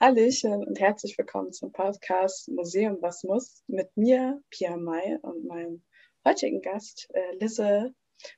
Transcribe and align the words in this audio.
Hallöchen 0.00 0.64
und 0.64 0.78
herzlich 0.78 1.18
willkommen 1.18 1.52
zum 1.52 1.72
Podcast 1.72 2.48
Museum 2.48 2.98
Was 3.00 3.24
muss 3.24 3.64
mit 3.66 3.96
mir, 3.96 4.40
Pia 4.48 4.76
May 4.76 5.18
und 5.22 5.44
meinem 5.44 5.82
heutigen 6.24 6.62
Gast, 6.62 7.08
äh, 7.14 7.34
Lisse 7.40 7.92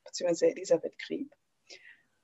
bzw. 0.07 0.53
Elisabeth 0.53 0.99
Krieb. 0.99 1.31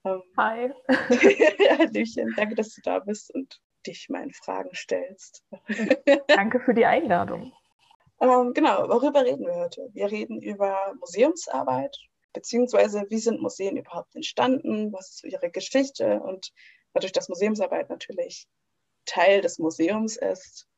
Ähm, 0.07 0.22
Hi. 0.38 0.72
Hallöchen, 0.88 2.33
danke, 2.35 2.54
dass 2.54 2.72
du 2.77 2.80
da 2.80 2.99
bist 3.01 3.30
und 3.35 3.61
dich 3.87 4.09
meinen 4.09 4.33
Fragen 4.33 4.75
stellst. 4.75 5.45
danke 6.29 6.59
für 6.61 6.73
die 6.73 6.87
Einladung. 6.87 7.53
Ähm, 8.23 8.55
genau, 8.55 8.89
worüber 8.89 9.23
reden 9.23 9.45
wir 9.45 9.57
heute? 9.57 9.91
Wir 9.93 10.11
reden 10.11 10.41
über 10.41 10.95
Museumsarbeit, 10.99 11.95
beziehungsweise 12.33 13.05
wie 13.11 13.19
sind 13.19 13.43
Museen 13.43 13.77
überhaupt 13.77 14.17
entstanden, 14.17 14.95
was 14.95 15.11
ist 15.11 15.25
ihre 15.25 15.51
Geschichte 15.51 16.21
und 16.21 16.55
dadurch, 16.95 17.12
dass 17.12 17.29
Museumsarbeit 17.29 17.91
natürlich 17.91 18.48
Teil 19.07 19.41
des 19.41 19.59
Museums 19.59 20.16
ist, 20.16 20.69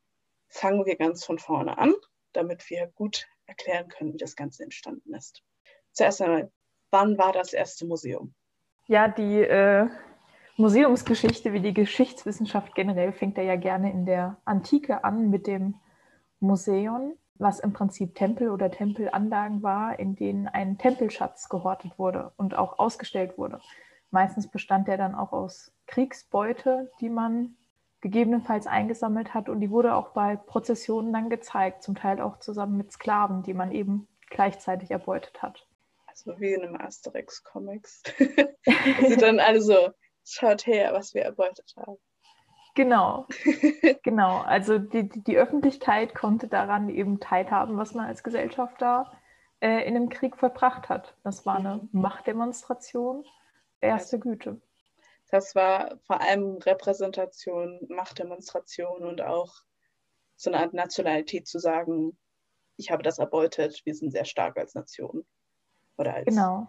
fangen 0.49 0.87
wir 0.87 0.97
ganz 0.97 1.25
von 1.25 1.39
vorne 1.39 1.79
an, 1.79 1.95
damit 2.33 2.69
wir 2.71 2.87
gut 2.95 3.27
erklären 3.47 3.89
können, 3.89 4.13
wie 4.13 4.19
das 4.19 4.37
Ganze 4.37 4.63
entstanden 4.63 5.15
ist. 5.15 5.43
Zuerst 5.93 6.23
einmal, 6.23 6.51
wann 6.91 7.19
war 7.19 7.33
das 7.33 7.53
erste 7.53 7.87
Museum? 7.87 8.35
Ja, 8.87 9.09
die 9.09 9.41
äh, 9.41 9.89
Museumsgeschichte 10.57 11.53
wie 11.53 11.61
die 11.61 11.75
Geschichtswissenschaft 11.75 12.75
generell 12.75 13.13
fängt 13.13 13.37
ja 13.37 13.57
gerne 13.57 13.93
in 13.93 14.07
der 14.07 14.39
Antike 14.45 15.05
an 15.05 15.31
mit 15.31 15.47
dem 15.47 15.75
Museum, 16.41 17.15
was 17.35 17.61
im 17.61 17.73
Prinzip 17.73 18.15
Tempel 18.15 18.51
oder 18.51 18.71
Tempelanlagen 18.71 19.63
war, 19.63 19.99
in 19.99 20.17
denen 20.17 20.49
ein 20.49 20.79
Tempelschatz 20.79 21.49
gehortet 21.49 21.99
wurde 21.99 22.33
und 22.37 22.57
auch 22.57 22.79
ausgestellt 22.79 23.39
wurde. 23.39 23.61
Meistens 24.11 24.49
bestand 24.49 24.89
der 24.89 24.97
dann 24.97 25.15
auch 25.15 25.33
aus 25.33 25.73
Kriegsbeute, 25.87 26.91
die 27.01 27.11
man 27.11 27.58
gegebenenfalls 28.01 28.67
eingesammelt 28.67 29.35
hat. 29.35 29.49
Und 29.49 29.61
die 29.61 29.71
wurde 29.71 29.95
auch 29.95 30.11
bei 30.11 30.37
Prozessionen 30.37 31.13
dann 31.13 31.31
gezeigt, 31.31 31.83
zum 31.83 31.95
Teil 31.95 32.21
auch 32.21 32.39
zusammen 32.39 32.77
mit 32.77 32.93
Sklaven, 32.93 33.43
die 33.43 33.55
man 33.55 33.73
eben 33.73 34.09
gleichzeitig 34.31 34.91
erbeutet 34.91 35.43
hat. 35.43 35.67
Also 36.07 36.39
wie 36.41 36.53
in 36.53 36.63
einem 36.63 36.77
Asterix-Comics. 36.77 38.03
Sie 39.09 39.17
dann 39.17 39.41
alle 39.41 39.61
so, 39.61 39.91
schaut 40.25 40.67
her, 40.67 40.93
was 40.93 41.15
wir 41.15 41.23
erbeutet 41.23 41.75
haben. 41.77 41.97
Genau, 42.75 43.27
genau. 44.05 44.39
Also 44.39 44.79
die, 44.79 45.09
die, 45.09 45.37
Öffentlichkeit 45.37 46.15
konnte 46.15 46.47
daran 46.47 46.89
eben 46.89 47.19
teilhaben, 47.19 47.77
was 47.77 47.95
man 47.95 48.07
als 48.07 48.23
Gesellschafter 48.23 49.11
äh, 49.61 49.85
in 49.89 49.97
einem 49.97 50.09
Krieg 50.11 50.37
vollbracht 50.37 50.89
hat. 50.89 51.17
Das 51.25 51.45
war 51.45 51.57
eine 51.57 51.81
mhm. 51.91 52.01
Machtdemonstration 52.01 53.25
erste 53.81 54.17
also, 54.17 54.31
Güte. 54.31 54.61
Das 55.31 55.55
war 55.55 55.99
vor 56.07 56.21
allem 56.21 56.57
Repräsentation, 56.57 57.81
Machtdemonstration 57.89 59.05
und 59.05 59.21
auch 59.21 59.55
so 60.37 60.51
eine 60.51 60.61
Art 60.61 60.73
Nationalität 60.73 61.47
zu 61.47 61.59
sagen, 61.59 62.17
ich 62.77 62.91
habe 62.91 63.03
das 63.03 63.19
erbeutet, 63.19 63.83
wir 63.85 63.95
sind 63.95 64.11
sehr 64.11 64.25
stark 64.25 64.57
als 64.57 64.75
Nation. 64.75 65.27
Oder 65.97 66.15
als 66.15 66.27
genau. 66.27 66.69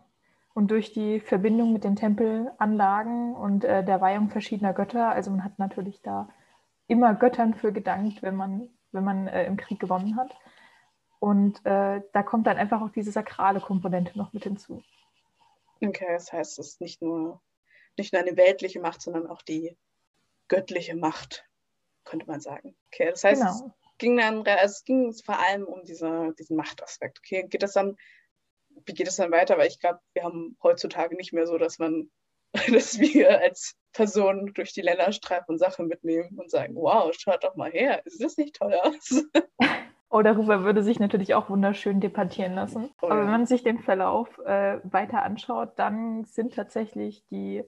Und 0.54 0.72
durch 0.72 0.92
die 0.92 1.20
Verbindung 1.20 1.72
mit 1.72 1.84
den 1.84 1.96
Tempelanlagen 1.96 3.36
und 3.36 3.64
äh, 3.64 3.86
der 3.86 4.02
Weihung 4.02 4.30
verschiedener 4.30 4.74
Götter, 4.74 5.10
also 5.10 5.30
man 5.30 5.44
hat 5.44 5.60
natürlich 5.60 6.02
da 6.02 6.28
immer 6.88 7.14
Göttern 7.14 7.54
für 7.54 7.72
gedankt, 7.72 8.24
wenn 8.24 8.36
man, 8.36 8.70
wenn 8.92 9.04
man 9.04 9.28
äh, 9.28 9.46
im 9.46 9.56
Krieg 9.56 9.80
gewonnen 9.80 10.18
hat. 10.18 10.36
Und 11.20 11.64
äh, 11.66 12.02
da 12.12 12.24
kommt 12.24 12.48
dann 12.48 12.58
einfach 12.58 12.82
auch 12.82 12.90
diese 12.90 13.12
sakrale 13.12 13.60
Komponente 13.60 14.18
noch 14.18 14.34
mit 14.34 14.44
hinzu. 14.44 14.82
Okay, 15.82 16.08
das 16.12 16.34
heißt, 16.34 16.60
es 16.60 16.68
ist 16.68 16.82
nicht 16.82 17.02
nur 17.02 17.40
nicht 18.00 18.14
nur 18.14 18.22
eine 18.22 18.38
weltliche 18.38 18.80
Macht, 18.80 19.02
sondern 19.02 19.28
auch 19.28 19.42
die 19.42 19.78
göttliche 20.48 20.96
Macht, 20.96 21.46
könnte 22.04 22.26
man 22.26 22.42
sagen. 22.42 22.76
Okay, 22.88 23.10
das 23.12 23.24
heißt, 23.24 23.42
genau. 23.42 23.54
es, 23.54 23.64
ging 24.00 24.18
dann, 24.18 24.46
es 24.46 24.84
ging 24.84 25.14
vor 25.14 25.40
allem 25.40 25.64
um 25.64 25.84
diese, 25.84 26.34
diesen 26.40 26.58
Machtaspekt. 26.58 27.20
Okay, 27.20 27.46
geht 27.48 27.64
das 27.64 27.74
dann, 27.74 27.96
wie 28.86 28.94
geht 28.94 29.08
es 29.08 29.18
dann 29.18 29.32
weiter? 29.32 29.58
Weil 29.58 29.68
ich 29.68 29.80
glaube, 29.80 30.00
wir 30.14 30.24
haben 30.24 30.58
heutzutage 30.64 31.16
nicht 31.16 31.34
mehr 31.34 31.46
so, 31.46 31.58
dass 31.58 31.78
man, 31.78 32.10
dass 32.74 33.00
wir 33.00 33.40
als 33.40 33.76
Person 33.94 34.52
durch 34.54 34.74
die 34.74 34.82
Länder 34.82 35.12
streifen 35.12 35.54
und 35.54 35.60
Sachen 35.60 35.88
mitnehmen 35.88 36.40
und 36.40 36.50
sagen, 36.50 36.76
wow, 36.76 37.14
schaut 37.14 37.44
doch 37.44 37.56
mal 37.56 37.72
her, 37.72 38.02
ist 38.06 38.24
das 38.24 38.38
nicht 38.38 38.56
toll 38.56 38.74
aus? 38.74 39.24
Oh, 40.12 40.24
darüber 40.24 40.64
würde 40.64 40.82
sich 40.82 41.00
natürlich 41.00 41.36
auch 41.36 41.52
wunderschön 41.52 42.00
debattieren 42.00 42.56
lassen. 42.56 42.90
Aber 42.98 43.20
wenn 43.20 43.30
man 43.30 43.46
sich 43.46 43.62
den 43.62 43.78
Verlauf 43.78 44.40
äh, 44.40 44.80
weiter 44.84 45.22
anschaut, 45.22 45.74
dann 45.78 46.26
sind 46.26 46.56
tatsächlich 46.56 47.24
die 47.28 47.64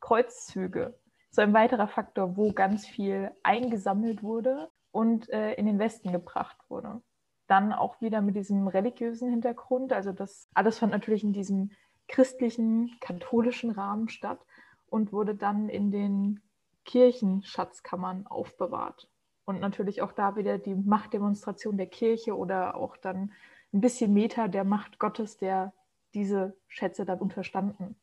Kreuzzüge. 0.00 0.98
So 1.30 1.42
ein 1.42 1.54
weiterer 1.54 1.86
Faktor, 1.86 2.36
wo 2.36 2.52
ganz 2.52 2.86
viel 2.86 3.30
eingesammelt 3.42 4.22
wurde 4.22 4.68
und 4.90 5.28
äh, 5.30 5.54
in 5.54 5.66
den 5.66 5.78
Westen 5.78 6.10
gebracht 6.10 6.56
wurde. 6.68 7.00
Dann 7.46 7.72
auch 7.72 8.00
wieder 8.00 8.20
mit 8.20 8.36
diesem 8.36 8.66
religiösen 8.66 9.30
Hintergrund. 9.30 9.92
Also 9.92 10.12
das 10.12 10.48
alles 10.54 10.78
fand 10.78 10.92
natürlich 10.92 11.22
in 11.22 11.32
diesem 11.32 11.70
christlichen, 12.08 12.96
katholischen 13.00 13.70
Rahmen 13.70 14.08
statt 14.08 14.40
und 14.86 15.12
wurde 15.12 15.36
dann 15.36 15.68
in 15.68 15.92
den 15.92 16.42
Kirchenschatzkammern 16.84 18.26
aufbewahrt. 18.26 19.08
Und 19.44 19.60
natürlich 19.60 20.02
auch 20.02 20.12
da 20.12 20.36
wieder 20.36 20.58
die 20.58 20.74
Machtdemonstration 20.74 21.76
der 21.76 21.86
Kirche 21.86 22.36
oder 22.36 22.74
auch 22.74 22.96
dann 22.96 23.32
ein 23.72 23.80
bisschen 23.80 24.12
Meter 24.12 24.48
der 24.48 24.64
Macht 24.64 24.98
Gottes, 24.98 25.36
der 25.36 25.72
diese 26.14 26.56
Schätze 26.66 27.04
dann 27.04 27.20
unterstanden 27.20 27.96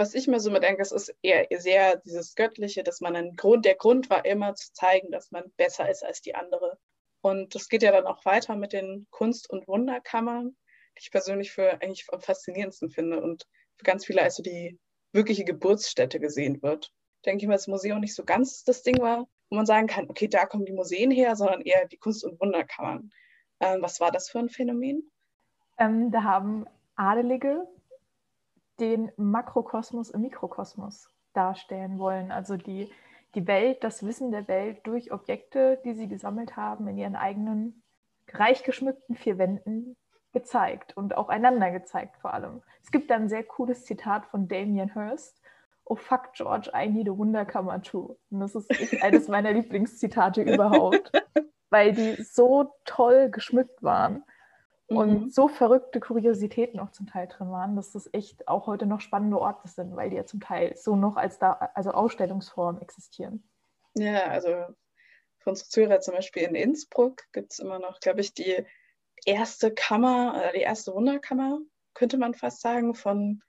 was 0.00 0.14
ich 0.14 0.26
mir 0.26 0.40
so 0.40 0.50
mit 0.50 0.62
denke, 0.62 0.80
es 0.80 0.92
ist 0.92 1.14
eher 1.20 1.46
sehr 1.60 1.98
dieses 1.98 2.34
Göttliche, 2.34 2.82
dass 2.82 3.02
man 3.02 3.14
einen 3.16 3.36
Grund, 3.36 3.66
der 3.66 3.74
Grund 3.74 4.08
war 4.08 4.24
immer 4.24 4.54
zu 4.54 4.72
zeigen, 4.72 5.10
dass 5.10 5.30
man 5.30 5.52
besser 5.58 5.90
ist 5.90 6.02
als 6.02 6.22
die 6.22 6.34
andere. 6.34 6.78
Und 7.20 7.54
das 7.54 7.68
geht 7.68 7.82
ja 7.82 7.92
dann 7.92 8.06
auch 8.06 8.24
weiter 8.24 8.56
mit 8.56 8.72
den 8.72 9.06
Kunst- 9.10 9.50
und 9.50 9.68
Wunderkammern, 9.68 10.56
die 10.96 11.02
ich 11.02 11.10
persönlich 11.10 11.52
für 11.52 11.82
eigentlich 11.82 12.06
am 12.10 12.22
faszinierendsten 12.22 12.88
finde 12.88 13.20
und 13.20 13.46
für 13.76 13.84
ganz 13.84 14.06
viele 14.06 14.22
als 14.22 14.36
so 14.36 14.42
die 14.42 14.78
wirkliche 15.12 15.44
Geburtsstätte 15.44 16.18
gesehen 16.18 16.62
wird. 16.62 16.90
Denke 17.26 17.44
ich 17.44 17.48
mal, 17.48 17.56
das 17.56 17.66
Museum 17.66 18.00
nicht 18.00 18.14
so 18.14 18.24
ganz 18.24 18.64
das 18.64 18.82
Ding 18.82 18.98
war, 19.02 19.28
wo 19.50 19.56
man 19.56 19.66
sagen 19.66 19.86
kann, 19.86 20.08
okay, 20.08 20.28
da 20.28 20.46
kommen 20.46 20.64
die 20.64 20.72
Museen 20.72 21.10
her, 21.10 21.36
sondern 21.36 21.60
eher 21.60 21.86
die 21.86 21.98
Kunst- 21.98 22.24
und 22.24 22.40
Wunderkammern. 22.40 23.10
Ähm, 23.60 23.82
was 23.82 24.00
war 24.00 24.10
das 24.10 24.30
für 24.30 24.38
ein 24.38 24.48
Phänomen? 24.48 25.10
Ähm, 25.76 26.10
da 26.10 26.22
haben 26.22 26.64
Adelige 26.96 27.68
den 28.80 29.12
Makrokosmos 29.16 30.10
im 30.10 30.22
Mikrokosmos 30.22 31.08
darstellen 31.32 31.98
wollen. 31.98 32.32
Also 32.32 32.56
die, 32.56 32.90
die 33.34 33.46
Welt, 33.46 33.84
das 33.84 34.04
Wissen 34.04 34.32
der 34.32 34.48
Welt 34.48 34.80
durch 34.84 35.12
Objekte, 35.12 35.80
die 35.84 35.94
sie 35.94 36.08
gesammelt 36.08 36.56
haben, 36.56 36.88
in 36.88 36.98
ihren 36.98 37.16
eigenen 37.16 37.82
reich 38.32 38.64
geschmückten 38.64 39.16
vier 39.16 39.38
Wänden 39.38 39.96
gezeigt 40.32 40.96
und 40.96 41.16
auch 41.16 41.28
einander 41.28 41.70
gezeigt 41.70 42.16
vor 42.18 42.32
allem. 42.32 42.62
Es 42.82 42.90
gibt 42.90 43.10
da 43.10 43.16
ein 43.16 43.28
sehr 43.28 43.42
cooles 43.42 43.84
Zitat 43.84 44.26
von 44.26 44.48
Damien 44.48 44.92
Hirst. 44.92 45.40
Oh 45.84 45.96
fuck, 45.96 46.32
George, 46.34 46.70
I 46.74 46.88
need 46.88 47.08
a 47.08 47.16
Wunderkammer 47.16 47.82
too. 47.82 48.16
Und 48.30 48.40
das 48.40 48.54
ist 48.54 49.02
eines 49.02 49.26
meiner 49.26 49.52
Lieblingszitate 49.52 50.42
überhaupt, 50.42 51.10
weil 51.70 51.92
die 51.92 52.22
so 52.22 52.72
toll 52.84 53.30
geschmückt 53.30 53.82
waren 53.82 54.24
und 54.90 55.22
mhm. 55.22 55.30
so 55.30 55.46
verrückte 55.46 56.00
Kuriositäten 56.00 56.80
auch 56.80 56.90
zum 56.90 57.06
Teil 57.06 57.28
drin 57.28 57.50
waren, 57.50 57.76
dass 57.76 57.92
das 57.92 58.08
echt 58.12 58.48
auch 58.48 58.66
heute 58.66 58.86
noch 58.86 59.00
spannende 59.00 59.40
Orte 59.40 59.68
sind, 59.68 59.94
weil 59.94 60.10
die 60.10 60.16
ja 60.16 60.26
zum 60.26 60.40
Teil 60.40 60.76
so 60.76 60.96
noch 60.96 61.16
als 61.16 61.38
da, 61.38 61.52
also 61.74 61.92
Ausstellungsform 61.92 62.80
existieren. 62.80 63.48
Ja, 63.94 64.24
also 64.24 64.48
für 65.38 65.50
unsere 65.50 65.68
Zuhörer 65.68 66.00
zum 66.00 66.14
Beispiel 66.14 66.42
in 66.42 66.56
Innsbruck 66.56 67.22
gibt 67.32 67.52
es 67.52 67.60
immer 67.60 67.78
noch, 67.78 68.00
glaube 68.00 68.20
ich, 68.20 68.34
die 68.34 68.64
erste 69.24 69.72
Kammer, 69.72 70.42
äh, 70.44 70.52
die 70.54 70.62
erste 70.62 70.92
Wunderkammer, 70.92 71.60
könnte 71.94 72.18
man 72.18 72.34
fast 72.34 72.60
sagen, 72.60 72.94
von 72.94 73.42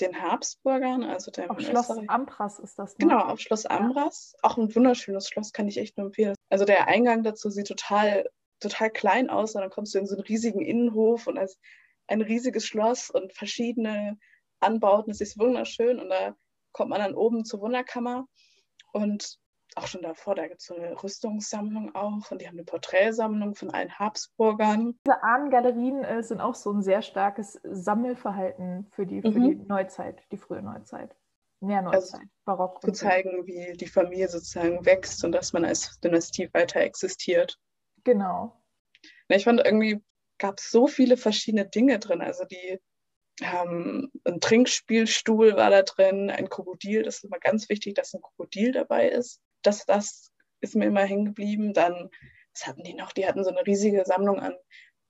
den 0.00 0.22
Habsburgern, 0.22 1.02
also 1.02 1.30
der 1.30 1.50
Auf 1.50 1.60
Schloss 1.60 1.90
Österreich. 1.90 2.10
Ambras 2.10 2.58
ist 2.58 2.78
das. 2.78 2.92
Ne? 2.92 3.06
Genau, 3.06 3.20
auf 3.20 3.40
Schloss 3.40 3.66
Ambras. 3.66 4.34
Ja. 4.34 4.50
Auch 4.50 4.58
ein 4.58 4.74
wunderschönes 4.74 5.28
Schloss, 5.28 5.52
kann 5.52 5.68
ich 5.68 5.78
echt 5.78 5.96
nur 5.96 6.06
empfehlen. 6.06 6.34
Also 6.48 6.64
der 6.64 6.86
Eingang 6.86 7.22
dazu 7.22 7.50
sieht 7.50 7.66
total 7.66 8.28
total 8.60 8.90
klein 8.90 9.30
aus 9.30 9.54
und 9.54 9.60
dann 9.60 9.70
kommst 9.70 9.94
du 9.94 9.98
in 9.98 10.06
so 10.06 10.14
einen 10.14 10.24
riesigen 10.24 10.60
Innenhof 10.60 11.26
und 11.26 11.38
als 11.38 11.58
ein 12.06 12.20
riesiges 12.20 12.66
Schloss 12.66 13.10
und 13.10 13.32
verschiedene 13.32 14.18
Anbauten. 14.60 15.10
Es 15.10 15.20
ist 15.20 15.38
wunderschön 15.38 15.98
und 15.98 16.08
da 16.08 16.34
kommt 16.72 16.90
man 16.90 17.00
dann 17.00 17.14
oben 17.14 17.44
zur 17.44 17.60
Wunderkammer 17.60 18.26
und 18.92 19.38
auch 19.76 19.86
schon 19.86 20.02
davor, 20.02 20.34
da 20.34 20.46
gibt 20.48 20.60
es 20.60 20.66
so 20.66 20.74
eine 20.74 21.02
Rüstungssammlung 21.02 21.94
auch 21.94 22.30
und 22.30 22.40
die 22.40 22.46
haben 22.46 22.54
eine 22.54 22.64
Porträtsammlung 22.64 23.54
von 23.54 23.70
allen 23.70 23.98
Habsburgern. 23.98 24.98
Diese 25.06 25.22
Ahnengalerien 25.22 26.02
äh, 26.02 26.22
sind 26.22 26.40
auch 26.40 26.54
so 26.54 26.72
ein 26.72 26.82
sehr 26.82 27.02
starkes 27.02 27.60
Sammelverhalten 27.62 28.86
für 28.92 29.06
die, 29.06 29.20
für 29.20 29.30
mhm. 29.30 29.42
die 29.42 29.66
Neuzeit, 29.66 30.22
die 30.32 30.38
frühe 30.38 30.62
Neuzeit. 30.62 31.14
Mehr 31.60 31.78
also 31.78 31.90
Neuzeit, 31.90 32.20
also, 32.20 32.28
Barock. 32.44 32.82
Zu 32.82 32.92
zeigen, 32.92 33.46
wie 33.46 33.76
die 33.76 33.86
Familie 33.86 34.28
sozusagen 34.28 34.84
wächst 34.86 35.22
und 35.24 35.32
dass 35.32 35.52
man 35.52 35.64
als 35.64 36.00
Dynastie 36.00 36.48
weiter 36.54 36.80
existiert. 36.80 37.58
Genau. 38.06 38.56
Ich 39.28 39.42
fand 39.42 39.60
irgendwie, 39.64 40.00
gab 40.38 40.60
es 40.60 40.70
so 40.70 40.86
viele 40.86 41.16
verschiedene 41.16 41.68
Dinge 41.68 41.98
drin. 41.98 42.22
Also 42.22 42.44
die 42.44 42.78
ähm, 43.42 44.12
ein 44.24 44.40
Trinkspielstuhl 44.40 45.56
war 45.56 45.70
da 45.70 45.82
drin, 45.82 46.30
ein 46.30 46.48
Krokodil. 46.48 47.02
Das 47.02 47.16
ist 47.16 47.24
immer 47.24 47.40
ganz 47.40 47.68
wichtig, 47.68 47.94
dass 47.96 48.14
ein 48.14 48.22
Krokodil 48.22 48.70
dabei 48.70 49.08
ist. 49.08 49.40
Dass 49.62 49.84
das 49.86 50.30
ist 50.60 50.76
mir 50.76 50.86
immer 50.86 51.02
hängen 51.02 51.24
geblieben. 51.24 51.74
Dann, 51.74 52.08
was 52.54 52.68
hatten 52.68 52.84
die 52.84 52.94
noch? 52.94 53.12
Die 53.12 53.26
hatten 53.26 53.42
so 53.42 53.50
eine 53.50 53.66
riesige 53.66 54.04
Sammlung 54.04 54.38
an 54.38 54.54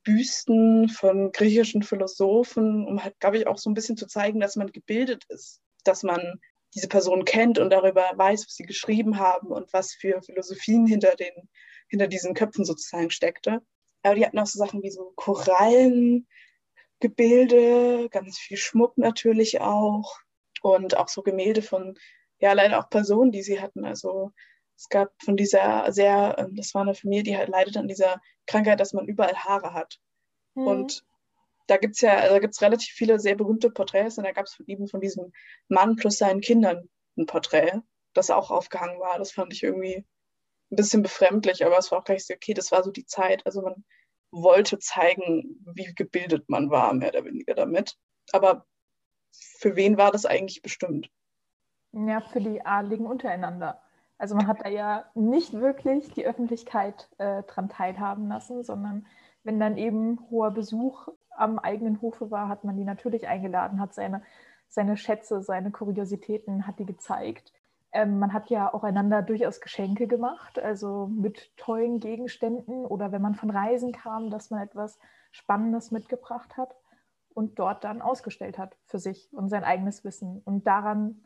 Büsten 0.02 0.88
von 0.88 1.32
griechischen 1.32 1.82
Philosophen, 1.82 2.86
um 2.86 3.04
halt, 3.04 3.20
glaube 3.20 3.36
ich, 3.36 3.46
auch 3.46 3.58
so 3.58 3.68
ein 3.68 3.74
bisschen 3.74 3.98
zu 3.98 4.06
zeigen, 4.06 4.40
dass 4.40 4.56
man 4.56 4.72
gebildet 4.72 5.24
ist, 5.28 5.60
dass 5.84 6.02
man 6.02 6.40
diese 6.74 6.88
Person 6.88 7.26
kennt 7.26 7.58
und 7.58 7.68
darüber 7.70 8.10
weiß, 8.14 8.46
was 8.46 8.54
sie 8.54 8.64
geschrieben 8.64 9.18
haben 9.18 9.48
und 9.48 9.70
was 9.74 9.92
für 9.92 10.22
Philosophien 10.22 10.86
hinter, 10.86 11.14
den, 11.14 11.50
hinter 11.88 12.08
diesen 12.08 12.34
Köpfen 12.34 12.64
sozusagen 12.64 13.10
steckte. 13.10 13.62
Aber 14.02 14.14
die 14.14 14.24
hatten 14.24 14.38
auch 14.38 14.46
so 14.46 14.58
Sachen 14.58 14.82
wie 14.82 14.90
so 14.90 15.12
Korallengebilde, 15.16 18.08
ganz 18.10 18.38
viel 18.38 18.56
Schmuck 18.56 18.96
natürlich 18.98 19.60
auch 19.60 20.18
und 20.62 20.96
auch 20.96 21.08
so 21.08 21.22
Gemälde 21.22 21.62
von, 21.62 21.98
ja, 22.38 22.52
leider 22.52 22.78
auch 22.78 22.88
Personen, 22.88 23.32
die 23.32 23.42
sie 23.42 23.60
hatten. 23.60 23.84
Also 23.84 24.32
es 24.76 24.88
gab 24.88 25.10
von 25.22 25.36
dieser 25.36 25.90
sehr, 25.92 26.36
ähm, 26.38 26.54
das 26.54 26.74
war 26.74 26.82
eine 26.82 26.94
Familie, 26.94 27.24
die 27.24 27.36
halt 27.36 27.48
leidet 27.48 27.76
an 27.76 27.88
dieser 27.88 28.20
Krankheit, 28.46 28.80
dass 28.80 28.92
man 28.92 29.06
überall 29.06 29.34
Haare 29.34 29.74
hat. 29.74 29.98
Mhm. 30.54 30.66
Und 30.66 31.04
da 31.66 31.78
gibt 31.78 31.96
es 31.96 32.02
ja, 32.02 32.16
also 32.16 32.34
da 32.34 32.38
gibt 32.38 32.54
es 32.54 32.62
relativ 32.62 32.94
viele 32.94 33.18
sehr 33.18 33.34
berühmte 33.34 33.70
Porträts 33.70 34.18
und 34.18 34.24
da 34.24 34.32
gab 34.32 34.46
es 34.46 34.58
eben 34.66 34.86
von 34.86 35.00
diesem 35.00 35.32
Mann 35.68 35.96
plus 35.96 36.18
seinen 36.18 36.40
Kindern 36.40 36.88
ein 37.18 37.26
Porträt, 37.26 37.80
das 38.12 38.30
auch 38.30 38.50
aufgehangen 38.50 39.00
war. 39.00 39.18
Das 39.18 39.32
fand 39.32 39.52
ich 39.52 39.62
irgendwie 39.62 40.06
ein 40.70 40.76
bisschen 40.76 41.02
befremdlich, 41.02 41.64
aber 41.64 41.78
es 41.78 41.90
war 41.90 42.00
auch 42.00 42.04
gleich 42.04 42.26
so, 42.26 42.34
okay, 42.34 42.54
das 42.54 42.72
war 42.72 42.82
so 42.82 42.90
die 42.90 43.06
Zeit. 43.06 43.44
Also 43.46 43.62
man 43.62 43.84
wollte 44.30 44.78
zeigen, 44.78 45.64
wie 45.74 45.94
gebildet 45.94 46.48
man 46.48 46.70
war, 46.70 46.92
mehr 46.94 47.10
oder 47.10 47.24
weniger 47.24 47.54
damit. 47.54 47.96
Aber 48.32 48.66
für 49.32 49.76
wen 49.76 49.96
war 49.96 50.10
das 50.10 50.26
eigentlich 50.26 50.62
bestimmt? 50.62 51.10
Ja, 51.92 52.20
für 52.20 52.40
die 52.40 52.64
Adligen 52.64 53.06
untereinander. 53.06 53.80
Also 54.18 54.34
man 54.34 54.46
hat 54.46 54.64
da 54.64 54.68
ja 54.68 55.04
nicht 55.14 55.52
wirklich 55.52 56.12
die 56.12 56.26
Öffentlichkeit 56.26 57.08
äh, 57.18 57.42
dran 57.44 57.68
teilhaben 57.68 58.28
lassen, 58.28 58.64
sondern 58.64 59.06
wenn 59.44 59.60
dann 59.60 59.76
eben 59.76 60.18
hoher 60.30 60.50
Besuch 60.50 61.08
am 61.30 61.58
eigenen 61.58 62.00
Hofe 62.00 62.30
war, 62.30 62.48
hat 62.48 62.64
man 62.64 62.76
die 62.76 62.84
natürlich 62.84 63.28
eingeladen, 63.28 63.80
hat 63.80 63.94
seine, 63.94 64.22
seine 64.68 64.96
Schätze, 64.96 65.42
seine 65.42 65.70
Kuriositäten, 65.70 66.66
hat 66.66 66.78
die 66.78 66.86
gezeigt. 66.86 67.52
Ähm, 67.96 68.18
man 68.18 68.32
hat 68.32 68.50
ja 68.50 68.72
auch 68.72 68.84
einander 68.84 69.22
durchaus 69.22 69.60
Geschenke 69.60 70.06
gemacht, 70.06 70.58
also 70.58 71.06
mit 71.06 71.56
tollen 71.56 71.98
Gegenständen 71.98 72.84
oder 72.84 73.10
wenn 73.10 73.22
man 73.22 73.34
von 73.34 73.50
Reisen 73.50 73.92
kam, 73.92 74.28
dass 74.30 74.50
man 74.50 74.60
etwas 74.60 74.98
Spannendes 75.30 75.90
mitgebracht 75.90 76.56
hat 76.56 76.76
und 77.34 77.58
dort 77.58 77.84
dann 77.84 78.02
ausgestellt 78.02 78.58
hat 78.58 78.76
für 78.84 78.98
sich 78.98 79.32
und 79.32 79.48
sein 79.48 79.64
eigenes 79.64 80.04
Wissen. 80.04 80.42
Und 80.44 80.66
daran 80.66 81.22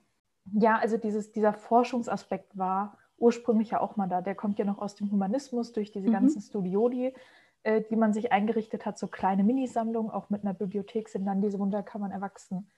ja, 0.52 0.78
also 0.78 0.96
dieses, 0.96 1.32
dieser 1.32 1.52
Forschungsaspekt 1.52 2.56
war 2.56 2.98
ursprünglich 3.18 3.70
ja 3.70 3.80
auch 3.80 3.96
mal 3.96 4.08
da. 4.08 4.20
Der 4.20 4.34
kommt 4.34 4.58
ja 4.58 4.64
noch 4.64 4.78
aus 4.78 4.94
dem 4.94 5.10
Humanismus 5.10 5.72
durch 5.72 5.92
diese 5.92 6.08
mhm. 6.08 6.12
ganzen 6.12 6.40
Studioli, 6.40 7.14
äh, 7.62 7.82
die 7.82 7.96
man 7.96 8.12
sich 8.12 8.32
eingerichtet 8.32 8.86
hat, 8.86 8.98
so 8.98 9.06
kleine 9.08 9.44
Minisammlungen, 9.44 10.10
auch 10.10 10.30
mit 10.30 10.42
einer 10.42 10.54
Bibliothek 10.54 11.08
sind 11.08 11.26
dann 11.26 11.42
diese 11.42 11.58
Wunderkammern 11.58 12.10
erwachsen. 12.10 12.70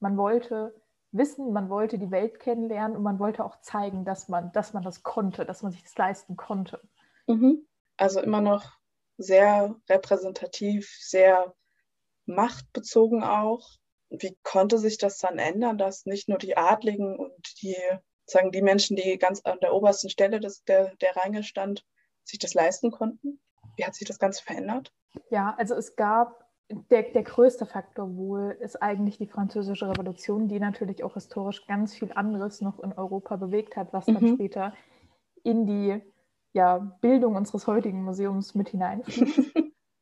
Man 0.00 0.16
wollte 0.16 0.74
wissen, 1.12 1.52
man 1.52 1.68
wollte 1.68 1.98
die 1.98 2.10
Welt 2.10 2.40
kennenlernen 2.40 2.96
und 2.96 3.02
man 3.02 3.18
wollte 3.18 3.44
auch 3.44 3.60
zeigen, 3.60 4.04
dass 4.04 4.28
man, 4.28 4.52
dass 4.52 4.72
man 4.72 4.82
das 4.82 5.02
konnte, 5.02 5.44
dass 5.44 5.62
man 5.62 5.72
sich 5.72 5.82
das 5.82 5.96
leisten 5.96 6.36
konnte. 6.36 6.80
Mhm. 7.26 7.66
Also 7.96 8.20
immer 8.20 8.40
noch 8.40 8.64
sehr 9.18 9.76
repräsentativ, 9.88 10.96
sehr 10.98 11.54
machtbezogen 12.26 13.22
auch 13.22 13.80
wie 14.10 14.36
konnte 14.42 14.78
sich 14.78 14.98
das 14.98 15.18
dann 15.18 15.38
ändern, 15.38 15.78
dass 15.78 16.04
nicht 16.04 16.28
nur 16.28 16.38
die 16.38 16.56
Adligen 16.56 17.16
und 17.16 17.62
die, 17.62 17.76
sagen 18.26 18.50
die 18.50 18.62
Menschen, 18.62 18.96
die 18.96 19.18
ganz 19.18 19.40
an 19.44 19.58
der 19.60 19.72
obersten 19.72 20.10
Stelle 20.10 20.40
des, 20.40 20.64
der, 20.64 20.96
der 20.96 21.16
Ränge 21.16 21.44
stand, 21.44 21.86
sich 22.24 22.38
das 22.38 22.54
leisten 22.54 22.90
konnten? 22.90 23.40
Wie 23.76 23.84
hat 23.84 23.94
sich 23.94 24.06
das 24.06 24.18
Ganze 24.18 24.42
verändert? 24.42 24.92
Ja, 25.30 25.54
also 25.58 25.74
es 25.74 25.94
gab, 25.96 26.49
der, 26.90 27.02
der 27.02 27.22
größte 27.22 27.66
Faktor 27.66 28.16
wohl 28.16 28.56
ist 28.60 28.80
eigentlich 28.80 29.18
die 29.18 29.26
Französische 29.26 29.88
Revolution, 29.88 30.48
die 30.48 30.60
natürlich 30.60 31.02
auch 31.02 31.14
historisch 31.14 31.66
ganz 31.66 31.94
viel 31.94 32.12
anderes 32.14 32.60
noch 32.60 32.80
in 32.80 32.92
Europa 32.92 33.36
bewegt 33.36 33.76
hat, 33.76 33.92
was 33.92 34.06
dann 34.06 34.22
mhm. 34.22 34.34
später 34.34 34.74
in 35.42 35.66
die 35.66 36.00
ja, 36.52 36.78
Bildung 37.00 37.36
unseres 37.36 37.66
heutigen 37.66 38.02
Museums 38.02 38.54
mit 38.54 38.68
hineinfließt. 38.68 39.52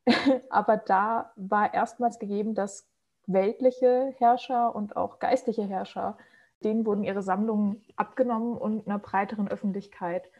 Aber 0.51 0.77
da 0.77 1.33
war 1.37 1.73
erstmals 1.73 2.19
gegeben, 2.19 2.55
dass 2.55 2.87
weltliche 3.27 4.15
Herrscher 4.19 4.75
und 4.75 4.97
auch 4.97 5.19
geistliche 5.19 5.65
Herrscher, 5.65 6.17
denen 6.65 6.87
wurden 6.87 7.05
ihre 7.05 7.23
Sammlungen 7.23 7.85
abgenommen 7.97 8.57
und 8.57 8.87
einer 8.87 8.99
breiteren 8.99 9.49
Öffentlichkeit 9.49 10.31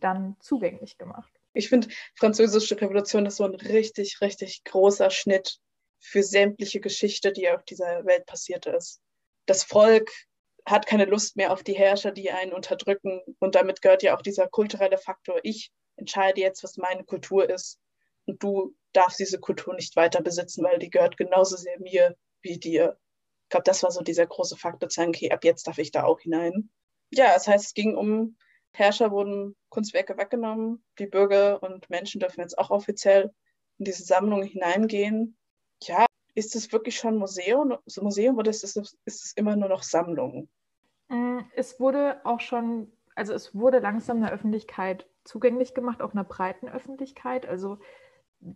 dann 0.00 0.36
zugänglich 0.40 0.98
gemacht. 0.98 1.32
Ich 1.52 1.68
finde, 1.68 1.88
Französische 2.14 2.80
Revolution 2.80 3.26
ist 3.26 3.36
so 3.36 3.44
ein 3.44 3.54
richtig, 3.54 4.20
richtig 4.20 4.62
großer 4.64 5.10
Schnitt 5.10 5.60
für 6.00 6.22
sämtliche 6.22 6.80
Geschichte, 6.80 7.32
die 7.32 7.48
auf 7.50 7.64
dieser 7.64 8.04
Welt 8.06 8.26
passiert 8.26 8.66
ist. 8.66 9.00
Das 9.46 9.64
Volk 9.64 10.10
hat 10.66 10.86
keine 10.86 11.04
Lust 11.04 11.36
mehr 11.36 11.52
auf 11.52 11.62
die 11.62 11.74
Herrscher, 11.76 12.10
die 12.10 12.30
einen 12.30 12.52
unterdrücken. 12.52 13.20
Und 13.38 13.54
damit 13.54 13.82
gehört 13.82 14.02
ja 14.02 14.16
auch 14.16 14.22
dieser 14.22 14.48
kulturelle 14.48 14.98
Faktor. 14.98 15.38
Ich 15.42 15.70
entscheide 15.96 16.40
jetzt, 16.40 16.64
was 16.64 16.76
meine 16.76 17.04
Kultur 17.04 17.48
ist. 17.48 17.78
Und 18.26 18.42
du 18.42 18.74
darfst 18.92 19.20
diese 19.20 19.38
Kultur 19.38 19.74
nicht 19.74 19.94
weiter 19.94 20.20
besitzen, 20.20 20.64
weil 20.64 20.78
die 20.78 20.90
gehört 20.90 21.16
genauso 21.16 21.56
sehr 21.56 21.78
mir 21.78 22.16
wie 22.42 22.58
dir. 22.58 22.98
Ich 23.44 23.50
glaube, 23.50 23.64
das 23.64 23.84
war 23.84 23.92
so 23.92 24.02
dieser 24.02 24.26
große 24.26 24.56
Faktor, 24.56 24.88
zu 24.88 24.96
sagen, 24.96 25.10
okay, 25.10 25.30
ab 25.30 25.44
jetzt 25.44 25.68
darf 25.68 25.78
ich 25.78 25.92
da 25.92 26.02
auch 26.02 26.20
hinein. 26.20 26.70
Ja, 27.12 27.32
das 27.34 27.46
heißt, 27.46 27.66
es 27.66 27.74
ging 27.74 27.94
um, 27.94 28.36
Herrscher 28.72 29.12
wurden 29.12 29.56
Kunstwerke 29.68 30.18
weggenommen, 30.18 30.84
die 30.98 31.06
Bürger 31.06 31.62
und 31.62 31.88
Menschen 31.88 32.20
dürfen 32.20 32.40
jetzt 32.40 32.58
auch 32.58 32.70
offiziell 32.70 33.32
in 33.78 33.84
diese 33.84 34.02
Sammlung 34.02 34.42
hineingehen. 34.42 35.38
Ja, 35.82 36.06
ist 36.34 36.54
es 36.54 36.72
wirklich 36.72 36.96
schon 36.96 37.16
Museum, 37.16 37.76
Museum 38.00 38.36
oder 38.38 38.50
ist 38.50 38.64
es, 38.64 38.76
ist 38.76 39.24
es 39.24 39.32
immer 39.32 39.56
nur 39.56 39.68
noch 39.68 39.82
Sammlung? 39.82 40.48
Mm, 41.08 41.40
es 41.54 41.80
wurde 41.80 42.20
auch 42.24 42.40
schon, 42.40 42.92
also 43.14 43.32
es 43.32 43.54
wurde 43.54 43.78
langsam 43.78 44.20
der 44.20 44.32
Öffentlichkeit 44.32 45.06
zugänglich 45.24 45.74
gemacht, 45.74 46.02
auch 46.02 46.12
einer 46.12 46.24
breiten 46.24 46.68
Öffentlichkeit. 46.68 47.46
Also 47.46 47.78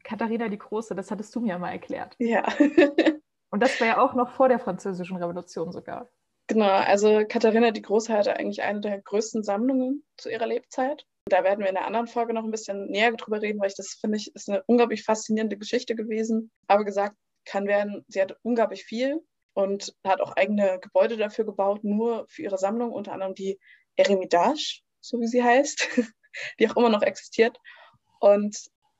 Katharina 0.05 0.49
die 0.49 0.58
Große, 0.58 0.94
das 0.94 1.11
hattest 1.11 1.34
du 1.34 1.40
mir 1.40 1.58
mal 1.58 1.70
erklärt. 1.70 2.14
Ja. 2.19 2.46
Und 3.50 3.61
das 3.61 3.81
war 3.81 3.87
ja 3.87 3.99
auch 3.99 4.14
noch 4.14 4.31
vor 4.31 4.49
der 4.49 4.61
Französischen 4.61 5.17
Revolution 5.17 5.72
sogar. 5.72 6.08
Genau, 6.46 6.69
also 6.69 7.25
Katharina 7.28 7.70
die 7.70 7.82
Große 7.82 8.12
hatte 8.12 8.37
eigentlich 8.37 8.62
eine 8.62 8.81
der 8.81 9.00
größten 9.00 9.43
Sammlungen 9.43 10.05
zu 10.17 10.31
ihrer 10.31 10.46
Lebzeit. 10.46 11.06
Da 11.31 11.44
werden 11.44 11.61
wir 11.61 11.69
in 11.69 11.75
der 11.75 11.87
anderen 11.87 12.06
Folge 12.06 12.35
noch 12.35 12.44
ein 12.44 12.50
bisschen 12.50 12.87
näher 12.87 13.12
drüber 13.12 13.41
reden, 13.41 13.60
weil 13.60 13.69
ich 13.69 13.77
das 13.77 13.96
finde 14.01 14.19
ich 14.19 14.34
ist 14.34 14.49
eine 14.49 14.63
unglaublich 14.67 15.05
faszinierende 15.05 15.56
Geschichte 15.56 15.94
gewesen. 15.94 16.51
Aber 16.67 16.84
gesagt 16.84 17.17
kann 17.44 17.67
werden, 17.67 18.05
sie 18.08 18.20
hat 18.20 18.37
unglaublich 18.43 18.84
viel 18.84 19.20
und 19.55 19.94
hat 20.05 20.20
auch 20.20 20.32
eigene 20.32 20.79
Gebäude 20.81 21.17
dafür 21.17 21.44
gebaut, 21.44 21.84
nur 21.84 22.27
für 22.29 22.43
ihre 22.43 22.58
Sammlung, 22.58 22.93
unter 22.93 23.13
anderem 23.13 23.34
die 23.34 23.58
Eremitage, 23.96 24.81
so 25.01 25.20
wie 25.20 25.27
sie 25.27 25.43
heißt, 25.43 25.89
die 26.58 26.69
auch 26.69 26.77
immer 26.77 26.91
noch 26.91 27.03
existiert. 27.03 27.58
Und 28.20 28.56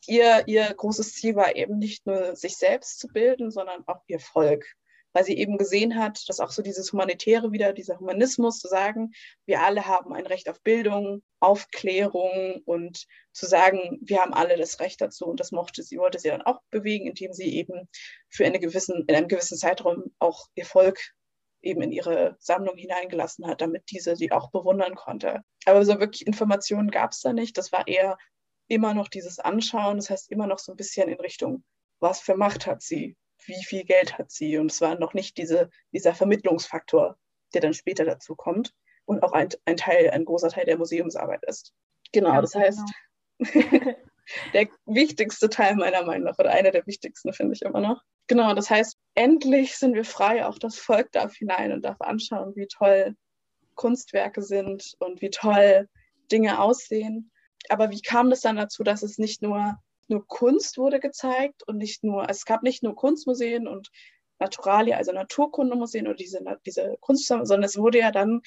ihr, 0.07 0.45
ihr 0.47 0.73
großes 0.73 1.15
Ziel 1.15 1.37
war 1.37 1.55
eben 1.57 1.79
nicht 1.79 2.07
nur 2.07 2.35
sich 2.37 2.57
selbst 2.57 2.99
zu 2.99 3.09
bilden, 3.09 3.51
sondern 3.51 3.87
auch 3.87 4.03
ihr 4.07 4.21
Volk. 4.21 4.65
Weil 5.13 5.25
sie 5.25 5.37
eben 5.37 5.59
gesehen 5.59 5.99
hat, 5.99 6.29
dass 6.29 6.41
auch 6.41 6.51
so 6.51 6.63
dieses 6.63 6.93
Humanitäre 6.93 7.51
wieder, 7.51 7.73
dieser 7.73 7.99
Humanismus 7.99 8.59
zu 8.59 8.69
sagen, 8.69 9.13
wir 9.45 9.63
alle 9.63 9.87
haben 9.87 10.13
ein 10.13 10.27
Recht 10.27 10.49
auf 10.49 10.63
Bildung, 10.63 11.23
Aufklärung 11.41 12.63
und 12.65 13.07
zu 13.33 13.47
sagen, 13.47 13.99
wir 14.03 14.21
haben 14.21 14.35
alle 14.35 14.57
das 14.57 14.79
Recht 14.79 15.01
dazu. 15.01 15.27
Und 15.27 15.41
das 15.41 15.51
mochte 15.51 15.83
sie, 15.83 15.99
wollte 15.99 16.19
sie 16.19 16.29
dann 16.29 16.43
auch 16.43 16.61
bewegen, 16.71 17.07
indem 17.07 17.33
sie 17.33 17.57
eben 17.57 17.89
für 18.29 18.47
eine 18.47 18.61
gewissen, 18.61 19.05
in 19.09 19.15
einem 19.15 19.29
gewissen 19.29 19.59
Zeitraum 19.59 20.13
auch 20.19 20.47
ihr 20.55 20.67
Volk 20.67 21.01
eben 21.63 21.83
in 21.83 21.93
ihre 21.93 22.37
Sammlung 22.39 22.77
hineingelassen 22.77 23.47
hat, 23.47 23.61
damit 23.61 23.91
diese 23.91 24.17
sie 24.17 24.33
auch 24.33 24.51
bewundern 24.51 24.95
konnte. 24.95 25.41
Aber 25.67 25.85
so 25.85 25.99
wirklich 26.01 26.27
Informationen 26.27 26.91
gab 26.91 27.13
es 27.13 27.21
da 27.21 27.33
nicht. 27.33 27.59
Das 27.59 27.73
war 27.73 27.87
eher 27.87 28.17
immer 28.69 28.95
noch 28.95 29.09
dieses 29.09 29.39
Anschauen, 29.39 29.97
das 29.97 30.11
heißt 30.11 30.31
immer 30.31 30.47
noch 30.47 30.59
so 30.59 30.73
ein 30.73 30.77
bisschen 30.77 31.09
in 31.09 31.21
Richtung, 31.21 31.65
was 31.99 32.21
für 32.21 32.37
Macht 32.37 32.67
hat 32.67 32.83
sie, 32.83 33.17
wie 33.47 33.63
viel 33.65 33.85
Geld 33.85 34.19
hat 34.19 34.31
sie. 34.31 34.59
Und 34.59 34.71
es 34.71 34.81
war 34.81 34.99
noch 34.99 35.15
nicht 35.15 35.37
diese, 35.39 35.71
dieser 35.93 36.15
Vermittlungsfaktor, 36.15 37.17
der 37.55 37.61
dann 37.61 37.75
später 37.75 38.05
dazu 38.05 38.35
kommt 38.35 38.75
und 39.05 39.23
auch 39.23 39.33
ein, 39.33 39.49
ein 39.65 39.77
Teil, 39.77 40.11
ein 40.11 40.25
großer 40.25 40.49
Teil 40.49 40.67
der 40.67 40.79
Museumsarbeit 40.79 41.43
ist. 41.47 41.73
Genau, 42.13 42.35
ja, 42.35 42.41
das 42.41 42.55
heißt, 42.55 42.81
genau. 43.39 43.51
der 44.55 44.69
wichtigste 44.87 45.49
Teil 45.49 45.77
meiner 45.77 46.05
Meinung 46.05 46.25
nach 46.25 46.39
oder 46.39 46.51
einer 46.51 46.71
der 46.71 46.87
wichtigsten 46.87 47.33
finde 47.33 47.55
ich 47.55 47.63
immer 47.63 47.81
noch. 47.81 48.03
Genau, 48.27 48.55
das 48.55 48.71
heißt, 48.71 48.97
endlich 49.15 49.77
sind 49.77 49.95
wir 49.95 50.05
frei, 50.05 50.47
auch 50.47 50.59
das 50.59 50.79
Volk 50.79 51.11
darf 51.13 51.35
hinein 51.35 51.73
und 51.73 51.85
darf 51.85 52.01
anschauen, 52.01 52.55
wie 52.55 52.69
toll 52.69 53.17
Kunstwerke 53.75 54.43
sind 54.43 54.95
und 55.01 55.21
wie 55.21 55.31
toll 55.31 55.89
Dinge 56.31 56.61
aussehen 56.61 57.33
aber 57.69 57.91
wie 57.91 58.01
kam 58.01 58.31
das 58.31 58.41
dann 58.41 58.57
dazu, 58.57 58.83
dass 58.83 59.03
es 59.03 59.19
nicht 59.19 59.43
nur, 59.43 59.77
nur 60.11 60.27
Kunst 60.27 60.79
wurde 60.79 61.01
gezeigt 61.01 61.63
und 61.67 61.77
nicht 61.79 62.05
nur, 62.05 62.23
also 62.23 62.39
es 62.39 62.45
gab 62.45 62.63
nicht 62.63 62.83
nur 62.83 62.95
Kunstmuseen 62.95 63.67
und 63.67 63.91
Naturalia, 64.39 64.97
also 64.97 65.13
Naturkundemuseen 65.13 66.07
oder 66.07 66.17
diese, 66.17 66.41
diese 66.67 66.97
Kunst, 67.01 67.27
sondern 67.27 67.63
es 67.63 67.79
wurde 67.79 67.99
ja 67.99 68.11
dann 68.11 68.41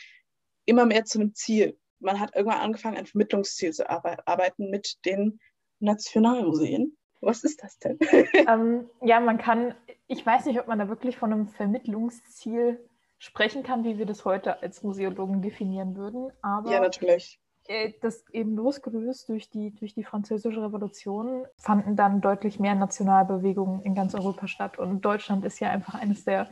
immer 0.66 0.86
mehr 0.86 1.06
zu 1.06 1.20
einem 1.20 1.34
Ziel. 1.36 1.78
man 2.00 2.20
hat 2.20 2.36
irgendwann 2.36 2.62
angefangen, 2.62 2.98
ein 2.98 3.06
Vermittlungsziel 3.06 3.72
zu 3.72 3.90
arbeiten 3.90 4.70
mit 4.70 4.98
den 5.06 5.40
Nationalmuseen. 5.80 6.98
Was 7.22 7.44
ist 7.44 7.64
das 7.64 7.78
denn? 7.80 7.98
ähm, 8.50 8.90
ja, 9.02 9.20
man 9.20 9.38
kann, 9.38 9.76
ich 10.08 10.26
weiß 10.26 10.46
nicht, 10.46 10.60
ob 10.60 10.68
man 10.68 10.80
da 10.80 10.90
wirklich 10.90 11.18
von 11.18 11.32
einem 11.32 11.48
Vermittlungsziel 11.48 12.84
sprechen 13.18 13.64
kann, 13.64 13.86
wie 13.86 13.98
wir 13.98 14.06
das 14.06 14.26
heute 14.26 14.62
als 14.62 14.84
Museologen 14.84 15.42
definieren 15.42 15.96
würden. 15.96 16.32
Aber 16.42 16.72
ja, 16.72 16.82
natürlich. 16.82 17.40
Äh, 17.68 17.94
das 18.02 18.28
eben 18.30 18.56
losgelöst 18.56 19.30
durch 19.30 19.50
die, 19.50 19.74
durch 19.76 19.94
die 19.94 20.04
Französische 20.04 20.62
Revolution 20.62 21.46
fanden 21.58 21.96
dann 21.96 22.22
deutlich 22.22 22.60
mehr 22.60 22.76
Nationalbewegungen 22.76 23.82
in 23.84 23.96
ganz 23.96 24.16
Europa 24.16 24.48
statt. 24.48 24.78
Und 24.78 25.02
Deutschland 25.02 25.46
ist 25.46 25.60
ja 25.60 25.70
einfach 25.70 25.96
eines 25.96 26.26
der 26.26 26.50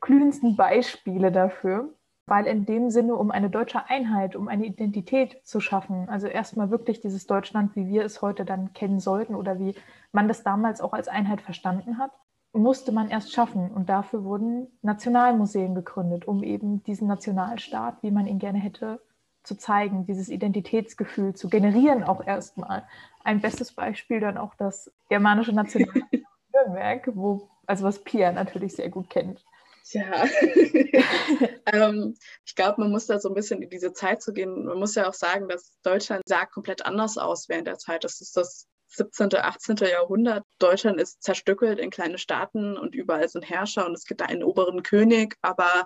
glühendsten 0.00 0.56
Beispiele 0.56 1.30
dafür, 1.30 1.92
weil 2.26 2.46
in 2.46 2.64
dem 2.64 2.90
Sinne, 2.90 3.16
um 3.16 3.30
eine 3.30 3.50
deutsche 3.50 3.88
Einheit, 3.90 4.34
um 4.34 4.48
eine 4.48 4.64
Identität 4.64 5.40
zu 5.44 5.60
schaffen, 5.60 6.08
also 6.08 6.26
erstmal 6.26 6.70
wirklich 6.70 7.00
dieses 7.00 7.26
Deutschland, 7.26 7.76
wie 7.76 7.86
wir 7.88 8.04
es 8.04 8.22
heute 8.22 8.46
dann 8.46 8.72
kennen 8.72 9.00
sollten 9.00 9.34
oder 9.34 9.58
wie 9.58 9.74
man 10.10 10.26
das 10.26 10.42
damals 10.42 10.80
auch 10.80 10.94
als 10.94 11.08
Einheit 11.08 11.42
verstanden 11.42 11.98
hat, 11.98 12.12
musste 12.54 12.92
man 12.92 13.10
erst 13.10 13.32
schaffen. 13.32 13.70
Und 13.70 13.90
dafür 13.90 14.24
wurden 14.24 14.68
Nationalmuseen 14.80 15.74
gegründet, 15.74 16.26
um 16.26 16.42
eben 16.42 16.82
diesen 16.84 17.08
Nationalstaat, 17.08 18.02
wie 18.02 18.10
man 18.10 18.26
ihn 18.26 18.38
gerne 18.38 18.58
hätte, 18.58 19.00
zu 19.44 19.56
zeigen, 19.56 20.06
dieses 20.06 20.28
Identitätsgefühl 20.28 21.34
zu 21.34 21.48
generieren 21.48 22.02
auch 22.02 22.26
erstmal. 22.26 22.86
Ein 23.22 23.40
bestes 23.40 23.72
Beispiel 23.72 24.20
dann 24.20 24.38
auch 24.38 24.54
das 24.56 24.90
germanische 25.08 25.52
Nürnberg, 26.52 27.08
wo, 27.14 27.48
also 27.66 27.84
was 27.84 28.02
Pia 28.02 28.32
natürlich 28.32 28.74
sehr 28.74 28.88
gut 28.88 29.10
kennt. 29.10 29.44
Ja, 29.92 30.24
ähm, 31.72 32.16
ich 32.46 32.54
glaube, 32.54 32.80
man 32.80 32.90
muss 32.90 33.06
da 33.06 33.18
so 33.18 33.28
ein 33.28 33.34
bisschen 33.34 33.60
in 33.60 33.68
diese 33.68 33.92
Zeit 33.92 34.22
zu 34.22 34.32
gehen. 34.32 34.64
Man 34.64 34.78
muss 34.78 34.94
ja 34.94 35.06
auch 35.06 35.14
sagen, 35.14 35.46
dass 35.48 35.78
Deutschland 35.82 36.22
sah 36.26 36.46
komplett 36.46 36.86
anders 36.86 37.18
aus 37.18 37.50
während 37.50 37.66
der 37.66 37.76
Zeit. 37.76 38.02
Das 38.02 38.22
ist 38.22 38.36
das 38.36 38.66
17., 38.88 39.34
18. 39.34 39.76
Jahrhundert. 39.76 40.44
Deutschland 40.58 41.00
ist 41.00 41.22
zerstückelt 41.22 41.78
in 41.78 41.90
kleine 41.90 42.16
Staaten 42.16 42.78
und 42.78 42.94
überall 42.94 43.28
sind 43.28 43.48
Herrscher 43.48 43.86
und 43.86 43.92
es 43.92 44.06
gibt 44.06 44.22
einen 44.22 44.42
oberen 44.42 44.82
König, 44.82 45.36
aber 45.42 45.84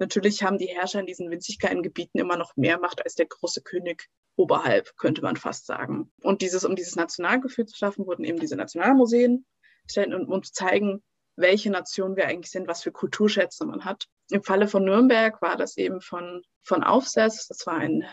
natürlich 0.00 0.42
haben 0.42 0.58
die 0.58 0.66
Herrscher 0.66 1.00
in 1.00 1.06
diesen 1.06 1.30
winzig 1.30 1.58
kleinen 1.58 1.82
Gebieten 1.82 2.18
immer 2.18 2.36
noch 2.36 2.56
mehr 2.56 2.80
Macht 2.80 3.04
als 3.04 3.14
der 3.14 3.26
große 3.26 3.62
König 3.62 4.08
oberhalb, 4.36 4.96
könnte 4.96 5.22
man 5.22 5.36
fast 5.36 5.66
sagen. 5.66 6.12
Und 6.22 6.42
dieses, 6.42 6.64
um 6.64 6.74
dieses 6.74 6.96
Nationalgefühl 6.96 7.66
zu 7.66 7.76
schaffen, 7.76 8.06
wurden 8.06 8.24
eben 8.24 8.40
diese 8.40 8.56
Nationalmuseen 8.56 9.46
gestellt, 9.84 10.12
um 10.14 10.42
zu 10.42 10.52
zeigen, 10.52 11.02
welche 11.36 11.70
Nation 11.70 12.16
wir 12.16 12.26
eigentlich 12.26 12.50
sind, 12.50 12.66
was 12.66 12.82
für 12.82 12.92
Kulturschätze 12.92 13.64
man 13.66 13.84
hat. 13.84 14.06
Im 14.30 14.42
Falle 14.42 14.68
von 14.68 14.84
Nürnberg 14.84 15.40
war 15.42 15.56
das 15.56 15.76
eben 15.76 16.00
von, 16.00 16.42
von 16.62 16.82
Aufsatz, 16.82 17.48
das 17.48 17.66
war 17.66 17.74
ein, 17.74 18.04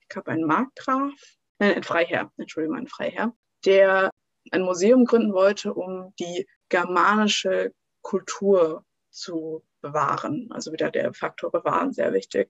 ich 0.00 0.08
glaube, 0.08 0.30
ein 0.30 0.42
Markgraf, 0.42 1.12
nein, 1.58 1.74
ein 1.74 1.82
Freiherr, 1.82 2.32
Entschuldigung, 2.36 2.76
ein 2.76 2.88
Freiherr, 2.88 3.34
der 3.64 4.10
ein 4.50 4.62
Museum 4.62 5.04
gründen 5.04 5.32
wollte, 5.32 5.72
um 5.72 6.14
die 6.18 6.46
germanische 6.68 7.72
Kultur 8.02 8.84
zu 9.10 9.64
bewahren. 9.84 10.48
Also 10.50 10.72
wieder 10.72 10.90
der 10.90 11.14
Faktor 11.14 11.50
bewahren 11.52 11.92
sehr 11.92 12.12
wichtig. 12.12 12.50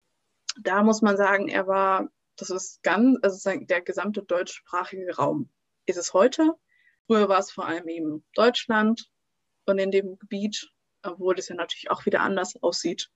Da 0.60 0.82
muss 0.82 1.00
man 1.00 1.16
sagen, 1.16 1.48
er 1.48 1.66
war, 1.66 2.08
das 2.36 2.50
ist 2.50 2.82
ganz, 2.82 3.18
also 3.22 3.50
der 3.58 3.80
gesamte 3.80 4.22
deutschsprachige 4.22 5.16
Raum 5.16 5.50
ist 5.86 5.96
es 5.96 6.12
heute. 6.12 6.54
Früher 7.06 7.28
war 7.28 7.38
es 7.38 7.50
vor 7.50 7.66
allem 7.66 7.88
eben 7.88 8.24
Deutschland, 8.34 9.10
und 9.70 9.78
in 9.78 9.90
dem 9.90 10.18
Gebiet, 10.18 10.70
obwohl 11.02 11.34
das 11.34 11.48
ja 11.48 11.54
natürlich 11.54 11.90
auch 11.90 12.04
wieder 12.04 12.20
anders 12.20 12.56
aussieht. 12.62 13.10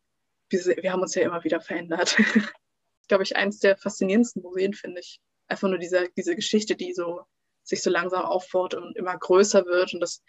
Wir, 0.48 0.60
wir 0.64 0.92
haben 0.92 1.02
uns 1.02 1.14
ja 1.14 1.22
immer 1.22 1.44
wieder 1.44 1.60
verändert. 1.60 2.16
glaube 3.08 3.22
ich, 3.24 3.36
eins 3.36 3.58
der 3.58 3.76
faszinierendsten 3.76 4.42
Museen, 4.42 4.72
finde 4.72 5.00
ich. 5.00 5.20
Einfach 5.48 5.68
nur 5.68 5.78
diese, 5.78 6.08
diese 6.16 6.34
Geschichte, 6.34 6.74
die 6.76 6.94
so 6.94 7.22
sich 7.62 7.82
so 7.82 7.90
langsam 7.90 8.24
aufbaut 8.24 8.74
und 8.74 8.96
immer 8.96 9.16
größer 9.16 9.66
wird. 9.66 9.94
Und 9.94 10.00
das, 10.00 10.22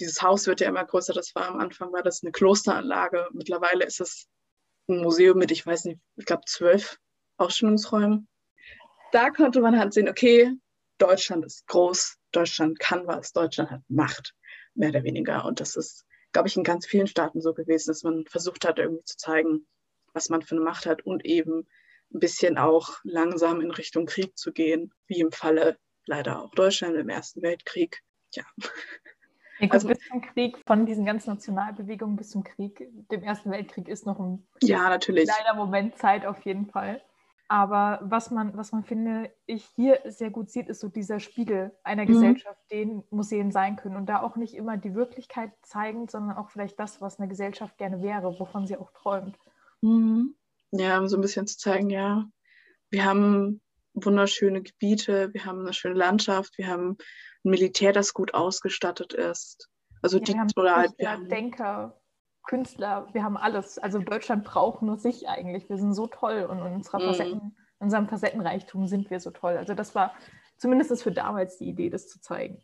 dieses 0.00 0.22
Haus 0.22 0.46
wird 0.46 0.60
ja 0.60 0.68
immer 0.68 0.84
größer. 0.84 1.12
Das 1.12 1.34
war 1.34 1.48
am 1.48 1.58
Anfang, 1.58 1.92
war 1.92 2.02
das 2.02 2.22
eine 2.22 2.32
Klosteranlage. 2.32 3.28
Mittlerweile 3.32 3.84
ist 3.84 4.00
es 4.00 4.28
ein 4.88 5.00
Museum 5.00 5.38
mit, 5.38 5.50
ich 5.50 5.64
weiß 5.64 5.84
nicht, 5.84 6.00
ich 6.16 6.24
glaube 6.24 6.44
zwölf 6.46 6.98
Ausstellungsräumen. 7.36 8.28
Da 9.12 9.30
konnte 9.30 9.60
man 9.60 9.78
halt 9.78 9.92
sehen, 9.94 10.08
okay, 10.08 10.52
Deutschland 10.98 11.44
ist 11.44 11.66
groß, 11.66 12.16
Deutschland 12.32 12.78
kann 12.78 13.06
was, 13.06 13.32
Deutschland 13.32 13.70
hat 13.70 13.82
Macht 13.88 14.34
mehr 14.74 14.90
oder 14.90 15.04
weniger. 15.04 15.44
Und 15.44 15.60
das 15.60 15.76
ist, 15.76 16.04
glaube 16.32 16.48
ich, 16.48 16.56
in 16.56 16.64
ganz 16.64 16.86
vielen 16.86 17.06
Staaten 17.06 17.40
so 17.40 17.54
gewesen, 17.54 17.90
dass 17.90 18.02
man 18.02 18.26
versucht 18.26 18.66
hat, 18.66 18.78
irgendwie 18.78 19.04
zu 19.04 19.16
zeigen, 19.16 19.66
was 20.12 20.28
man 20.28 20.42
für 20.42 20.56
eine 20.56 20.64
Macht 20.64 20.86
hat 20.86 21.02
und 21.06 21.24
eben 21.24 21.66
ein 22.12 22.20
bisschen 22.20 22.58
auch 22.58 22.98
langsam 23.04 23.60
in 23.60 23.70
Richtung 23.70 24.06
Krieg 24.06 24.36
zu 24.36 24.52
gehen, 24.52 24.92
wie 25.06 25.20
im 25.20 25.32
Falle 25.32 25.78
leider 26.06 26.42
auch 26.42 26.50
Deutschland 26.54 26.96
im 26.96 27.08
Ersten 27.08 27.42
Weltkrieg. 27.42 28.02
Ja. 28.34 28.44
Ja, 29.58 29.68
also, 29.70 29.88
bis 29.88 29.98
zum 30.00 30.20
Krieg, 30.20 30.58
von 30.66 30.86
diesen 30.86 31.04
ganzen 31.04 31.30
Nationalbewegungen 31.30 32.16
bis 32.16 32.30
zum 32.30 32.44
Krieg, 32.44 32.88
dem 33.10 33.22
Ersten 33.22 33.50
Weltkrieg 33.50 33.88
ist 33.88 34.06
noch 34.06 34.18
ein 34.20 34.46
ja, 34.62 34.88
natürlich. 34.88 35.28
kleiner 35.28 35.54
Moment 35.54 35.96
Zeit 35.96 36.26
auf 36.26 36.40
jeden 36.42 36.66
Fall. 36.66 37.00
Aber 37.50 38.00
was 38.02 38.30
man, 38.30 38.54
was 38.56 38.72
man 38.72 38.84
finde, 38.84 39.32
ich 39.46 39.64
hier 39.74 40.00
sehr 40.04 40.30
gut 40.30 40.50
sieht, 40.50 40.68
ist 40.68 40.80
so 40.80 40.88
dieser 40.88 41.18
Spiegel 41.18 41.72
einer 41.82 42.02
mhm. 42.02 42.08
Gesellschaft, 42.08 42.60
den 42.70 43.02
Museen 43.10 43.52
sein 43.52 43.76
können. 43.76 43.96
Und 43.96 44.06
da 44.06 44.20
auch 44.20 44.36
nicht 44.36 44.54
immer 44.54 44.76
die 44.76 44.94
Wirklichkeit 44.94 45.52
zeigen, 45.62 46.08
sondern 46.08 46.36
auch 46.36 46.50
vielleicht 46.50 46.78
das, 46.78 47.00
was 47.00 47.18
eine 47.18 47.28
Gesellschaft 47.28 47.78
gerne 47.78 48.02
wäre, 48.02 48.38
wovon 48.38 48.66
sie 48.66 48.76
auch 48.76 48.92
träumt. 48.92 49.38
Mhm. 49.80 50.34
Ja, 50.72 50.98
um 50.98 51.08
so 51.08 51.16
ein 51.16 51.22
bisschen 51.22 51.46
zu 51.46 51.56
zeigen, 51.56 51.88
ja, 51.88 52.26
wir 52.90 53.06
haben 53.06 53.62
wunderschöne 53.94 54.62
Gebiete, 54.62 55.32
wir 55.32 55.46
haben 55.46 55.60
eine 55.60 55.72
schöne 55.72 55.94
Landschaft, 55.94 56.58
wir 56.58 56.68
haben 56.68 56.98
Militär, 57.48 57.92
das 57.92 58.14
gut 58.14 58.34
ausgestattet 58.34 59.12
ist. 59.12 59.68
Also 60.02 60.18
ja, 60.18 60.24
die 60.24 60.32
wir 60.34 60.40
haben 60.40 60.50
oder 60.56 60.76
halt, 60.76 60.92
wir 60.98 61.10
haben 61.10 61.28
Denker, 61.28 62.00
Künstler, 62.46 63.08
wir 63.12 63.24
haben 63.24 63.36
alles. 63.36 63.78
Also 63.78 63.98
Deutschland 63.98 64.44
braucht 64.44 64.82
nur 64.82 64.96
sich 64.96 65.28
eigentlich. 65.28 65.68
Wir 65.68 65.76
sind 65.76 65.94
so 65.94 66.06
toll 66.06 66.46
und 66.48 66.58
in 66.58 66.74
unserer 66.74 67.00
mhm. 67.00 67.06
Facetten, 67.06 67.56
unserem 67.78 68.08
Facettenreichtum 68.08 68.86
sind 68.86 69.10
wir 69.10 69.20
so 69.20 69.30
toll. 69.30 69.56
Also 69.56 69.74
das 69.74 69.94
war 69.94 70.14
zumindest 70.56 71.02
für 71.02 71.12
damals 71.12 71.58
die 71.58 71.68
Idee, 71.68 71.90
das 71.90 72.08
zu 72.08 72.20
zeigen. 72.20 72.62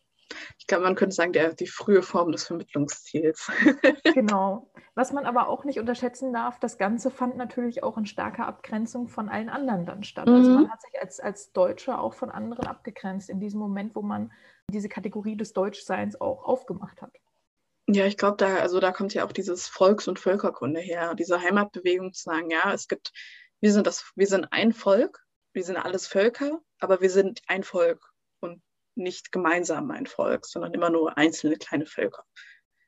Ich 0.58 0.66
glaube, 0.66 0.84
man 0.84 0.94
könnte 0.94 1.14
sagen, 1.14 1.32
der, 1.32 1.52
die 1.52 1.66
frühe 1.66 2.02
Form 2.02 2.32
des 2.32 2.46
Vermittlungsziels. 2.46 3.50
genau. 4.14 4.70
Was 4.94 5.12
man 5.12 5.26
aber 5.26 5.48
auch 5.48 5.64
nicht 5.64 5.78
unterschätzen 5.78 6.32
darf, 6.32 6.58
das 6.58 6.78
Ganze 6.78 7.10
fand 7.10 7.36
natürlich 7.36 7.82
auch 7.82 7.98
in 7.98 8.06
starker 8.06 8.46
Abgrenzung 8.46 9.08
von 9.08 9.28
allen 9.28 9.48
anderen 9.48 9.86
dann 9.86 10.02
statt. 10.02 10.28
Also 10.28 10.38
mhm. 10.38 10.44
Also 10.46 10.60
man 10.60 10.72
hat 10.72 10.82
sich 10.82 11.00
als, 11.00 11.20
als 11.20 11.52
Deutscher 11.52 12.00
auch 12.00 12.14
von 12.14 12.30
anderen 12.30 12.66
abgegrenzt 12.66 13.28
in 13.28 13.40
diesem 13.40 13.60
Moment, 13.60 13.94
wo 13.94 14.02
man 14.02 14.32
diese 14.70 14.88
Kategorie 14.88 15.36
des 15.36 15.52
Deutschseins 15.52 16.20
auch 16.20 16.44
aufgemacht 16.44 17.02
hat. 17.02 17.12
Ja, 17.86 18.06
ich 18.06 18.16
glaube, 18.16 18.38
da, 18.38 18.56
also 18.56 18.80
da 18.80 18.92
kommt 18.92 19.12
ja 19.12 19.26
auch 19.26 19.32
dieses 19.32 19.68
Volks- 19.68 20.08
und 20.08 20.18
Völkerkunde 20.18 20.80
her, 20.80 21.14
diese 21.14 21.40
Heimatbewegung 21.40 22.12
zu 22.12 22.22
sagen, 22.22 22.50
ja, 22.50 22.72
es 22.72 22.88
gibt, 22.88 23.12
wir 23.60 23.72
sind 23.72 23.86
das, 23.86 24.12
wir 24.16 24.26
sind 24.26 24.46
ein 24.52 24.72
Volk, 24.72 25.22
wir 25.52 25.64
sind 25.64 25.76
alles 25.76 26.06
Völker, 26.06 26.60
aber 26.80 27.00
wir 27.00 27.10
sind 27.10 27.42
ein 27.46 27.62
Volk 27.62 28.12
und 28.40 28.62
nicht 28.94 29.32
gemeinsam 29.32 29.90
ein 29.90 30.06
Volk, 30.06 30.46
sondern 30.46 30.72
immer 30.72 30.88
nur 30.88 31.18
einzelne 31.18 31.56
kleine 31.56 31.84
Völker. 31.84 32.24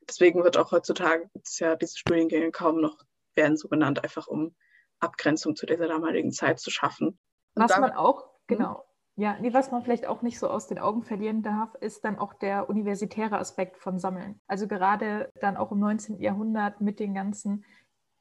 Deswegen 0.09 0.43
wird 0.43 0.57
auch 0.57 0.71
heutzutage 0.71 1.29
gibt's 1.33 1.59
ja 1.59 1.75
diese 1.75 1.97
Studiengänge 1.97 2.51
kaum 2.51 2.81
noch 2.81 2.97
werden 3.35 3.55
so 3.55 3.67
genannt, 3.67 4.03
einfach 4.03 4.27
um 4.27 4.55
Abgrenzung 4.99 5.55
zu 5.55 5.65
dieser 5.65 5.87
damaligen 5.87 6.31
Zeit 6.31 6.59
zu 6.59 6.71
schaffen. 6.71 7.19
Und 7.53 7.63
Was 7.63 7.77
man 7.77 7.91
auch, 7.91 8.23
hm? 8.23 8.57
genau, 8.57 8.86
ja, 9.17 9.35
nee, 9.41 9.51
was 9.51 9.71
man 9.71 9.81
vielleicht 9.81 10.05
auch 10.05 10.21
nicht 10.21 10.37
so 10.37 10.47
aus 10.47 10.67
den 10.67 10.77
Augen 10.77 11.01
verlieren 11.01 11.41
darf, 11.41 11.73
ist 11.75 12.05
dann 12.05 12.19
auch 12.19 12.33
der 12.35 12.69
universitäre 12.69 13.39
Aspekt 13.39 13.77
von 13.77 13.97
Sammeln. 13.97 14.39
Also 14.47 14.67
gerade 14.67 15.31
dann 15.41 15.57
auch 15.57 15.71
im 15.71 15.79
19. 15.79 16.21
Jahrhundert 16.21 16.81
mit 16.81 16.99
den 16.99 17.15
ganzen 17.15 17.65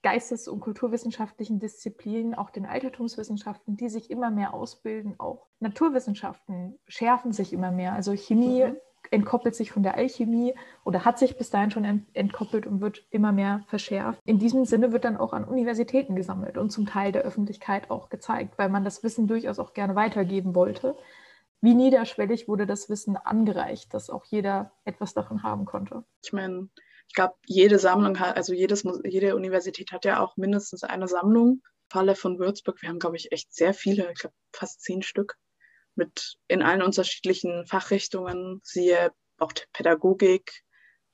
geistes- 0.03 0.49
und 0.49 0.61
kulturwissenschaftlichen 0.61 1.59
Disziplinen, 1.59 2.35
auch 2.35 2.49
den 2.49 2.65
Altertumswissenschaften, 2.65 3.77
die 3.77 3.91
sich 3.91 4.11
immer 4.11 4.31
mehr 4.31 4.55
ausbilden. 4.55 5.17
Auch 5.19 5.49
Naturwissenschaften 5.61 6.79
schärfen 6.87 7.33
sich 7.33 7.53
immer 7.53 7.73
mehr. 7.73 7.93
Also 7.93 8.13
Chemie 8.13 8.65
mhm 8.65 8.77
entkoppelt 9.11 9.55
sich 9.55 9.73
von 9.73 9.83
der 9.83 9.95
Alchemie 9.97 10.55
oder 10.85 11.05
hat 11.05 11.19
sich 11.19 11.37
bis 11.37 11.51
dahin 11.51 11.71
schon 11.71 12.07
entkoppelt 12.13 12.67
und 12.67 12.81
wird 12.81 13.05
immer 13.11 13.33
mehr 13.33 13.65
verschärft. 13.69 14.21
In 14.25 14.39
diesem 14.39 14.65
Sinne 14.65 14.93
wird 14.93 15.05
dann 15.05 15.17
auch 15.17 15.33
an 15.33 15.45
Universitäten 15.45 16.17
gesammelt 16.17 16.59
und 16.59 16.71
zum 16.71 16.87
Teil 16.87 17.13
der 17.13 17.23
Öffentlichkeit 17.23 17.91
auch 17.91 18.09
gezeigt, 18.09 18.59
weil 18.59 18.69
man 18.69 18.85
das 18.85 19.03
Wissen 19.03 19.27
durchaus 19.27 19.59
auch 19.59 19.73
gerne 19.75 19.95
weitergeben 19.95 20.55
wollte. 20.55 20.97
Wie 21.61 21.75
niederschwellig 21.75 22.49
wurde 22.49 22.67
das 22.67 22.89
Wissen 22.89 23.17
angereicht, 23.17 23.93
dass 23.95 24.11
auch 24.11 24.25
jeder 24.27 24.73
etwas 24.85 25.15
davon 25.15 25.43
haben 25.43 25.65
konnte? 25.65 26.05
Ich 26.23 26.33
meine, 26.33 26.69
ich 27.09 27.15
glaube, 27.15 27.35
jede 27.47 27.79
Sammlung 27.79 28.19
hat, 28.21 28.37
also 28.37 28.53
jedes, 28.53 28.85
jede 29.05 29.37
Universität 29.37 29.93
hat 29.93 30.05
ja 30.05 30.21
auch 30.21 30.37
mindestens 30.37 30.85
eine 30.85 31.09
Sammlung. 31.09 31.63
Falle 31.89 32.17
von 32.17 32.39
Würzburg, 32.39 32.83
wir 32.83 32.89
haben, 32.89 32.99
glaube 32.99 33.17
ich, 33.17 33.33
echt 33.33 33.55
sehr 33.55 33.73
viele, 33.73 34.11
ich 34.13 34.19
glaube 34.19 34.35
fast 34.53 34.83
zehn 34.83 35.03
Stück 35.03 35.37
mit 35.97 36.37
in 36.49 36.63
allen 36.63 36.83
unterschiedlichen 36.83 37.67
Fachrichtungen, 37.67 38.61
siehe 38.63 39.13
auch 39.39 39.53
Pädagogik, 39.73 40.63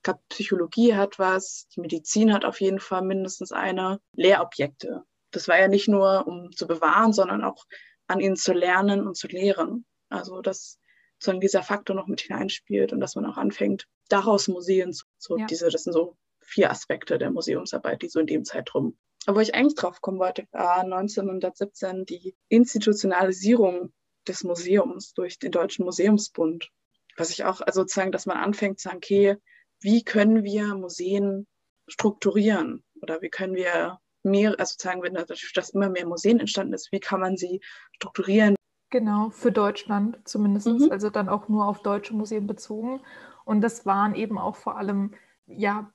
ich 0.02 0.04
glaube, 0.04 0.20
Psychologie 0.30 0.96
hat 0.96 1.20
was, 1.20 1.68
die 1.76 1.80
Medizin 1.80 2.32
hat 2.32 2.44
auf 2.44 2.60
jeden 2.60 2.80
Fall 2.80 3.02
mindestens 3.02 3.52
eine, 3.52 4.00
Lehrobjekte. 4.16 5.04
Das 5.30 5.46
war 5.46 5.58
ja 5.60 5.68
nicht 5.68 5.88
nur, 5.88 6.26
um 6.26 6.50
zu 6.50 6.66
bewahren, 6.66 7.12
sondern 7.12 7.44
auch 7.44 7.64
an 8.08 8.18
ihnen 8.18 8.36
zu 8.36 8.52
lernen 8.52 9.06
und 9.06 9.16
zu 9.16 9.28
lehren. 9.28 9.86
Also 10.08 10.42
dass 10.42 10.80
sozusagen 11.22 11.40
dieser 11.40 11.62
Faktor 11.62 11.94
noch 11.94 12.08
mit 12.08 12.20
hineinspielt 12.20 12.92
und 12.92 12.98
dass 12.98 13.14
man 13.14 13.26
auch 13.26 13.36
anfängt, 13.36 13.86
daraus 14.08 14.48
Museen 14.48 14.92
zu, 14.92 15.06
so 15.18 15.38
ja. 15.38 15.46
diese, 15.46 15.68
das 15.68 15.84
sind 15.84 15.92
so 15.92 16.16
vier 16.40 16.70
Aspekte 16.70 17.16
der 17.16 17.30
Museumsarbeit, 17.30 18.02
die 18.02 18.08
so 18.08 18.18
in 18.18 18.26
dem 18.26 18.44
Zeitraum. 18.44 18.98
Aber 19.26 19.36
wo 19.36 19.40
ich 19.40 19.54
eigentlich 19.54 19.76
drauf 19.76 20.00
kommen 20.00 20.18
wollte, 20.18 20.48
war 20.50 20.80
1917 20.80 22.06
die 22.06 22.34
Institutionalisierung 22.48 23.92
des 24.28 24.44
Museums 24.44 25.14
durch 25.14 25.38
den 25.38 25.52
Deutschen 25.52 25.84
Museumsbund. 25.84 26.68
Was 27.16 27.30
ich 27.30 27.44
auch, 27.44 27.60
also 27.60 27.82
sozusagen, 27.82 28.12
dass 28.12 28.26
man 28.26 28.38
anfängt 28.38 28.78
zu 28.78 28.88
sagen, 28.88 28.98
okay, 28.98 29.36
wie 29.80 30.02
können 30.04 30.44
wir 30.44 30.74
Museen 30.74 31.46
strukturieren 31.88 32.84
oder 33.00 33.20
wie 33.20 33.28
können 33.28 33.54
wir 33.54 33.98
mehr, 34.22 34.50
also 34.58 34.72
sozusagen, 34.72 35.02
wenn 35.02 35.14
dass 35.14 35.70
immer 35.70 35.88
mehr 35.88 36.06
Museen 36.06 36.40
entstanden 36.40 36.72
ist, 36.72 36.92
wie 36.92 37.00
kann 37.00 37.20
man 37.20 37.36
sie 37.36 37.60
strukturieren? 37.92 38.54
Genau, 38.90 39.30
für 39.30 39.52
Deutschland 39.52 40.18
zumindest, 40.24 40.66
mhm. 40.66 40.88
also 40.90 41.10
dann 41.10 41.28
auch 41.28 41.48
nur 41.48 41.66
auf 41.66 41.82
deutsche 41.82 42.14
Museen 42.14 42.46
bezogen. 42.46 43.00
Und 43.44 43.62
das 43.62 43.86
waren 43.86 44.14
eben 44.14 44.38
auch 44.38 44.56
vor 44.56 44.76
allem, 44.76 45.14
ja, 45.46 45.92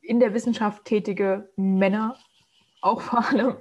in 0.00 0.20
der 0.20 0.34
Wissenschaft 0.34 0.84
tätige 0.84 1.50
Männer, 1.56 2.18
auch 2.82 3.00
vor 3.00 3.24
allem, 3.24 3.56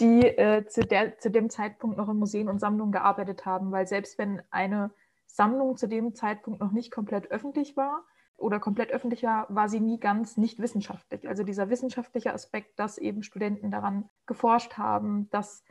die 0.00 0.22
äh, 0.22 0.66
zu, 0.66 0.80
der, 0.80 1.18
zu 1.18 1.30
dem 1.30 1.50
Zeitpunkt 1.50 1.98
noch 1.98 2.08
in 2.08 2.16
Museen 2.16 2.48
und 2.48 2.58
Sammlungen 2.58 2.92
gearbeitet 2.92 3.46
haben, 3.46 3.70
weil 3.70 3.86
selbst 3.86 4.18
wenn 4.18 4.42
eine 4.50 4.90
Sammlung 5.26 5.76
zu 5.76 5.86
dem 5.86 6.14
Zeitpunkt 6.14 6.60
noch 6.60 6.72
nicht 6.72 6.90
komplett 6.90 7.30
öffentlich 7.30 7.76
war 7.76 8.04
oder 8.36 8.58
komplett 8.58 8.90
öffentlich 8.90 9.22
war, 9.22 9.46
war 9.48 9.68
sie 9.68 9.80
nie 9.80 10.00
ganz 10.00 10.36
nicht 10.36 10.58
wissenschaftlich. 10.58 11.28
Also 11.28 11.42
dieser 11.42 11.70
wissenschaftliche 11.70 12.32
Aspekt, 12.32 12.78
dass 12.78 12.98
eben 12.98 13.22
Studenten 13.22 13.70
daran 13.70 14.08
geforscht 14.26 14.76
haben, 14.76 15.28
dass 15.30 15.62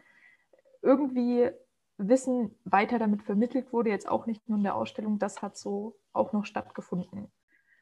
irgendwie 0.81 1.49
Wissen 1.97 2.55
weiter 2.63 2.97
damit 2.97 3.23
vermittelt 3.23 3.71
wurde, 3.73 3.89
jetzt 3.89 4.07
auch 4.07 4.25
nicht 4.25 4.47
nur 4.47 4.57
in 4.57 4.63
der 4.63 4.75
Ausstellung, 4.75 5.19
das 5.19 5.41
hat 5.41 5.57
so 5.57 5.95
auch 6.13 6.33
noch 6.33 6.45
stattgefunden. 6.45 7.31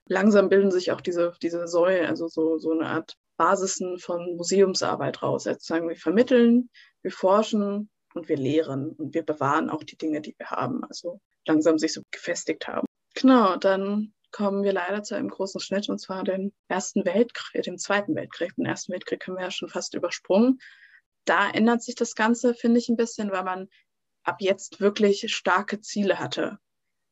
Langsam 0.05 0.49
bilden 0.49 0.71
sich 0.71 0.91
auch 0.91 1.01
diese, 1.01 1.33
diese 1.41 1.67
Säulen, 1.67 2.07
also 2.07 2.27
so, 2.27 2.57
so 2.57 2.71
eine 2.71 2.87
Art 2.87 3.17
Basisen 3.39 3.99
von 3.99 4.35
Museumsarbeit 4.35 5.23
raus. 5.23 5.47
Also 5.47 5.75
wir 5.75 5.95
vermitteln, 5.95 6.69
wir 7.01 7.11
forschen 7.11 7.89
und 8.13 8.27
wir 8.27 8.35
lehren 8.35 8.91
und 8.91 9.13
wir 9.13 9.23
bewahren 9.23 9.69
auch 9.69 9.81
die 9.81 9.97
Dinge, 9.97 10.19
die 10.19 10.35
wir 10.37 10.51
haben. 10.51 10.83
Also 10.83 11.21
langsam 11.47 11.79
sich 11.79 11.93
so 11.93 12.01
gefestigt 12.11 12.67
haben. 12.67 12.85
Genau, 13.15 13.55
dann 13.55 14.13
kommen 14.31 14.63
wir 14.63 14.73
leider 14.73 15.03
zu 15.03 15.15
einem 15.15 15.29
großen 15.29 15.61
Schnitt 15.61 15.87
und 15.87 15.99
zwar 15.99 16.25
den 16.25 16.51
Ersten 16.67 17.05
Weltkrieg, 17.05 17.63
dem 17.63 17.77
Zweiten 17.77 18.13
Weltkrieg. 18.13 18.53
Den 18.57 18.65
Ersten 18.65 18.91
Weltkrieg 18.91 19.25
haben 19.25 19.35
wir 19.35 19.43
ja 19.43 19.51
schon 19.51 19.69
fast 19.69 19.93
übersprungen. 19.93 20.59
Da 21.23 21.49
ändert 21.49 21.81
sich 21.81 21.95
das 21.95 22.15
Ganze, 22.15 22.53
finde 22.53 22.79
ich, 22.79 22.89
ein 22.89 22.97
bisschen, 22.97 23.31
weil 23.31 23.45
man 23.45 23.69
ab 24.23 24.41
jetzt 24.41 24.81
wirklich 24.81 25.33
starke 25.33 25.79
Ziele 25.79 26.19
hatte. 26.19 26.59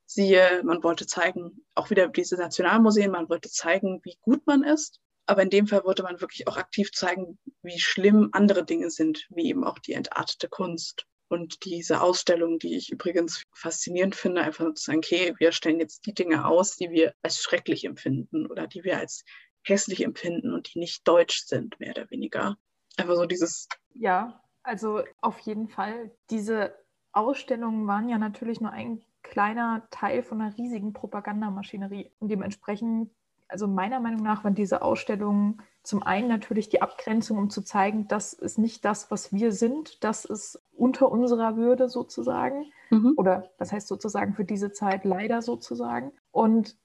Siehe, 0.06 0.62
man 0.66 0.84
wollte 0.84 1.08
zeigen, 1.08 1.66
auch 1.74 1.90
wieder 1.90 2.10
diese 2.10 2.36
Nationalmuseen, 2.36 3.12
man 3.12 3.30
wollte 3.30 3.50
zeigen, 3.50 4.02
wie 4.04 4.18
gut 4.22 4.46
man 4.46 4.64
ist. 4.64 5.00
Aber 5.28 5.44
in 5.44 5.50
dem 5.50 5.68
Fall 5.68 5.84
wollte 5.84 6.04
man 6.04 6.22
wirklich 6.22 6.48
auch 6.48 6.58
aktiv 6.58 6.92
zeigen, 6.92 7.38
wie 7.62 7.80
schlimm 7.80 8.30
andere 8.32 8.66
Dinge 8.66 8.90
sind, 8.90 9.28
wie 9.30 9.50
eben 9.50 9.64
auch 9.64 9.78
die 9.80 9.94
entartete 9.94 10.48
Kunst. 10.50 11.06
Und 11.30 11.66
diese 11.66 12.02
Ausstellung, 12.02 12.58
die 12.58 12.78
ich 12.78 12.90
übrigens 12.90 13.44
faszinierend 13.54 14.16
finde, 14.16 14.42
einfach 14.42 14.74
zu 14.74 14.86
sagen, 14.86 15.00
okay, 15.00 15.36
wir 15.38 15.52
stellen 15.52 15.80
jetzt 15.80 16.06
die 16.06 16.14
Dinge 16.14 16.46
aus, 16.46 16.78
die 16.78 16.90
wir 16.90 17.14
als 17.22 17.42
schrecklich 17.42 17.84
empfinden 17.84 18.48
oder 18.48 18.68
die 18.68 18.86
wir 18.86 18.98
als 18.98 19.26
hässlich 19.64 20.04
empfinden 20.04 20.54
und 20.54 20.74
die 20.74 20.80
nicht 20.80 21.06
deutsch 21.06 21.44
sind, 21.46 21.78
mehr 21.82 21.92
oder 21.92 22.10
weniger. 22.10 22.56
Einfach 22.96 23.16
so 23.16 23.26
dieses. 23.26 23.68
Ja, 23.94 24.42
also 24.64 25.04
auf 25.22 25.40
jeden 25.40 25.68
Fall. 25.68 26.16
Diese 26.30 26.74
Ausstellungen 27.12 27.88
waren 27.88 28.08
ja 28.08 28.18
natürlich 28.18 28.62
nur 28.62 28.72
ein 28.72 29.04
kleiner 29.24 29.88
Teil 29.92 30.24
von 30.24 30.42
einer 30.42 30.58
riesigen 30.58 30.94
Propagandamaschinerie. 30.94 32.12
Und 32.20 32.30
dementsprechend, 32.30 33.12
also 33.48 33.68
meiner 33.68 34.00
Meinung 34.00 34.24
nach, 34.24 34.44
waren 34.44 34.56
diese 34.56 34.82
Ausstellungen 34.82 35.62
zum 35.84 36.04
einen 36.04 36.28
natürlich 36.28 36.68
die 36.68 36.82
Abgrenzung, 36.82 37.38
um 37.38 37.50
zu 37.50 37.62
zeigen, 37.62 38.08
das 38.10 38.34
ist 38.34 38.58
nicht 38.58 38.84
das, 38.84 39.10
was 39.10 39.32
wir 39.32 39.54
sind, 39.54 40.04
das 40.04 40.26
ist 40.26 40.62
unter 40.76 41.10
unserer 41.10 41.56
Würde 41.56 41.88
sozusagen. 41.88 42.66
Mhm. 42.90 43.14
Oder 43.16 43.52
das 43.58 43.72
heißt 43.72 43.88
sozusagen 43.88 44.34
für 44.34 44.44
diese 44.44 44.74
Zeit 44.74 45.06
leider 45.06 45.42
sozusagen. 45.42 46.12
Und 46.32 46.78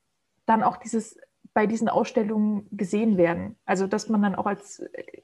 dann 0.47 0.63
auch 0.63 0.77
dieses 0.77 1.19
bei 1.55 1.67
diesen 1.67 1.89
Ausstellungen 1.89 2.69
gesehen 2.71 3.17
werden. 3.17 3.57
Also 3.65 3.87
dass 3.87 4.09
man 4.09 4.23
dann 4.23 4.35
auch 4.35 4.47
als 4.47 4.79
äh, 4.79 5.23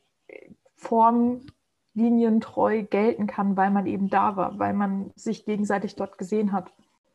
Form 0.74 1.46
linientreu 1.94 2.82
gelten 2.84 3.26
kann, 3.26 3.56
weil 3.56 3.70
man 3.70 3.86
eben 3.86 4.08
da 4.08 4.36
war, 4.36 4.58
weil 4.58 4.72
man 4.72 5.12
sich 5.14 5.44
gegenseitig 5.44 5.96
dort 5.96 6.18
gesehen 6.18 6.52
hat. 6.52 6.72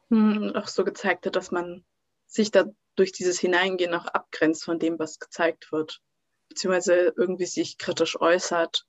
Hm, 0.10 0.54
auch 0.56 0.68
so 0.68 0.84
gezeigt 0.84 1.26
hat, 1.26 1.36
dass 1.36 1.52
man 1.52 1.84
sich 2.26 2.52
da 2.52 2.66
durch 2.96 3.12
dieses 3.12 3.40
Hineingehen 3.40 3.94
auch 3.94 4.06
abgrenzt 4.06 4.64
von 4.64 4.80
dem, 4.80 5.00
was 5.00 5.20
gezeigt 5.20 5.72
wird, 5.72 6.02
beziehungsweise 6.50 7.14
irgendwie 7.16 7.46
sich 7.46 7.78
kritisch 7.78 8.20
äußert, 8.20 8.86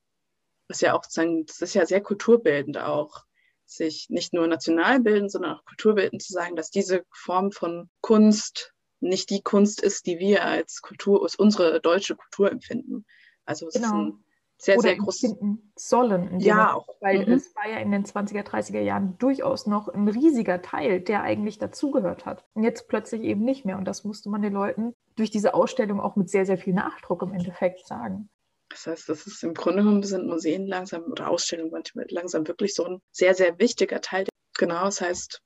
was 0.68 0.80
ja 0.80 0.94
auch 0.94 1.04
sagen, 1.04 1.46
das 1.46 1.60
ist 1.60 1.74
ja 1.74 1.86
sehr 1.86 2.02
kulturbildend 2.02 2.78
auch, 2.78 3.24
sich 3.66 4.08
nicht 4.10 4.32
nur 4.32 4.46
national 4.46 5.00
bilden, 5.00 5.28
sondern 5.28 5.56
auch 5.56 5.64
kulturbildend 5.64 6.22
zu 6.22 6.32
sagen, 6.32 6.56
dass 6.56 6.70
diese 6.70 7.04
Form 7.10 7.50
von 7.50 7.88
Kunst 8.00 8.74
nicht 9.00 9.30
die 9.30 9.42
Kunst 9.42 9.82
ist, 9.82 10.06
die 10.06 10.18
wir 10.18 10.44
als 10.44 10.80
Kultur, 10.80 11.22
als 11.22 11.34
unsere 11.34 11.80
deutsche 11.80 12.16
Kultur 12.16 12.50
empfinden. 12.50 13.04
Also 13.44 13.68
es 13.68 13.74
genau. 13.74 13.86
ist 13.86 13.92
ein 13.92 14.24
sehr, 14.56 14.78
oder 14.78 14.88
sehr 14.88 14.96
groß 14.96 15.20
finden 15.20 15.72
sollen. 15.76 16.40
ja, 16.40 16.74
auch. 16.74 16.88
Weil 17.00 17.26
mhm. 17.26 17.32
es 17.32 17.54
war 17.54 17.68
ja 17.68 17.78
in 17.78 17.90
den 17.90 18.04
20er, 18.04 18.42
30er 18.42 18.80
Jahren 18.80 19.18
durchaus 19.18 19.66
noch 19.66 19.88
ein 19.88 20.08
riesiger 20.08 20.62
Teil, 20.62 21.00
der 21.00 21.22
eigentlich 21.22 21.58
dazugehört 21.58 22.26
hat. 22.26 22.44
Und 22.54 22.64
jetzt 22.64 22.88
plötzlich 22.88 23.22
eben 23.22 23.44
nicht 23.44 23.64
mehr. 23.64 23.76
Und 23.76 23.84
das 23.84 24.04
musste 24.04 24.30
man 24.30 24.42
den 24.42 24.52
Leuten 24.52 24.94
durch 25.16 25.30
diese 25.30 25.54
Ausstellung 25.54 26.00
auch 26.00 26.16
mit 26.16 26.30
sehr, 26.30 26.46
sehr 26.46 26.58
viel 26.58 26.74
Nachdruck 26.74 27.22
im 27.22 27.32
Endeffekt 27.32 27.86
sagen. 27.86 28.28
Das 28.68 28.86
heißt, 28.86 29.08
das 29.08 29.26
ist 29.26 29.44
im 29.44 29.54
Grunde 29.54 29.82
genommen 29.82 30.02
sind 30.02 30.26
Museen 30.26 30.66
langsam 30.66 31.04
oder 31.04 31.28
Ausstellungen 31.28 31.70
manchmal 31.70 32.06
langsam 32.08 32.46
wirklich 32.48 32.74
so 32.74 32.84
ein 32.84 33.00
sehr, 33.12 33.34
sehr 33.34 33.58
wichtiger 33.58 34.00
Teil. 34.00 34.26
Genau, 34.58 34.84
das 34.84 35.00
heißt, 35.00 35.40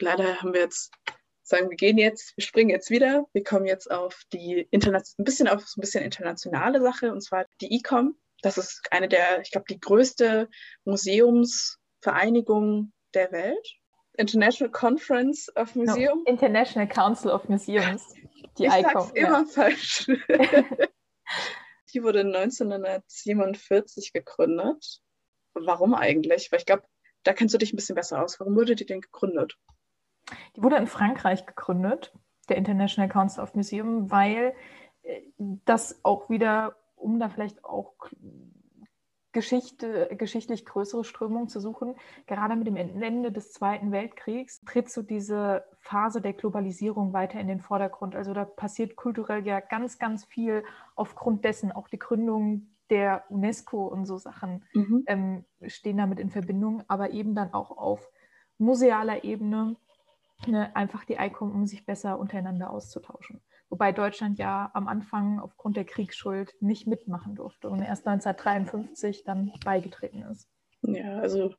leider 0.00 0.42
haben 0.42 0.52
wir 0.52 0.60
jetzt 0.60 0.92
sagen, 1.42 1.70
wir 1.70 1.76
gehen 1.76 1.96
jetzt, 1.96 2.36
wir 2.36 2.44
springen 2.44 2.70
jetzt 2.70 2.90
wieder, 2.90 3.24
wir 3.32 3.44
kommen 3.44 3.66
jetzt 3.66 3.90
auf 3.90 4.22
die 4.32 4.68
ein 4.72 5.24
bisschen 5.24 5.48
auf 5.48 5.66
so 5.66 5.78
ein 5.78 5.80
bisschen 5.80 6.02
internationale 6.02 6.82
Sache 6.82 7.12
und 7.12 7.22
zwar 7.22 7.46
die 7.60 7.74
ICOM, 7.76 8.16
das 8.42 8.58
ist 8.58 8.82
eine 8.90 9.08
der, 9.08 9.40
ich 9.40 9.50
glaube, 9.50 9.66
die 9.68 9.80
größte 9.80 10.48
Museumsvereinigung 10.84 12.92
der 13.14 13.32
Welt. 13.32 13.66
International 14.18 14.70
Conference 14.70 15.54
of 15.56 15.74
Museum. 15.74 16.18
No, 16.18 16.30
International 16.30 16.88
Council 16.88 17.30
of 17.30 17.48
Museums. 17.48 18.14
Die 18.58 18.66
ich 18.66 18.72
ICOM, 18.72 18.92
sag's 18.92 19.12
ja. 19.14 19.26
immer 19.26 19.46
falsch. 19.46 20.06
die 21.92 22.02
wurde 22.02 22.20
1947 22.20 24.12
gegründet. 24.12 25.00
Warum 25.54 25.94
eigentlich? 25.94 26.50
Weil 26.50 26.60
ich 26.60 26.66
glaube, 26.66 26.84
da 27.24 27.32
kennst 27.32 27.54
du 27.54 27.58
dich 27.58 27.72
ein 27.72 27.76
bisschen 27.76 27.96
besser 27.96 28.22
aus. 28.22 28.38
Warum 28.40 28.56
wurde 28.56 28.74
die 28.74 28.86
denn 28.86 29.00
gegründet? 29.00 29.58
Die 30.56 30.62
wurde 30.62 30.76
in 30.76 30.86
Frankreich 30.86 31.46
gegründet, 31.46 32.12
der 32.48 32.56
International 32.56 33.08
Council 33.08 33.42
of 33.42 33.54
Museum, 33.54 34.10
weil 34.10 34.54
äh, 35.02 35.22
das 35.38 36.00
auch 36.04 36.30
wieder 36.30 36.76
um 37.06 37.20
da 37.20 37.28
vielleicht 37.28 37.64
auch 37.64 37.94
Geschichte, 39.30 40.08
geschichtlich 40.18 40.64
größere 40.64 41.04
Strömungen 41.04 41.48
zu 41.48 41.60
suchen. 41.60 41.94
Gerade 42.26 42.56
mit 42.56 42.66
dem 42.66 42.76
Ende 42.76 43.30
des 43.30 43.52
Zweiten 43.52 43.92
Weltkriegs 43.92 44.60
tritt 44.64 44.90
so 44.90 45.02
diese 45.02 45.64
Phase 45.78 46.20
der 46.20 46.32
Globalisierung 46.32 47.12
weiter 47.12 47.38
in 47.38 47.46
den 47.46 47.60
Vordergrund. 47.60 48.16
Also 48.16 48.34
da 48.34 48.44
passiert 48.44 48.96
kulturell 48.96 49.46
ja 49.46 49.60
ganz, 49.60 49.98
ganz 49.98 50.24
viel 50.24 50.64
aufgrund 50.96 51.44
dessen. 51.44 51.70
Auch 51.70 51.86
die 51.86 51.98
Gründung 51.98 52.74
der 52.90 53.24
UNESCO 53.28 53.86
und 53.86 54.06
so 54.06 54.16
Sachen 54.16 54.64
mhm. 54.72 55.04
ähm, 55.06 55.44
stehen 55.66 55.98
damit 55.98 56.18
in 56.18 56.30
Verbindung, 56.30 56.82
aber 56.88 57.10
eben 57.10 57.34
dann 57.36 57.52
auch 57.52 57.76
auf 57.76 58.10
musealer 58.58 59.22
Ebene 59.22 59.76
ne, 60.46 60.74
einfach 60.74 61.04
die 61.04 61.18
ICOM, 61.20 61.52
um 61.52 61.66
sich 61.66 61.86
besser 61.86 62.18
untereinander 62.18 62.70
auszutauschen 62.70 63.42
wobei 63.68 63.92
Deutschland 63.92 64.38
ja 64.38 64.70
am 64.74 64.88
Anfang 64.88 65.40
aufgrund 65.40 65.76
der 65.76 65.84
Kriegsschuld 65.84 66.54
nicht 66.60 66.86
mitmachen 66.86 67.34
durfte 67.34 67.68
und 67.68 67.82
erst 67.82 68.06
1953 68.06 69.24
dann 69.24 69.52
beigetreten 69.64 70.22
ist. 70.22 70.48
Ja, 70.82 71.18
also 71.18 71.54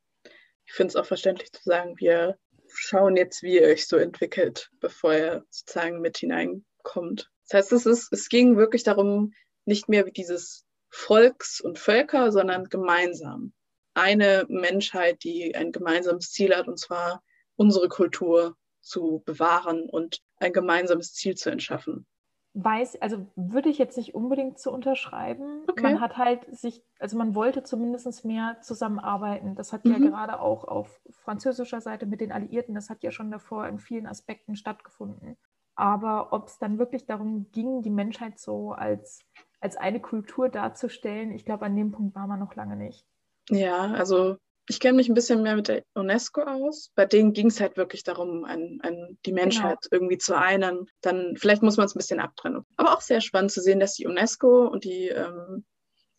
ich 0.65 0.73
finde 0.73 0.89
es 0.89 0.95
auch 0.95 1.05
verständlich 1.05 1.51
zu 1.51 1.63
sagen, 1.63 1.95
wir 1.97 2.37
schauen 2.67 3.15
jetzt, 3.15 3.43
wie 3.43 3.55
ihr 3.55 3.67
euch 3.67 3.87
so 3.87 3.97
entwickelt, 3.97 4.69
bevor 4.79 5.13
ihr 5.13 5.45
sozusagen 5.49 6.01
mit 6.01 6.17
hineinkommt. 6.17 7.31
Das 7.47 7.59
heißt, 7.59 7.71
es, 7.73 7.85
ist, 7.85 8.11
es 8.11 8.29
ging 8.29 8.57
wirklich 8.57 8.83
darum, 8.83 9.33
nicht 9.65 9.89
mehr 9.89 10.05
wie 10.05 10.11
dieses 10.11 10.65
Volks 10.89 11.61
und 11.61 11.79
Völker, 11.79 12.31
sondern 12.31 12.65
gemeinsam. 12.65 13.53
Eine 13.93 14.45
Menschheit, 14.49 15.23
die 15.23 15.55
ein 15.55 15.71
gemeinsames 15.71 16.31
Ziel 16.31 16.55
hat, 16.55 16.67
und 16.67 16.79
zwar 16.79 17.23
unsere 17.55 17.89
Kultur 17.89 18.55
zu 18.81 19.23
bewahren 19.25 19.89
und 19.89 20.21
ein 20.39 20.53
gemeinsames 20.53 21.13
Ziel 21.13 21.35
zu 21.35 21.49
entschaffen. 21.49 22.05
weiß, 22.53 23.01
also 23.01 23.27
würde 23.35 23.69
ich 23.69 23.77
jetzt 23.77 23.97
nicht 23.97 24.15
unbedingt 24.15 24.59
zu 24.59 24.71
unterschreiben. 24.71 25.63
Okay. 25.69 25.83
Man 25.83 26.01
hat 26.01 26.17
halt 26.17 26.45
sich, 26.55 26.83
also 26.99 27.17
man 27.17 27.35
wollte 27.35 27.63
zumindest 27.63 28.25
mehr 28.25 28.57
zusammenarbeiten. 28.61 29.55
Das 29.55 29.73
hat 29.73 29.85
mhm. 29.85 29.91
ja 29.91 29.97
gerade 29.99 30.39
auch 30.39 30.63
auf 30.63 30.99
französischer 31.11 31.81
Seite 31.81 32.05
mit 32.05 32.21
den 32.21 32.31
Alliierten, 32.31 32.73
das 32.73 32.89
hat 32.89 33.03
ja 33.03 33.11
schon 33.11 33.31
davor 33.31 33.67
in 33.67 33.79
vielen 33.79 34.07
Aspekten 34.07 34.55
stattgefunden. 34.55 35.37
Aber 35.75 36.33
ob 36.33 36.47
es 36.47 36.57
dann 36.57 36.79
wirklich 36.79 37.05
darum 37.05 37.51
ging, 37.51 37.83
die 37.83 37.91
Menschheit 37.91 38.39
so 38.39 38.71
als, 38.71 39.23
als 39.59 39.77
eine 39.77 40.01
Kultur 40.01 40.49
darzustellen, 40.49 41.31
ich 41.31 41.45
glaube, 41.45 41.65
an 41.65 41.75
dem 41.75 41.91
Punkt 41.91 42.15
war 42.15 42.25
man 42.25 42.39
noch 42.39 42.55
lange 42.55 42.75
nicht. 42.75 43.05
Ja, 43.49 43.93
also 43.93 44.37
ich 44.69 44.79
kenne 44.81 44.97
mich 44.97 45.07
ein 45.07 45.13
bisschen 45.13 45.41
mehr 45.43 45.55
mit 45.55 45.69
der 45.69 45.83
UNESCO 45.93 46.41
aus. 46.41 46.91
Bei 46.93 47.05
denen 47.05 47.31
ging 47.31 47.47
es 47.47 47.61
halt 47.61 47.77
wirklich 47.77 48.03
darum, 48.03 48.43
ein, 48.43 48.79
ein, 48.81 49.17
die 49.25 49.31
Menschheit 49.31 49.79
genau. 49.81 50.01
irgendwie 50.01 50.17
zu 50.17 50.37
einen. 50.37 50.89
Dann 51.01 51.35
vielleicht 51.37 51.63
muss 51.63 51.77
man 51.77 51.85
es 51.85 51.95
ein 51.95 51.99
bisschen 51.99 52.19
abtrennen. 52.19 52.65
Aber 52.75 52.93
auch 52.93 53.01
sehr 53.01 53.21
spannend 53.21 53.51
zu 53.51 53.61
sehen, 53.61 53.79
dass 53.79 53.93
die 53.93 54.05
UNESCO 54.05 54.67
und 54.67 54.83
die, 54.83 55.07
ähm, 55.07 55.65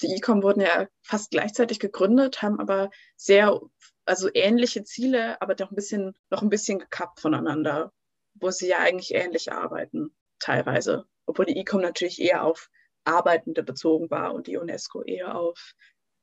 die 0.01 0.15
ICOM 0.17 0.43
wurden 0.43 0.61
ja 0.61 0.87
fast 1.03 1.31
gleichzeitig 1.31 1.79
gegründet, 1.79 2.41
haben 2.41 2.59
aber 2.59 2.91
sehr, 3.17 3.61
also 4.07 4.31
ähnliche 4.33 4.83
Ziele, 4.83 5.41
aber 5.43 5.55
doch 5.55 5.71
ein 5.71 5.77
bisschen, 5.77 6.15
noch 6.31 6.41
ein 6.41 6.49
bisschen 6.49 6.79
gekappt 6.79 7.21
voneinander, 7.21 7.93
wo 8.35 8.51
sie 8.51 8.69
ja 8.69 8.79
eigentlich 8.79 9.15
ähnlich 9.15 9.53
arbeiten, 9.53 10.15
teilweise. 10.39 11.05
Obwohl 11.27 11.45
die 11.45 11.59
ICOM 11.59 11.83
natürlich 11.83 12.19
eher 12.19 12.45
auf 12.45 12.71
Arbeitende 13.05 13.63
bezogen 13.63 14.11
war 14.11 14.33
und 14.33 14.47
die 14.47 14.57
UNESCO 14.57 15.03
eher 15.03 15.37
auf 15.37 15.75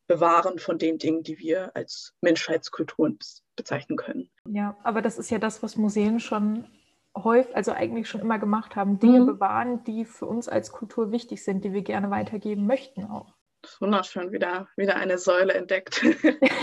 Bewahren 0.08 0.60
von 0.60 0.78
den 0.78 0.98
Dingen, 0.98 1.24
die 1.24 1.39
wir 1.39 1.76
als 1.76 2.13
Menschheitskulturen 2.22 3.18
bezeichnen 3.56 3.98
können. 3.98 4.30
Ja, 4.48 4.78
aber 4.84 5.02
das 5.02 5.18
ist 5.18 5.32
ja 5.32 5.39
das, 5.39 5.63
was 5.63 5.78
Museen 5.78 6.20
schon 6.20 6.68
häufig, 7.15 7.56
also 7.56 7.72
eigentlich 7.72 8.10
schon 8.10 8.22
immer 8.22 8.39
gemacht 8.39 8.76
haben, 8.76 9.00
Dinge 9.00 9.22
mhm. 9.22 9.26
bewahren, 9.26 9.84
die 9.86 10.06
für 10.06 10.26
uns 10.26 10.48
als 10.48 10.72
Kultur 10.72 11.12
wichtig 11.12 11.44
sind, 11.44 11.63
die 11.63 11.74
wir 11.74 11.82
gerne 11.82 12.12
weitergeben 12.12 12.65
möchten 12.68 13.06
auch. 13.06 13.34
Das 13.62 13.74
ist 13.74 13.82
wunderschön, 13.82 14.32
wieder, 14.32 14.68
wieder 14.76 14.98
eine 14.98 15.18
Säule 15.18 15.54
entdeckt. 15.54 16.04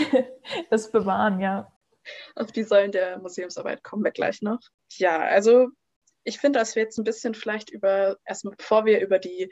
das 0.69 0.91
Bewahren, 0.91 1.39
ja. 1.41 1.71
Auf 2.35 2.51
die 2.51 2.63
Säulen 2.63 2.91
der 2.91 3.19
Museumsarbeit 3.19 3.83
kommen 3.83 4.03
wir 4.03 4.11
gleich 4.11 4.41
noch. 4.41 4.59
Ja, 4.93 5.19
also 5.19 5.69
ich 6.23 6.39
finde, 6.39 6.59
dass 6.59 6.75
wir 6.75 6.83
jetzt 6.83 6.97
ein 6.97 7.03
bisschen 7.03 7.33
vielleicht 7.33 7.69
über, 7.69 8.17
erstmal 8.25 8.55
bevor 8.55 8.85
wir 8.85 9.01
über 9.01 9.19
die 9.19 9.51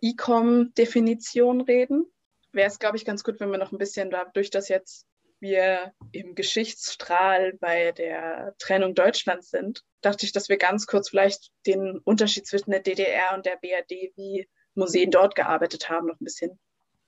E-Com-Definition 0.00 1.62
reden, 1.62 2.06
wäre 2.52 2.68
es, 2.68 2.78
glaube 2.78 2.96
ich, 2.96 3.04
ganz 3.04 3.24
gut, 3.24 3.40
wenn 3.40 3.50
wir 3.50 3.58
noch 3.58 3.72
ein 3.72 3.78
bisschen 3.78 4.10
dadurch, 4.10 4.50
dass 4.50 4.68
jetzt 4.68 5.06
wir 5.40 5.92
im 6.12 6.34
Geschichtsstrahl 6.34 7.54
bei 7.60 7.92
der 7.92 8.54
Trennung 8.58 8.94
Deutschlands 8.94 9.50
sind, 9.50 9.84
dachte 10.00 10.26
ich, 10.26 10.32
dass 10.32 10.48
wir 10.48 10.56
ganz 10.56 10.86
kurz 10.86 11.10
vielleicht 11.10 11.50
den 11.66 11.98
Unterschied 11.98 12.46
zwischen 12.46 12.70
der 12.70 12.80
DDR 12.80 13.34
und 13.34 13.46
der 13.46 13.56
BRD, 13.56 14.12
wie 14.16 14.48
Museen 14.74 15.10
dort 15.10 15.34
gearbeitet 15.34 15.88
haben, 15.88 16.06
noch 16.06 16.20
ein 16.20 16.24
bisschen 16.24 16.58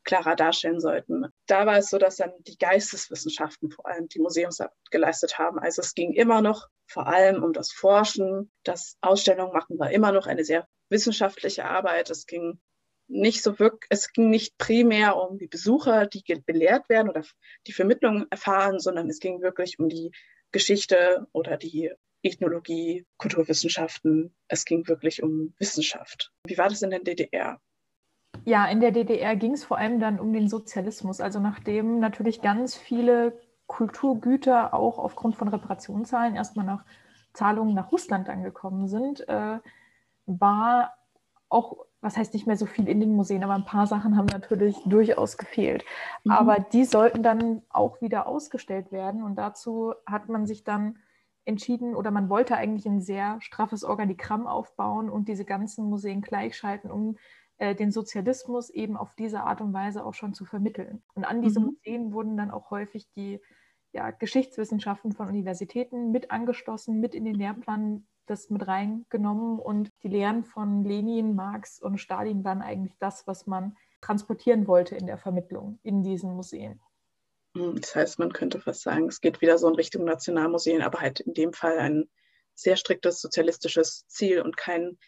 klarer 0.04 0.34
darstellen 0.34 0.80
sollten. 0.80 1.26
Da 1.46 1.66
war 1.66 1.78
es 1.78 1.90
so, 1.90 1.98
dass 1.98 2.16
dann 2.16 2.32
die 2.46 2.56
Geisteswissenschaften 2.56 3.70
vor 3.70 3.86
allem 3.86 4.08
die 4.08 4.18
Museumsarbeit 4.18 4.74
geleistet 4.90 5.38
haben. 5.38 5.58
Also 5.58 5.82
es 5.82 5.94
ging 5.94 6.12
immer 6.12 6.40
noch 6.40 6.68
vor 6.86 7.06
allem 7.06 7.42
um 7.42 7.52
das 7.52 7.70
Forschen. 7.70 8.50
Das 8.64 8.96
Ausstellung 9.00 9.52
machen 9.52 9.78
war 9.78 9.90
immer 9.90 10.12
noch 10.12 10.26
eine 10.26 10.44
sehr 10.44 10.66
wissenschaftliche 10.88 11.64
Arbeit. 11.64 12.10
Es 12.10 12.26
ging 12.26 12.60
nicht 13.10 13.42
so 13.42 13.58
wirklich, 13.58 13.88
es 13.90 14.12
ging 14.12 14.30
nicht 14.30 14.56
primär 14.56 15.16
um 15.16 15.38
die 15.38 15.48
Besucher, 15.48 16.06
die 16.06 16.22
belehrt 16.46 16.88
werden 16.88 17.10
oder 17.10 17.24
die 17.66 17.72
Vermittlung 17.72 18.26
erfahren, 18.30 18.78
sondern 18.78 19.08
es 19.10 19.18
ging 19.18 19.42
wirklich 19.42 19.78
um 19.78 19.88
die 19.88 20.12
Geschichte 20.52 21.26
oder 21.32 21.56
die 21.56 21.90
Ethnologie, 22.22 23.06
Kulturwissenschaften. 23.16 24.34
Es 24.48 24.64
ging 24.64 24.86
wirklich 24.88 25.22
um 25.22 25.54
Wissenschaft. 25.58 26.32
Wie 26.46 26.58
war 26.58 26.68
das 26.68 26.82
in 26.82 26.90
der 26.90 27.00
DDR? 27.00 27.60
Ja, 28.44 28.66
in 28.66 28.80
der 28.80 28.92
DDR 28.92 29.36
ging 29.36 29.52
es 29.52 29.64
vor 29.64 29.78
allem 29.78 30.00
dann 30.00 30.20
um 30.20 30.32
den 30.32 30.48
Sozialismus. 30.48 31.20
Also 31.20 31.40
nachdem 31.40 31.98
natürlich 31.98 32.40
ganz 32.40 32.76
viele 32.76 33.38
Kulturgüter 33.66 34.74
auch 34.74 34.98
aufgrund 34.98 35.36
von 35.36 35.48
Reparationszahlen 35.48 36.36
erstmal 36.36 36.66
nach 36.66 36.84
Zahlungen 37.32 37.74
nach 37.74 37.92
Russland 37.92 38.28
angekommen 38.28 38.88
sind, 38.88 39.28
äh, 39.28 39.58
war 40.26 40.94
auch 41.48 41.86
was 42.00 42.16
heißt 42.16 42.32
nicht 42.32 42.46
mehr 42.46 42.56
so 42.56 42.66
viel 42.66 42.88
in 42.88 43.00
den 43.00 43.14
Museen, 43.14 43.44
aber 43.44 43.54
ein 43.54 43.64
paar 43.64 43.86
Sachen 43.86 44.16
haben 44.16 44.26
natürlich 44.26 44.76
durchaus 44.86 45.36
gefehlt. 45.36 45.84
Mhm. 46.24 46.32
Aber 46.32 46.58
die 46.58 46.84
sollten 46.84 47.22
dann 47.22 47.62
auch 47.68 48.00
wieder 48.00 48.26
ausgestellt 48.26 48.90
werden. 48.90 49.22
Und 49.22 49.36
dazu 49.36 49.94
hat 50.06 50.28
man 50.28 50.46
sich 50.46 50.64
dann 50.64 50.98
entschieden 51.44 51.94
oder 51.94 52.10
man 52.10 52.28
wollte 52.28 52.56
eigentlich 52.56 52.86
ein 52.86 53.00
sehr 53.00 53.40
straffes 53.40 53.84
Organigramm 53.84 54.46
aufbauen 54.46 55.10
und 55.10 55.28
diese 55.28 55.44
ganzen 55.44 55.88
Museen 55.88 56.20
gleichschalten, 56.20 56.90
um 56.90 57.16
äh, 57.58 57.74
den 57.74 57.90
Sozialismus 57.90 58.70
eben 58.70 58.96
auf 58.96 59.14
diese 59.14 59.42
Art 59.42 59.60
und 59.60 59.72
Weise 59.72 60.04
auch 60.04 60.14
schon 60.14 60.32
zu 60.32 60.44
vermitteln. 60.44 61.02
Und 61.14 61.24
an 61.24 61.42
diese 61.42 61.60
mhm. 61.60 61.66
Museen 61.66 62.12
wurden 62.12 62.36
dann 62.36 62.50
auch 62.50 62.70
häufig 62.70 63.10
die 63.16 63.40
ja, 63.92 64.10
Geschichtswissenschaften 64.10 65.12
von 65.12 65.28
Universitäten 65.28 66.12
mit 66.12 66.30
angeschlossen, 66.30 67.00
mit 67.00 67.14
in 67.14 67.24
den 67.24 67.34
Lehrplan 67.34 68.06
das 68.30 68.48
mit 68.48 68.66
reingenommen 68.66 69.58
und 69.58 69.90
die 70.02 70.08
Lehren 70.08 70.44
von 70.44 70.84
Lenin, 70.84 71.34
Marx 71.34 71.80
und 71.80 71.98
Stalin 71.98 72.44
waren 72.44 72.62
eigentlich 72.62 72.96
das, 72.98 73.26
was 73.26 73.46
man 73.46 73.76
transportieren 74.00 74.66
wollte 74.66 74.96
in 74.96 75.06
der 75.06 75.18
Vermittlung 75.18 75.78
in 75.82 76.02
diesen 76.02 76.34
Museen. 76.34 76.80
Hm, 77.56 77.80
das 77.80 77.94
heißt, 77.94 78.18
man 78.18 78.32
könnte 78.32 78.60
fast 78.60 78.82
sagen, 78.82 79.08
es 79.08 79.20
geht 79.20 79.40
wieder 79.40 79.58
so 79.58 79.68
in 79.68 79.74
Richtung 79.74 80.04
Nationalmuseen, 80.04 80.82
aber 80.82 81.00
halt 81.00 81.20
in 81.20 81.34
dem 81.34 81.52
Fall 81.52 81.78
ein 81.78 82.08
sehr 82.54 82.76
striktes 82.76 83.20
sozialistisches 83.20 84.06
Ziel 84.06 84.40
und 84.40 84.56
kein 84.56 84.98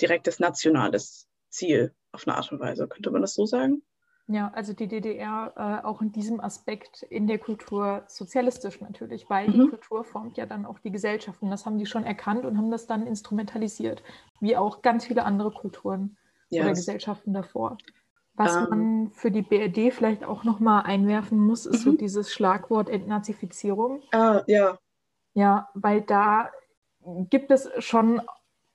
direktes 0.00 0.38
nationales 0.38 1.28
Ziel 1.48 1.94
auf 2.12 2.26
eine 2.26 2.36
Art 2.36 2.52
und 2.52 2.60
Weise. 2.60 2.86
Könnte 2.88 3.10
man 3.10 3.22
das 3.22 3.34
so 3.34 3.46
sagen? 3.46 3.82
Ja, 4.28 4.50
also 4.54 4.72
die 4.72 4.88
DDR 4.88 5.52
äh, 5.56 5.86
auch 5.86 6.02
in 6.02 6.10
diesem 6.10 6.40
Aspekt 6.40 7.02
in 7.04 7.28
der 7.28 7.38
Kultur 7.38 8.02
sozialistisch 8.08 8.80
natürlich, 8.80 9.30
weil 9.30 9.48
mhm. 9.48 9.52
die 9.52 9.68
Kultur 9.68 10.02
formt 10.02 10.36
ja 10.36 10.46
dann 10.46 10.66
auch 10.66 10.80
die 10.80 10.90
Gesellschaft 10.90 11.42
und 11.42 11.50
das 11.50 11.64
haben 11.64 11.78
die 11.78 11.86
schon 11.86 12.04
erkannt 12.04 12.44
und 12.44 12.58
haben 12.58 12.72
das 12.72 12.88
dann 12.88 13.06
instrumentalisiert, 13.06 14.02
wie 14.40 14.56
auch 14.56 14.82
ganz 14.82 15.06
viele 15.06 15.24
andere 15.24 15.52
Kulturen 15.52 16.16
yes. 16.50 16.64
oder 16.64 16.70
Gesellschaften 16.70 17.32
davor. 17.34 17.78
Was 18.34 18.56
um. 18.56 18.62
Ähm. 18.64 18.68
man 18.70 19.10
für 19.12 19.30
die 19.30 19.42
BRD 19.42 19.92
vielleicht 19.92 20.24
auch 20.24 20.42
nochmal 20.42 20.82
einwerfen 20.82 21.38
muss, 21.38 21.64
ist 21.64 21.86
mhm. 21.86 21.90
so 21.92 21.96
dieses 21.96 22.32
Schlagwort 22.32 22.88
Entnazifizierung. 22.88 24.02
Ah, 24.12 24.42
ja. 24.48 24.78
Ja, 25.34 25.68
weil 25.74 26.00
da 26.00 26.50
gibt 27.30 27.52
es 27.52 27.70
schon 27.78 28.20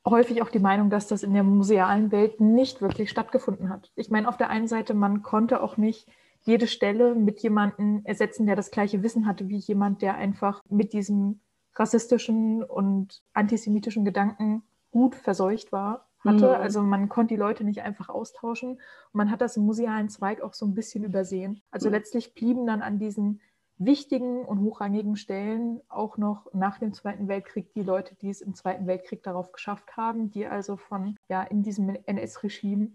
häufig 0.06 0.42
auch 0.42 0.50
die 0.50 0.60
Meinung, 0.60 0.90
dass 0.90 1.08
das 1.08 1.24
in 1.24 1.34
der 1.34 1.44
musealen 1.44 2.12
Welt 2.12 2.40
nicht 2.40 2.82
wirklich 2.82 3.10
stattgefunden 3.10 3.70
hat. 3.70 3.92
Ich 3.96 4.10
meine, 4.10 4.28
auf 4.28 4.38
der 4.38 4.50
einen 4.50 4.68
Seite, 4.68 4.94
man 4.94 5.22
konnte 5.22 5.62
auch 5.62 5.78
nicht 5.78 6.08
jede 6.44 6.68
Stelle 6.68 7.14
mit 7.14 7.40
jemandem 7.42 8.02
ersetzen, 8.04 8.48
der 8.48 8.56
das 8.56 8.72
gleiche 8.72 9.04
Wissen 9.04 9.28
hatte 9.28 9.48
wie 9.48 9.58
jemand, 9.58 10.02
der 10.02 10.16
einfach 10.16 10.62
mit 10.70 10.94
diesem 10.94 11.40
rassistischen 11.76 12.64
und 12.64 13.22
antisemitischen 13.34 14.04
Gedanken 14.04 14.64
gut 14.90 15.16
verseucht 15.16 15.72
war, 15.72 16.08
hatte. 16.20 16.48
Mhm. 16.48 16.62
Also 16.62 16.82
man 16.82 17.10
konnte 17.10 17.36
die 17.36 17.40
Leute 17.40 17.64
nicht 17.64 17.82
einfach 17.82 18.10
austauschen. 18.10 18.72
Und 18.72 18.82
man 19.14 19.32
hat 19.32 19.42
das 19.42 19.58
im 19.58 19.66
musealen 19.66 20.10
Zweig 20.10 20.42
auch 20.42 20.54
so 20.54 20.66
ein 20.66 20.74
bisschen 20.74 21.04
übersehen. 21.04 21.62
Also 21.72 21.90
mhm. 21.90 21.96
letztlich 21.96 22.34
blieben 22.34 22.66
dann 22.66 22.82
an 22.82 23.00
diesen 23.00 23.40
wichtigen 23.84 24.46
und 24.46 24.62
hochrangigen 24.62 25.16
Stellen 25.16 25.82
auch 25.90 26.18
noch 26.18 26.48
nach 26.54 26.78
dem 26.78 26.94
Zweiten 26.94 27.28
Weltkrieg 27.28 27.74
die 27.74 27.82
Leute, 27.82 28.16
die 28.16 28.30
es 28.30 28.42
im 28.42 28.54
Zweiten 28.54 28.86
Weltkrieg 28.86 29.24
darauf 29.24 29.52
geschafft 29.52 29.98
haben, 29.98 30.30
die 30.30 30.46
also 30.46 30.78
von 30.78 31.18
ja 31.30 31.42
in 31.42 31.64
diesem 31.64 31.90
NS-Regime 32.06 32.92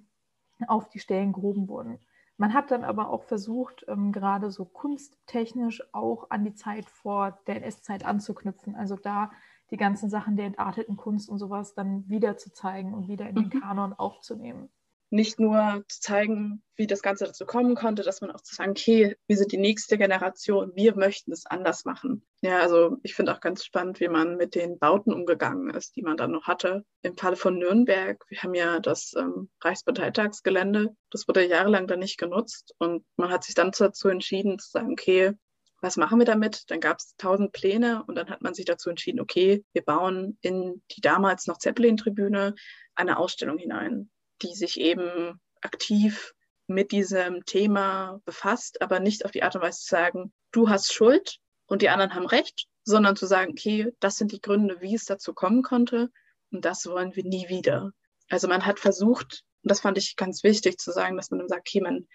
auf 0.69 0.89
die 0.89 1.01
Stellen 1.01 1.33
gehoben 1.33 1.69
wurden. 1.69 1.99
Man 2.39 2.55
hat 2.55 2.71
dann 2.71 2.85
aber 2.85 3.11
auch 3.11 3.25
versucht, 3.25 3.85
ähm, 3.89 4.13
gerade 4.13 4.51
so 4.51 4.65
kunsttechnisch 4.65 5.83
auch 5.93 6.31
an 6.31 6.45
die 6.45 6.55
Zeit 6.55 6.85
vor 6.85 7.39
der 7.47 7.57
NS-Zeit 7.57 8.05
anzuknüpfen. 8.05 8.77
Also 8.77 8.97
da 8.97 9.31
die 9.71 9.77
ganzen 9.77 10.09
Sachen 10.09 10.37
der 10.37 10.47
entarteten 10.47 10.97
Kunst 10.97 11.29
und 11.29 11.39
sowas 11.39 11.75
dann 11.75 12.09
wieder 12.09 12.37
zu 12.37 12.53
zeigen 12.53 12.95
und 12.95 13.09
wieder 13.09 13.29
in 13.29 13.35
den 13.35 13.51
mhm. 13.53 13.61
Kanon 13.61 13.93
aufzunehmen 13.93 14.69
nicht 15.11 15.39
nur 15.39 15.85
zu 15.89 16.01
zeigen, 16.01 16.63
wie 16.77 16.87
das 16.87 17.03
Ganze 17.03 17.25
dazu 17.25 17.47
kommen 17.47 17.75
konnte, 17.75 18.03
dass 18.03 18.21
man 18.21 18.31
auch 18.31 18.41
zu 18.41 18.55
sagen, 18.55 18.73
okay, 18.73 19.17
wir 19.27 19.37
sind 19.37 19.53
die 19.53 19.59
nächste 19.59 19.97
Generation, 19.97 20.73
wir 20.75 20.95
möchten 20.97 21.33
es 21.33 21.47
anders 21.47 21.85
machen. 21.85 22.27
Ja, 22.43 22.61
also 22.61 22.99
ich 23.03 23.15
finde 23.15 23.35
auch 23.35 23.41
ganz 23.41 23.65
spannend, 23.65 24.01
wie 24.01 24.09
man 24.09 24.37
mit 24.37 24.55
den 24.55 24.79
Bauten 24.79 25.13
umgegangen 25.13 25.71
ist, 25.71 25.97
die 25.97 26.03
man 26.03 26.17
dann 26.17 26.33
noch 26.33 26.47
hatte. 26.47 26.85
Im 27.03 27.17
Falle 27.17 27.37
von 27.37 27.59
Nürnberg, 27.59 28.23
wir 28.29 28.43
haben 28.43 28.55
ja 28.55 28.81
das 28.81 29.15
ähm, 29.17 29.49
Reichsparteitagsgelände, 29.63 30.95
das 31.11 31.27
wurde 31.29 31.47
jahrelang 31.47 31.87
dann 31.87 32.01
nicht 32.01 32.19
genutzt 32.19 32.75
und 32.79 33.05
man 33.17 33.31
hat 33.31 33.45
sich 33.45 33.55
dann 33.55 33.71
dazu 33.77 34.09
entschieden 34.09 34.59
zu 34.59 34.71
sagen, 34.71 34.93
okay, 34.93 35.33
was 35.81 35.97
machen 35.97 36.19
wir 36.19 36.27
damit? 36.27 36.65
Dann 36.71 36.81
gab 36.81 36.99
es 36.99 37.15
tausend 37.17 37.53
Pläne 37.53 38.03
und 38.07 38.17
dann 38.17 38.29
hat 38.29 38.43
man 38.43 38.55
sich 38.55 38.65
dazu 38.65 38.91
entschieden, 38.91 39.21
okay, 39.21 39.65
wir 39.73 39.83
bauen 39.83 40.39
in 40.41 40.83
die 40.91 41.01
damals 41.01 41.47
noch 41.47 41.59
Zeppelin-Tribüne 41.59 42.55
eine 42.95 43.19
Ausstellung 43.19 43.59
hinein 43.59 44.11
die 44.43 44.55
sich 44.55 44.81
eben 44.81 45.41
aktiv 45.61 46.35
mit 46.67 46.93
diesem 46.93 47.45
Thema 47.45 48.21
befasst, 48.25 48.83
aber 48.83 49.01
nicht 49.01 49.25
auf 49.25 49.31
die 49.31 49.43
Art 49.43 49.55
und 49.55 49.63
Weise 49.63 49.81
zu 49.81 49.89
sagen, 49.89 50.33
du 50.53 50.69
hast 50.69 50.93
Schuld 50.93 51.39
und 51.67 51.83
die 51.83 51.89
anderen 51.89 52.15
haben 52.15 52.27
Recht, 52.27 52.67
sondern 52.85 53.17
zu 53.17 53.27
sagen, 53.27 53.53
okay, 53.53 53.93
das 54.01 54.17
sind 54.17 54.33
die 54.33 54.41
Gründe, 54.41 54.81
wie 54.81 54.95
es 54.95 55.05
dazu 55.05 55.33
kommen 55.33 55.63
konnte 55.63 56.11
und 56.51 56.65
das 56.65 56.87
wollen 56.87 57.15
wir 57.15 57.25
nie 57.25 57.49
wieder. 57.49 57.93
Also 58.29 58.49
man 58.49 58.67
hat 58.67 58.81
versucht, 58.81 59.43
und 59.63 59.71
das 59.71 59.81
fand 59.81 59.99
ich 59.99 60.17
ganz 60.17 60.43
wichtig 60.43 60.79
zu 60.79 60.93
sagen, 60.93 61.17
dass 61.17 61.31
man 61.31 61.39
dann 61.39 61.49
sagt, 61.49 61.69
okay, 61.69 61.81
man 61.81 62.07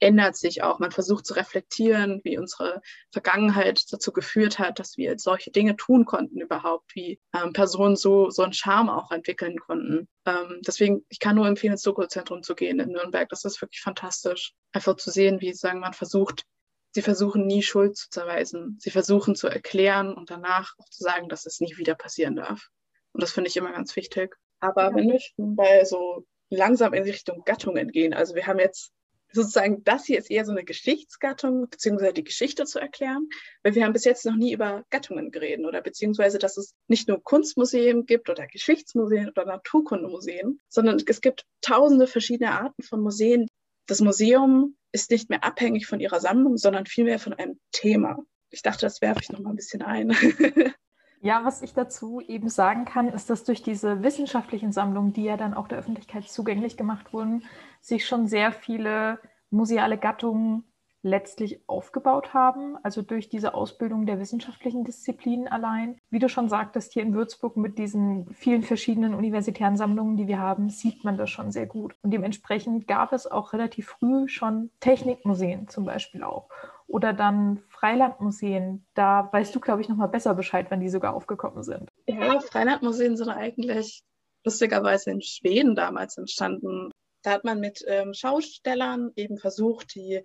ändert 0.00 0.36
sich 0.36 0.62
auch. 0.62 0.78
Man 0.78 0.90
versucht 0.90 1.26
zu 1.26 1.34
reflektieren, 1.34 2.20
wie 2.24 2.38
unsere 2.38 2.82
Vergangenheit 3.12 3.84
dazu 3.90 4.12
geführt 4.12 4.58
hat, 4.58 4.78
dass 4.78 4.96
wir 4.96 5.18
solche 5.18 5.50
Dinge 5.50 5.76
tun 5.76 6.04
konnten 6.04 6.40
überhaupt, 6.40 6.94
wie 6.94 7.20
ähm, 7.34 7.52
Personen 7.52 7.96
so, 7.96 8.30
so 8.30 8.42
einen 8.42 8.52
Charme 8.52 8.90
auch 8.90 9.10
entwickeln 9.10 9.58
konnten. 9.58 10.08
Ähm, 10.26 10.60
deswegen, 10.66 11.04
ich 11.08 11.18
kann 11.18 11.36
nur 11.36 11.46
empfehlen, 11.46 11.72
ins 11.72 11.82
Doku-Zentrum 11.82 12.42
zu 12.42 12.54
gehen 12.54 12.78
in 12.80 12.90
Nürnberg. 12.90 13.28
Das 13.28 13.44
ist 13.44 13.60
wirklich 13.62 13.80
fantastisch. 13.80 14.52
Einfach 14.72 14.96
zu 14.96 15.10
sehen, 15.10 15.40
wie 15.40 15.52
sagen, 15.54 15.80
man 15.80 15.94
versucht, 15.94 16.44
sie 16.92 17.02
versuchen 17.02 17.46
nie 17.46 17.62
Schuld 17.62 17.96
zu 17.96 18.10
zerweisen. 18.10 18.78
Sie 18.80 18.90
versuchen 18.90 19.34
zu 19.34 19.48
erklären 19.48 20.14
und 20.14 20.30
danach 20.30 20.74
auch 20.78 20.88
zu 20.90 21.02
sagen, 21.02 21.28
dass 21.28 21.46
es 21.46 21.60
nie 21.60 21.76
wieder 21.76 21.94
passieren 21.94 22.36
darf. 22.36 22.68
Und 23.12 23.22
das 23.22 23.32
finde 23.32 23.48
ich 23.48 23.56
immer 23.56 23.72
ganz 23.72 23.96
wichtig. 23.96 24.34
Aber 24.60 24.84
ja. 24.84 24.94
wenn 24.94 25.08
wir 25.08 25.20
schon 25.20 25.56
bei 25.56 25.84
so 25.84 26.26
langsam 26.50 26.92
in 26.92 27.02
Richtung 27.04 27.42
Gattungen 27.44 27.90
gehen, 27.90 28.14
also 28.14 28.34
wir 28.34 28.46
haben 28.46 28.58
jetzt 28.58 28.92
sozusagen, 29.36 29.84
das 29.84 30.04
hier 30.04 30.18
ist 30.18 30.30
eher 30.30 30.44
so 30.44 30.52
eine 30.52 30.64
Geschichtsgattung, 30.64 31.68
beziehungsweise 31.70 32.14
die 32.14 32.24
Geschichte 32.24 32.64
zu 32.64 32.80
erklären, 32.80 33.28
weil 33.62 33.74
wir 33.74 33.84
haben 33.84 33.92
bis 33.92 34.04
jetzt 34.04 34.26
noch 34.26 34.34
nie 34.34 34.52
über 34.52 34.84
Gattungen 34.90 35.30
geredet 35.30 35.64
oder 35.64 35.80
beziehungsweise, 35.82 36.38
dass 36.38 36.56
es 36.56 36.74
nicht 36.88 37.08
nur 37.08 37.22
Kunstmuseen 37.22 38.06
gibt 38.06 38.28
oder 38.28 38.46
Geschichtsmuseen 38.46 39.28
oder 39.28 39.44
Naturkundemuseen, 39.44 40.58
sondern 40.68 41.00
es 41.06 41.20
gibt 41.20 41.44
tausende 41.60 42.06
verschiedene 42.06 42.52
Arten 42.52 42.82
von 42.82 43.00
Museen. 43.00 43.46
Das 43.86 44.00
Museum 44.00 44.76
ist 44.90 45.10
nicht 45.10 45.30
mehr 45.30 45.44
abhängig 45.44 45.86
von 45.86 46.00
ihrer 46.00 46.20
Sammlung, 46.20 46.56
sondern 46.56 46.86
vielmehr 46.86 47.18
von 47.18 47.34
einem 47.34 47.60
Thema. 47.70 48.18
Ich 48.50 48.62
dachte, 48.62 48.86
das 48.86 49.00
werfe 49.00 49.20
ich 49.22 49.30
noch 49.30 49.40
mal 49.40 49.50
ein 49.50 49.56
bisschen 49.56 49.82
ein. 49.82 50.16
Ja, 51.22 51.44
was 51.44 51.62
ich 51.62 51.72
dazu 51.72 52.20
eben 52.20 52.48
sagen 52.48 52.84
kann, 52.84 53.08
ist, 53.08 53.30
dass 53.30 53.42
durch 53.42 53.62
diese 53.62 54.02
wissenschaftlichen 54.02 54.70
Sammlungen, 54.70 55.12
die 55.12 55.24
ja 55.24 55.36
dann 55.36 55.54
auch 55.54 55.66
der 55.66 55.78
Öffentlichkeit 55.78 56.28
zugänglich 56.28 56.76
gemacht 56.76 57.12
wurden, 57.12 57.42
sich 57.80 58.06
schon 58.06 58.26
sehr 58.26 58.52
viele 58.52 59.18
museale 59.50 59.98
Gattungen 59.98 60.64
letztlich 61.06 61.60
aufgebaut 61.68 62.34
haben, 62.34 62.76
also 62.82 63.00
durch 63.00 63.28
diese 63.28 63.54
Ausbildung 63.54 64.06
der 64.06 64.18
wissenschaftlichen 64.18 64.84
Disziplinen 64.84 65.46
allein. 65.46 65.98
Wie 66.10 66.18
du 66.18 66.28
schon 66.28 66.48
sagtest, 66.48 66.92
hier 66.92 67.02
in 67.02 67.14
Würzburg 67.14 67.56
mit 67.56 67.78
diesen 67.78 68.26
vielen 68.34 68.62
verschiedenen 68.62 69.14
universitären 69.14 69.76
Sammlungen, 69.76 70.16
die 70.16 70.26
wir 70.26 70.40
haben, 70.40 70.68
sieht 70.68 71.04
man 71.04 71.16
das 71.16 71.30
schon 71.30 71.52
sehr 71.52 71.66
gut. 71.66 71.94
Und 72.02 72.10
dementsprechend 72.10 72.88
gab 72.88 73.12
es 73.12 73.26
auch 73.30 73.52
relativ 73.52 73.86
früh 73.88 74.28
schon 74.28 74.70
Technikmuseen 74.80 75.68
zum 75.68 75.84
Beispiel 75.84 76.24
auch. 76.24 76.48
Oder 76.88 77.12
dann 77.12 77.62
Freilandmuseen. 77.68 78.84
Da 78.94 79.28
weißt 79.32 79.54
du, 79.54 79.60
glaube 79.60 79.80
ich, 79.80 79.88
noch 79.88 79.96
mal 79.96 80.06
besser 80.06 80.34
Bescheid, 80.34 80.66
wann 80.70 80.80
die 80.80 80.88
sogar 80.88 81.14
aufgekommen 81.14 81.62
sind. 81.62 81.90
Ja, 82.06 82.40
Freilandmuseen 82.40 83.16
sind 83.16 83.28
eigentlich 83.28 84.02
lustigerweise 84.44 85.10
in 85.10 85.20
Schweden 85.20 85.74
damals 85.74 86.16
entstanden. 86.16 86.90
Da 87.26 87.32
hat 87.32 87.42
man 87.42 87.58
mit 87.58 87.84
ähm, 87.88 88.14
Schaustellern 88.14 89.10
eben 89.16 89.36
versucht, 89.36 89.96
die 89.96 90.22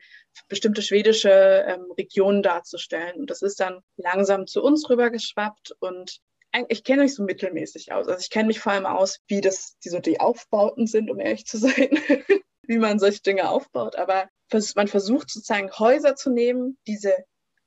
bestimmte 0.47 0.83
schwedische 0.83 1.31
ähm, 1.31 1.91
Regionen 1.97 2.43
darzustellen. 2.43 3.21
Und 3.21 3.31
das 3.31 3.41
ist 3.41 3.59
dann 3.59 3.81
langsam 3.97 4.45
zu 4.45 4.61
uns 4.61 4.87
rübergeschwappt 4.87 5.73
und 5.79 6.19
ich 6.67 6.83
kenne 6.83 7.01
mich 7.01 7.15
so 7.15 7.23
mittelmäßig 7.23 7.91
aus. 7.91 8.07
Also 8.07 8.19
ich 8.19 8.29
kenne 8.29 8.47
mich 8.47 8.59
vor 8.59 8.73
allem 8.73 8.85
aus, 8.85 9.17
wie 9.25 9.41
das 9.41 9.79
die, 9.79 9.89
so 9.89 9.97
die 9.97 10.19
Aufbauten 10.19 10.85
sind, 10.85 11.09
um 11.09 11.19
ehrlich 11.19 11.47
zu 11.47 11.57
sein, 11.57 11.89
wie 12.67 12.77
man 12.77 12.99
solche 12.99 13.23
Dinge 13.23 13.49
aufbaut. 13.49 13.95
Aber 13.95 14.29
man 14.75 14.87
versucht 14.87 15.31
sozusagen 15.31 15.71
Häuser 15.71 16.15
zu 16.15 16.29
nehmen, 16.29 16.77
diese 16.85 17.15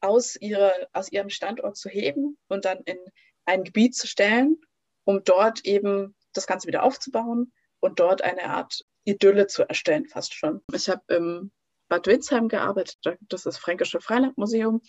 aus, 0.01 0.37
ihre, 0.37 0.73
aus 0.92 1.11
ihrem 1.11 1.31
Standort 1.31 1.77
zu 1.77 1.88
heben 1.88 2.38
und 2.47 2.66
dann 2.66 2.83
in 2.85 2.99
ein 3.47 3.64
Gebiet 3.64 3.97
zu 3.97 4.07
stellen, 4.07 4.61
um 5.03 5.25
dort 5.25 5.64
eben 5.64 6.14
das 6.35 6.47
Ganze 6.47 6.68
wieder 6.68 6.85
aufzubauen 6.85 7.53
und 7.81 7.99
dort 7.99 8.23
eine 8.23 8.44
Art 8.44 8.85
Idylle 9.05 9.47
zu 9.47 9.69
erstellen, 9.69 10.07
fast 10.07 10.35
schon. 10.35 10.62
Ich 10.73 10.88
habe 10.88 11.03
im 11.09 11.51
Bad 11.88 12.07
Windsheim 12.07 12.49
gearbeitet, 12.49 12.99
das 13.03 13.40
ist 13.40 13.47
das 13.47 13.59
Fränkische 13.59 14.01
Freilandmuseum. 14.01 14.81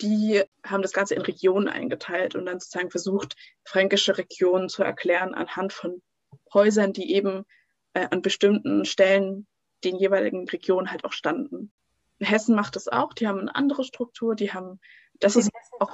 Die 0.00 0.42
haben 0.64 0.82
das 0.82 0.92
Ganze 0.92 1.14
in 1.14 1.22
Regionen 1.22 1.68
eingeteilt 1.68 2.34
und 2.34 2.46
dann 2.46 2.60
sozusagen 2.60 2.90
versucht, 2.90 3.36
fränkische 3.64 4.18
Regionen 4.18 4.68
zu 4.68 4.82
erklären 4.82 5.34
anhand 5.34 5.72
von 5.72 6.02
Häusern, 6.52 6.92
die 6.92 7.14
eben 7.14 7.44
äh, 7.94 8.08
an 8.10 8.22
bestimmten 8.22 8.84
Stellen 8.84 9.46
den 9.84 9.96
jeweiligen 9.96 10.48
Regionen 10.48 10.90
halt 10.90 11.04
auch 11.04 11.12
standen. 11.12 11.72
Hessen 12.20 12.54
macht 12.54 12.76
das 12.76 12.88
auch, 12.88 13.14
die 13.14 13.26
haben 13.26 13.40
eine 13.40 13.54
andere 13.54 13.84
Struktur, 13.84 14.34
die 14.34 14.52
haben, 14.52 14.80
das 15.18 15.34
den 15.34 15.40
ist 15.40 15.50
auch, 15.80 15.92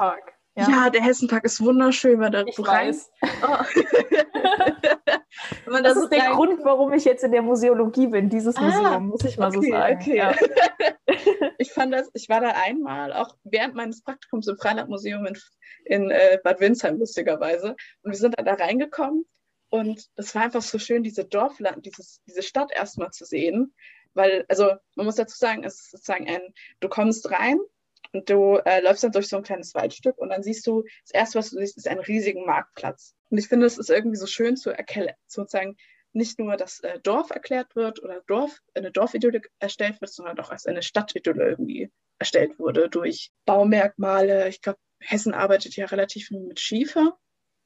ja. 0.58 0.68
ja. 0.70 0.90
der 0.90 1.02
Hessenpark 1.02 1.44
ist 1.44 1.60
wunderschön, 1.60 2.20
weil 2.20 2.30
da 2.30 2.44
ich 2.44 2.58
rein, 2.58 2.88
weiß. 2.88 3.10
Oh. 5.66 5.82
das, 5.82 5.82
das 5.82 5.96
ist 6.04 6.12
der 6.12 6.22
rein... 6.24 6.32
Grund, 6.32 6.64
warum 6.64 6.92
ich 6.92 7.04
jetzt 7.04 7.22
in 7.22 7.32
der 7.32 7.42
Museologie 7.42 8.08
bin, 8.08 8.28
dieses 8.28 8.56
ah, 8.56 8.62
Museum, 8.62 9.08
muss 9.08 9.24
ich 9.24 9.36
mal 9.38 9.48
okay, 9.48 9.66
so 9.66 9.70
sagen. 9.70 9.98
Okay. 10.00 10.16
Ja. 10.16 10.34
ich 11.58 11.72
fand 11.72 11.92
das, 11.92 12.10
ich 12.14 12.28
war 12.28 12.40
da 12.40 12.50
einmal, 12.50 13.12
auch 13.12 13.36
während 13.44 13.74
meines 13.74 14.02
Praktikums 14.02 14.48
im 14.48 14.56
Freilandmuseum 14.56 15.26
in, 15.26 15.38
in 15.84 16.10
äh, 16.10 16.38
Bad 16.42 16.60
Windsheim, 16.60 16.98
lustigerweise. 16.98 17.76
Und 18.02 18.12
wir 18.12 18.18
sind 18.18 18.38
dann 18.38 18.46
da 18.46 18.54
reingekommen 18.54 19.24
und 19.70 20.06
das 20.16 20.34
war 20.34 20.42
einfach 20.42 20.62
so 20.62 20.78
schön, 20.78 21.02
diese 21.02 21.24
Dorfland, 21.24 21.84
dieses, 21.84 22.20
diese 22.26 22.42
Stadt 22.42 22.72
erstmal 22.72 23.10
zu 23.10 23.24
sehen. 23.24 23.74
Weil, 24.14 24.44
also 24.48 24.72
man 24.96 25.06
muss 25.06 25.16
dazu 25.16 25.36
sagen, 25.36 25.64
es 25.64 25.74
ist 25.74 25.90
sozusagen 25.92 26.28
ein, 26.28 26.40
du 26.80 26.88
kommst 26.88 27.30
rein 27.30 27.58
und 28.12 28.28
du 28.28 28.56
äh, 28.64 28.80
läufst 28.80 29.04
dann 29.04 29.12
durch 29.12 29.28
so 29.28 29.36
ein 29.36 29.42
kleines 29.42 29.74
Waldstück 29.74 30.18
und 30.18 30.30
dann 30.30 30.42
siehst 30.42 30.66
du, 30.66 30.84
das 31.02 31.12
erste, 31.12 31.38
was 31.38 31.50
du 31.50 31.58
siehst, 31.58 31.76
ist 31.76 31.88
einen 31.88 32.00
riesigen 32.00 32.46
Marktplatz. 32.46 33.14
Und 33.30 33.38
ich 33.38 33.48
finde, 33.48 33.66
es 33.66 33.78
ist 33.78 33.90
irgendwie 33.90 34.16
so 34.16 34.26
schön 34.26 34.56
zu 34.56 34.70
erkennen, 34.70 35.14
sozusagen 35.26 35.76
nicht 36.12 36.38
nur 36.38 36.56
das 36.56 36.80
äh, 36.80 36.98
Dorf 37.00 37.30
erklärt 37.30 37.76
wird 37.76 38.02
oder 38.02 38.22
Dorf, 38.26 38.58
eine 38.74 38.90
Dorfidylle 38.90 39.42
erstellt 39.58 40.00
wird, 40.00 40.12
sondern 40.12 40.38
auch 40.40 40.50
als 40.50 40.66
eine 40.66 40.82
Stadtidylle 40.82 41.48
irgendwie 41.48 41.90
erstellt 42.18 42.58
wurde 42.58 42.88
durch 42.88 43.30
Baumerkmale. 43.44 44.48
Ich 44.48 44.62
glaube, 44.62 44.78
Hessen 45.00 45.34
arbeitet 45.34 45.76
ja 45.76 45.86
relativ 45.86 46.30
mit 46.30 46.58
Schiefer, 46.58 47.16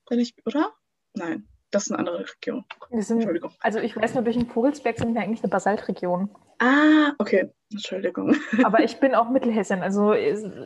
wenn 0.09 0.19
ich, 0.19 0.35
oder? 0.45 0.73
Nein, 1.15 1.49
das 1.71 1.85
ist 1.85 1.93
eine 1.93 2.01
andere 2.01 2.27
Region. 2.29 2.65
Sind, 2.91 3.19
Entschuldigung. 3.19 3.53
Also 3.61 3.79
ich 3.79 3.97
weiß 3.97 4.15
nur, 4.15 4.25
durch 4.25 4.37
den 4.37 4.47
Vogelsberg 4.47 4.99
sind 4.99 5.15
wir 5.15 5.23
eigentlich 5.23 5.43
eine 5.43 5.51
Basaltregion. 5.51 6.31
Ah, 6.63 7.13
okay. 7.19 7.51
Entschuldigung. 7.73 8.37
Aber 8.65 8.85
ich 8.85 9.01
bin 9.01 9.17
auch 9.17 9.29
Mittelhessen, 9.29 9.83
also 9.83 10.13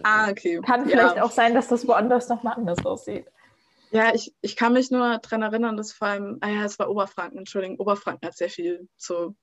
ah, 0.02 0.28
okay. 0.30 0.60
kann 0.60 0.86
vielleicht 0.86 1.16
ja. 1.16 1.22
auch 1.22 1.30
sein, 1.30 1.54
dass 1.54 1.68
das 1.68 1.88
woanders 1.88 2.28
nochmal 2.28 2.54
anders 2.54 2.84
aussieht. 2.84 3.26
Ja, 3.92 4.14
ich, 4.14 4.34
ich 4.42 4.56
kann 4.56 4.74
mich 4.74 4.90
nur 4.90 5.18
daran 5.18 5.40
erinnern, 5.40 5.78
dass 5.78 5.92
vor 5.92 6.08
allem, 6.08 6.36
ah 6.42 6.48
ja, 6.48 6.64
es 6.64 6.78
war 6.78 6.90
Oberfranken, 6.90 7.38
Entschuldigung, 7.38 7.78
Oberfranken 7.78 8.28
hat 8.28 8.36
sehr 8.36 8.50
viel 8.50 8.90
zu 8.98 9.36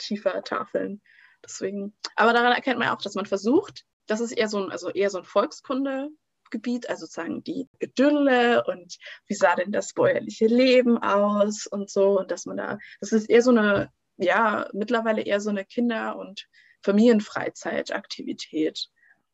Schiefertafeln. 0.00 1.02
Deswegen, 1.44 1.94
aber 2.16 2.32
daran 2.32 2.52
erkennt 2.52 2.78
man 2.78 2.88
auch, 2.88 3.02
dass 3.02 3.14
man 3.14 3.26
versucht, 3.26 3.84
das 4.06 4.20
ist 4.20 4.32
eher 4.32 4.48
so 4.48 4.64
ein, 4.64 4.70
also 4.70 4.88
eher 4.88 5.10
so 5.10 5.18
ein 5.18 5.24
Volkskunde, 5.24 6.08
Gebiet, 6.50 6.88
also 6.88 7.04
sozusagen 7.04 7.44
die 7.44 7.68
Idylle 7.78 8.64
und 8.64 8.96
wie 9.26 9.34
sah 9.34 9.54
denn 9.54 9.70
das 9.70 9.92
bäuerliche 9.92 10.46
Leben 10.46 10.96
aus 10.96 11.66
und 11.66 11.90
so. 11.90 12.20
Und 12.20 12.30
dass 12.30 12.46
man 12.46 12.56
da, 12.56 12.78
das 13.00 13.12
ist 13.12 13.28
eher 13.28 13.42
so 13.42 13.50
eine, 13.50 13.90
ja, 14.20 14.68
mittlerweile 14.72 15.22
eher 15.22 15.40
so 15.40 15.50
eine 15.50 15.64
Kinder- 15.64 16.16
und 16.16 16.46
Familienfreizeitaktivität, 16.82 18.88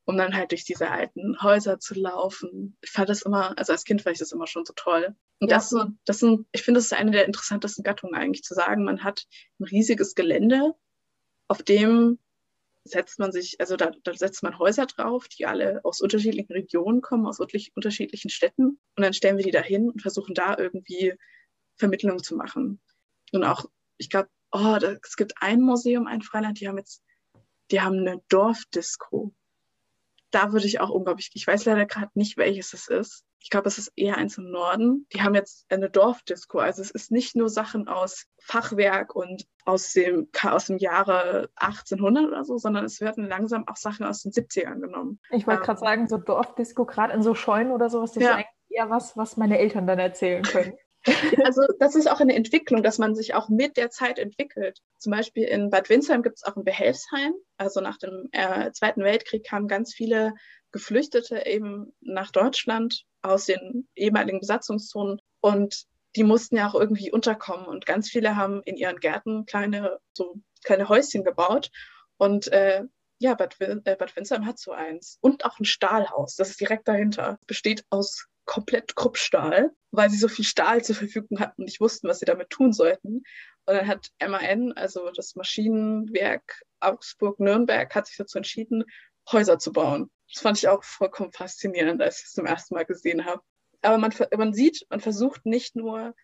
um 0.04 0.16
dann 0.16 0.34
halt 0.34 0.52
durch 0.52 0.64
diese 0.64 0.90
alten 0.90 1.40
Häuser 1.42 1.78
zu 1.78 1.94
laufen. 1.94 2.76
Ich 2.80 2.90
fand 2.90 3.08
das 3.08 3.22
immer, 3.22 3.56
also 3.58 3.72
als 3.72 3.84
Kind 3.84 4.02
fand 4.02 4.14
ich 4.14 4.20
das 4.20 4.32
immer 4.32 4.46
schon 4.46 4.64
so 4.64 4.72
toll. 4.74 5.14
Und 5.40 5.50
ja. 5.50 5.56
das, 5.56 5.68
so, 5.68 5.84
das 6.04 6.20
sind, 6.20 6.46
ich 6.52 6.62
finde, 6.62 6.78
das 6.78 6.86
ist 6.86 6.92
eine 6.92 7.10
der 7.10 7.26
interessantesten 7.26 7.84
Gattungen 7.84 8.14
eigentlich 8.14 8.44
zu 8.44 8.54
sagen. 8.54 8.84
Man 8.84 9.02
hat 9.02 9.26
ein 9.58 9.64
riesiges 9.64 10.14
Gelände, 10.14 10.74
auf 11.48 11.62
dem 11.62 12.18
setzt 12.84 13.18
man 13.18 13.32
sich, 13.32 13.60
also 13.60 13.76
da, 13.76 13.90
da, 14.04 14.14
setzt 14.14 14.44
man 14.44 14.58
Häuser 14.58 14.86
drauf, 14.86 15.26
die 15.26 15.46
alle 15.46 15.80
aus 15.84 16.00
unterschiedlichen 16.00 16.52
Regionen 16.52 17.00
kommen, 17.00 17.26
aus 17.26 17.40
unterschiedlichen 17.40 18.30
Städten. 18.30 18.78
Und 18.96 19.02
dann 19.02 19.12
stellen 19.12 19.36
wir 19.36 19.44
die 19.44 19.50
da 19.50 19.60
hin 19.60 19.90
und 19.90 20.02
versuchen 20.02 20.34
da 20.34 20.56
irgendwie 20.56 21.14
Vermittlung 21.76 22.22
zu 22.22 22.36
machen. 22.36 22.80
Und 23.32 23.42
auch, 23.42 23.64
ich 23.98 24.08
glaube, 24.08 24.28
oh, 24.56 24.78
da, 24.78 24.94
es 25.02 25.16
gibt 25.16 25.34
ein 25.40 25.60
Museum, 25.60 26.06
ein 26.06 26.22
Freiland, 26.22 26.60
die 26.60 26.68
haben 26.68 26.78
jetzt, 26.78 27.02
die 27.70 27.80
haben 27.80 27.98
eine 27.98 28.22
Dorfdisco. 28.28 29.32
Da 30.30 30.52
würde 30.52 30.66
ich 30.66 30.80
auch 30.80 30.90
unglaublich, 30.90 31.30
ich 31.34 31.46
weiß 31.46 31.64
leider 31.64 31.86
gerade 31.86 32.10
nicht, 32.14 32.36
welches 32.36 32.72
es 32.72 32.88
ist 32.88 33.26
ich 33.46 33.50
glaube, 33.50 33.68
es 33.68 33.78
ist 33.78 33.92
eher 33.94 34.16
eins 34.16 34.38
im 34.38 34.50
Norden. 34.50 35.06
Die 35.12 35.22
haben 35.22 35.36
jetzt 35.36 35.66
eine 35.70 35.88
Dorfdisco. 35.88 36.58
Also 36.58 36.82
es 36.82 36.90
ist 36.90 37.12
nicht 37.12 37.36
nur 37.36 37.48
Sachen 37.48 37.86
aus 37.86 38.26
Fachwerk 38.42 39.14
und 39.14 39.46
aus 39.64 39.92
dem, 39.92 40.28
aus 40.42 40.66
dem 40.66 40.78
Jahre 40.78 41.48
1800 41.54 42.26
oder 42.26 42.44
so, 42.44 42.58
sondern 42.58 42.84
es 42.84 43.00
werden 43.00 43.28
langsam 43.28 43.68
auch 43.68 43.76
Sachen 43.76 44.04
aus 44.04 44.22
den 44.22 44.32
70ern 44.32 44.80
genommen. 44.80 45.20
Ich 45.30 45.46
wollte 45.46 45.60
ähm, 45.60 45.66
gerade 45.66 45.78
sagen, 45.78 46.08
so 46.08 46.18
Dorfdisco, 46.18 46.86
gerade 46.86 47.12
in 47.12 47.22
so 47.22 47.36
Scheunen 47.36 47.70
oder 47.70 47.88
sowas, 47.88 48.14
das 48.14 48.24
ja. 48.24 48.30
ist 48.30 48.34
eigentlich 48.34 48.70
eher 48.70 48.90
was, 48.90 49.16
was 49.16 49.36
meine 49.36 49.60
Eltern 49.60 49.86
dann 49.86 50.00
erzählen 50.00 50.42
können. 50.42 50.74
Also 51.44 51.62
das 51.78 51.94
ist 51.94 52.10
auch 52.10 52.20
eine 52.20 52.34
Entwicklung, 52.34 52.82
dass 52.82 52.98
man 52.98 53.14
sich 53.14 53.34
auch 53.34 53.48
mit 53.48 53.76
der 53.76 53.90
Zeit 53.90 54.18
entwickelt. 54.18 54.80
Zum 54.98 55.12
Beispiel 55.12 55.44
in 55.44 55.70
Bad 55.70 55.88
Windsheim 55.88 56.22
gibt 56.22 56.36
es 56.36 56.44
auch 56.44 56.56
ein 56.56 56.64
Behelfsheim. 56.64 57.34
Also 57.56 57.80
nach 57.80 57.98
dem 57.98 58.28
äh, 58.32 58.72
Zweiten 58.72 59.04
Weltkrieg 59.04 59.44
kamen 59.44 59.68
ganz 59.68 59.94
viele 59.94 60.34
Geflüchtete 60.72 61.46
eben 61.46 61.92
nach 62.00 62.30
Deutschland 62.30 63.04
aus 63.22 63.46
den 63.46 63.88
ehemaligen 63.94 64.40
Besatzungszonen 64.40 65.20
und 65.40 65.84
die 66.16 66.24
mussten 66.24 66.56
ja 66.56 66.68
auch 66.68 66.74
irgendwie 66.74 67.12
unterkommen 67.12 67.66
und 67.66 67.86
ganz 67.86 68.08
viele 68.08 68.36
haben 68.36 68.62
in 68.64 68.76
ihren 68.76 68.98
Gärten 69.00 69.46
kleine, 69.46 69.98
so 70.12 70.36
kleine 70.64 70.88
Häuschen 70.88 71.24
gebaut 71.24 71.70
und 72.16 72.48
äh, 72.48 72.84
ja, 73.18 73.34
Bad, 73.34 73.58
Win 73.60 73.80
äh, 73.84 73.96
Bad 73.96 74.14
Windsheim 74.16 74.46
hat 74.46 74.58
so 74.58 74.72
eins. 74.72 75.18
Und 75.20 75.44
auch 75.44 75.58
ein 75.58 75.64
Stahlhaus, 75.64 76.36
das 76.36 76.50
ist 76.50 76.60
direkt 76.60 76.86
dahinter. 76.88 77.38
Besteht 77.46 77.84
aus 77.90 78.26
komplett 78.46 78.96
Kruppstahl, 78.96 79.70
weil 79.90 80.08
sie 80.08 80.18
so 80.18 80.28
viel 80.28 80.44
Stahl 80.44 80.82
zur 80.82 80.96
Verfügung 80.96 81.40
hatten 81.40 81.62
und 81.62 81.66
nicht 81.66 81.80
wussten, 81.80 82.08
was 82.08 82.20
sie 82.20 82.24
damit 82.24 82.50
tun 82.50 82.72
sollten. 82.72 83.22
Und 83.66 83.74
dann 83.74 83.86
hat 83.86 84.08
MAN, 84.26 84.72
also 84.72 85.10
das 85.10 85.34
Maschinenwerk 85.34 86.62
Augsburg-Nürnberg, 86.80 87.94
hat 87.94 88.06
sich 88.06 88.16
dazu 88.16 88.38
entschieden, 88.38 88.84
Häuser 89.30 89.58
zu 89.58 89.72
bauen. 89.72 90.10
Das 90.32 90.42
fand 90.42 90.58
ich 90.58 90.68
auch 90.68 90.84
vollkommen 90.84 91.32
faszinierend, 91.32 92.00
als 92.00 92.20
ich 92.20 92.26
es 92.26 92.32
zum 92.32 92.46
ersten 92.46 92.74
Mal 92.74 92.84
gesehen 92.84 93.24
habe. 93.24 93.42
Aber 93.82 93.98
man, 93.98 94.12
man 94.36 94.54
sieht, 94.54 94.86
man 94.88 95.00
versucht 95.00 95.44
nicht 95.46 95.76
nur 95.76 96.14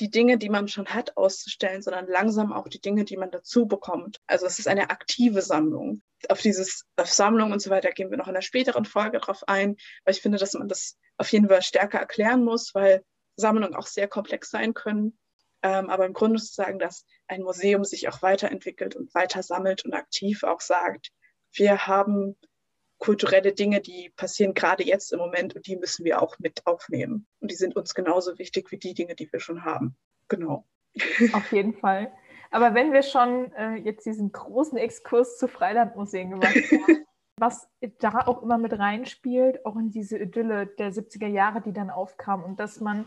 die 0.00 0.10
Dinge, 0.10 0.38
die 0.38 0.48
man 0.48 0.68
schon 0.68 0.86
hat, 0.86 1.16
auszustellen, 1.16 1.82
sondern 1.82 2.06
langsam 2.06 2.52
auch 2.52 2.68
die 2.68 2.80
Dinge, 2.80 3.04
die 3.04 3.16
man 3.16 3.30
dazu 3.30 3.66
bekommt. 3.66 4.20
Also 4.26 4.46
es 4.46 4.58
ist 4.58 4.68
eine 4.68 4.90
aktive 4.90 5.42
Sammlung. 5.42 6.02
Auf 6.28 6.40
dieses, 6.40 6.84
auf 6.96 7.10
Sammlung 7.10 7.52
und 7.52 7.60
so 7.60 7.70
weiter 7.70 7.90
gehen 7.90 8.10
wir 8.10 8.18
noch 8.18 8.28
in 8.28 8.34
einer 8.34 8.42
späteren 8.42 8.84
Folge 8.84 9.18
drauf 9.18 9.42
ein, 9.48 9.76
weil 10.04 10.14
ich 10.14 10.22
finde, 10.22 10.38
dass 10.38 10.54
man 10.54 10.68
das 10.68 10.96
auf 11.18 11.30
jeden 11.32 11.48
Fall 11.48 11.62
stärker 11.62 11.98
erklären 11.98 12.44
muss, 12.44 12.74
weil 12.74 13.04
Sammlungen 13.36 13.74
auch 13.74 13.86
sehr 13.86 14.08
komplex 14.08 14.50
sein 14.50 14.74
können. 14.74 15.18
Ähm, 15.62 15.90
aber 15.90 16.06
im 16.06 16.12
Grunde 16.12 16.40
zu 16.40 16.54
sagen, 16.54 16.78
dass 16.78 17.04
ein 17.26 17.42
Museum 17.42 17.84
sich 17.84 18.08
auch 18.08 18.22
weiterentwickelt 18.22 18.96
und 18.96 19.12
weiter 19.14 19.42
sammelt 19.42 19.84
und 19.84 19.92
aktiv 19.92 20.44
auch 20.44 20.60
sagt, 20.60 21.10
wir 21.52 21.86
haben 21.86 22.36
kulturelle 22.98 23.52
Dinge, 23.52 23.80
die 23.80 24.12
passieren 24.16 24.54
gerade 24.54 24.84
jetzt 24.84 25.12
im 25.12 25.18
Moment 25.18 25.54
und 25.54 25.66
die 25.66 25.76
müssen 25.76 26.04
wir 26.04 26.20
auch 26.22 26.38
mit 26.38 26.66
aufnehmen. 26.66 27.26
Und 27.40 27.50
die 27.50 27.56
sind 27.56 27.76
uns 27.76 27.94
genauso 27.94 28.38
wichtig 28.38 28.70
wie 28.70 28.78
die 28.78 28.94
Dinge, 28.94 29.14
die 29.14 29.32
wir 29.32 29.40
schon 29.40 29.64
haben. 29.64 29.96
Genau. 30.28 30.66
Auf 31.32 31.52
jeden 31.52 31.74
Fall. 31.74 32.12
Aber 32.50 32.74
wenn 32.74 32.92
wir 32.92 33.02
schon 33.02 33.52
äh, 33.52 33.76
jetzt 33.76 34.06
diesen 34.06 34.32
großen 34.32 34.78
Exkurs 34.78 35.38
zu 35.38 35.48
Freilandmuseen 35.48 36.30
gemacht 36.30 36.54
haben, 36.54 37.04
was 37.40 37.70
da 38.00 38.26
auch 38.26 38.42
immer 38.42 38.58
mit 38.58 38.78
reinspielt, 38.78 39.64
auch 39.64 39.76
in 39.76 39.90
diese 39.90 40.18
Idylle 40.18 40.66
der 40.66 40.92
70er 40.92 41.26
Jahre, 41.26 41.60
die 41.60 41.72
dann 41.72 41.90
aufkam 41.90 42.42
und 42.42 42.60
dass 42.60 42.80
man 42.80 43.06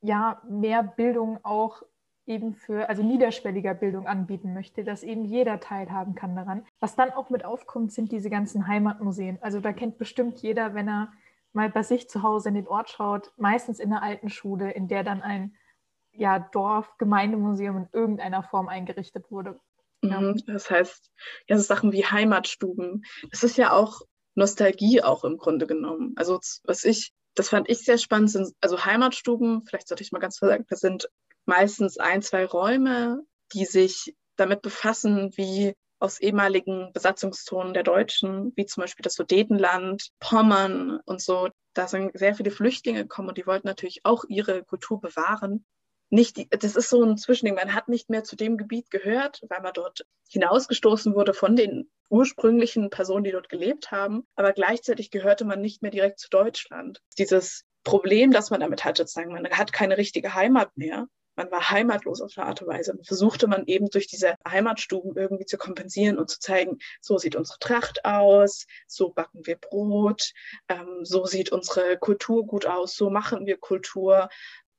ja 0.00 0.40
mehr 0.48 0.82
Bildung 0.82 1.38
auch 1.42 1.82
eben 2.26 2.54
für, 2.54 2.88
also 2.88 3.02
niederschwelliger 3.02 3.74
Bildung 3.74 4.06
anbieten 4.06 4.52
möchte, 4.52 4.84
dass 4.84 5.02
eben 5.02 5.24
jeder 5.24 5.60
teilhaben 5.60 6.14
kann 6.14 6.34
daran. 6.34 6.66
Was 6.80 6.96
dann 6.96 7.12
auch 7.12 7.30
mit 7.30 7.44
aufkommt, 7.44 7.92
sind 7.92 8.10
diese 8.10 8.30
ganzen 8.30 8.66
Heimatmuseen. 8.66 9.38
Also 9.40 9.60
da 9.60 9.72
kennt 9.72 9.98
bestimmt 9.98 10.42
jeder, 10.42 10.74
wenn 10.74 10.88
er 10.88 11.12
mal 11.52 11.70
bei 11.70 11.82
sich 11.82 12.10
zu 12.10 12.22
Hause 12.22 12.48
in 12.48 12.56
den 12.56 12.68
Ort 12.68 12.90
schaut, 12.90 13.32
meistens 13.36 13.78
in 13.78 13.90
der 13.90 14.02
alten 14.02 14.28
Schule, 14.28 14.72
in 14.72 14.88
der 14.88 15.04
dann 15.04 15.22
ein 15.22 15.54
ja, 16.12 16.38
Dorf, 16.38 16.96
Gemeindemuseum 16.98 17.76
in 17.76 17.88
irgendeiner 17.92 18.42
Form 18.42 18.68
eingerichtet 18.68 19.30
wurde. 19.30 19.60
Mhm, 20.08 20.42
das 20.46 20.70
heißt, 20.70 21.10
ja, 21.48 21.56
so 21.56 21.62
Sachen 21.62 21.92
wie 21.92 22.04
Heimatstuben. 22.04 23.04
Das 23.30 23.42
ist 23.42 23.56
ja 23.56 23.72
auch 23.72 24.02
Nostalgie 24.34 25.02
auch 25.02 25.24
im 25.24 25.38
Grunde 25.38 25.66
genommen. 25.66 26.12
Also 26.16 26.40
was 26.64 26.84
ich, 26.84 27.12
das 27.34 27.48
fand 27.48 27.68
ich 27.68 27.84
sehr 27.84 27.98
spannend, 27.98 28.30
sind 28.30 28.54
also 28.60 28.84
Heimatstuben, 28.84 29.64
vielleicht 29.64 29.88
sollte 29.88 30.02
ich 30.02 30.12
mal 30.12 30.18
ganz 30.18 30.36
sagen, 30.36 30.66
das 30.68 30.80
sind 30.80 31.08
meistens 31.46 31.98
ein, 31.98 32.22
zwei 32.22 32.44
Räume, 32.44 33.22
die 33.52 33.64
sich 33.64 34.14
damit 34.36 34.62
befassen, 34.62 35.32
wie 35.36 35.74
aus 35.98 36.20
ehemaligen 36.20 36.92
Besatzungszonen 36.92 37.72
der 37.72 37.82
Deutschen, 37.82 38.52
wie 38.56 38.66
zum 38.66 38.82
Beispiel 38.82 39.02
das 39.02 39.14
Sudetenland, 39.14 40.10
Pommern 40.20 41.00
und 41.06 41.22
so, 41.22 41.48
da 41.72 41.88
sind 41.88 42.16
sehr 42.18 42.34
viele 42.34 42.50
Flüchtlinge 42.50 43.02
gekommen 43.02 43.28
und 43.28 43.38
die 43.38 43.46
wollten 43.46 43.66
natürlich 43.66 44.00
auch 44.04 44.24
ihre 44.28 44.62
Kultur 44.64 45.00
bewahren. 45.00 45.64
Nicht, 46.08 46.46
das 46.62 46.76
ist 46.76 46.88
so 46.88 47.02
ein 47.02 47.16
Zwischending. 47.16 47.56
Man 47.56 47.74
hat 47.74 47.88
nicht 47.88 48.10
mehr 48.10 48.24
zu 48.24 48.36
dem 48.36 48.56
Gebiet 48.56 48.90
gehört, 48.90 49.42
weil 49.48 49.60
man 49.60 49.72
dort 49.72 50.06
hinausgestoßen 50.28 51.14
wurde 51.14 51.34
von 51.34 51.56
den 51.56 51.90
ursprünglichen 52.08 52.90
Personen, 52.90 53.24
die 53.24 53.32
dort 53.32 53.48
gelebt 53.48 53.90
haben. 53.90 54.26
Aber 54.36 54.52
gleichzeitig 54.52 55.10
gehörte 55.10 55.44
man 55.44 55.60
nicht 55.60 55.82
mehr 55.82 55.90
direkt 55.90 56.20
zu 56.20 56.28
Deutschland. 56.30 57.02
Dieses 57.18 57.64
Problem, 57.82 58.30
das 58.30 58.50
man 58.50 58.60
damit 58.60 58.84
hatte, 58.84 59.06
sagen, 59.06 59.32
man 59.32 59.46
hat 59.50 59.72
keine 59.72 59.96
richtige 59.96 60.34
Heimat 60.34 60.76
mehr 60.76 61.08
man 61.36 61.50
war 61.50 61.70
heimatlos 61.70 62.20
auf 62.20 62.32
eine 62.36 62.46
Art 62.46 62.62
und 62.62 62.68
Weise. 62.68 62.92
Und 62.92 63.06
versuchte 63.06 63.46
man 63.46 63.66
eben 63.66 63.88
durch 63.90 64.06
diese 64.06 64.36
Heimatstuben 64.48 65.14
irgendwie 65.16 65.44
zu 65.44 65.58
kompensieren 65.58 66.18
und 66.18 66.30
zu 66.30 66.40
zeigen, 66.40 66.78
so 67.00 67.18
sieht 67.18 67.36
unsere 67.36 67.58
Tracht 67.58 68.04
aus, 68.04 68.66
so 68.86 69.10
backen 69.10 69.46
wir 69.46 69.56
Brot, 69.56 70.32
ähm, 70.68 71.00
so 71.02 71.26
sieht 71.26 71.52
unsere 71.52 71.98
Kultur 71.98 72.46
gut 72.46 72.66
aus, 72.66 72.96
so 72.96 73.10
machen 73.10 73.46
wir 73.46 73.58
Kultur. 73.58 74.28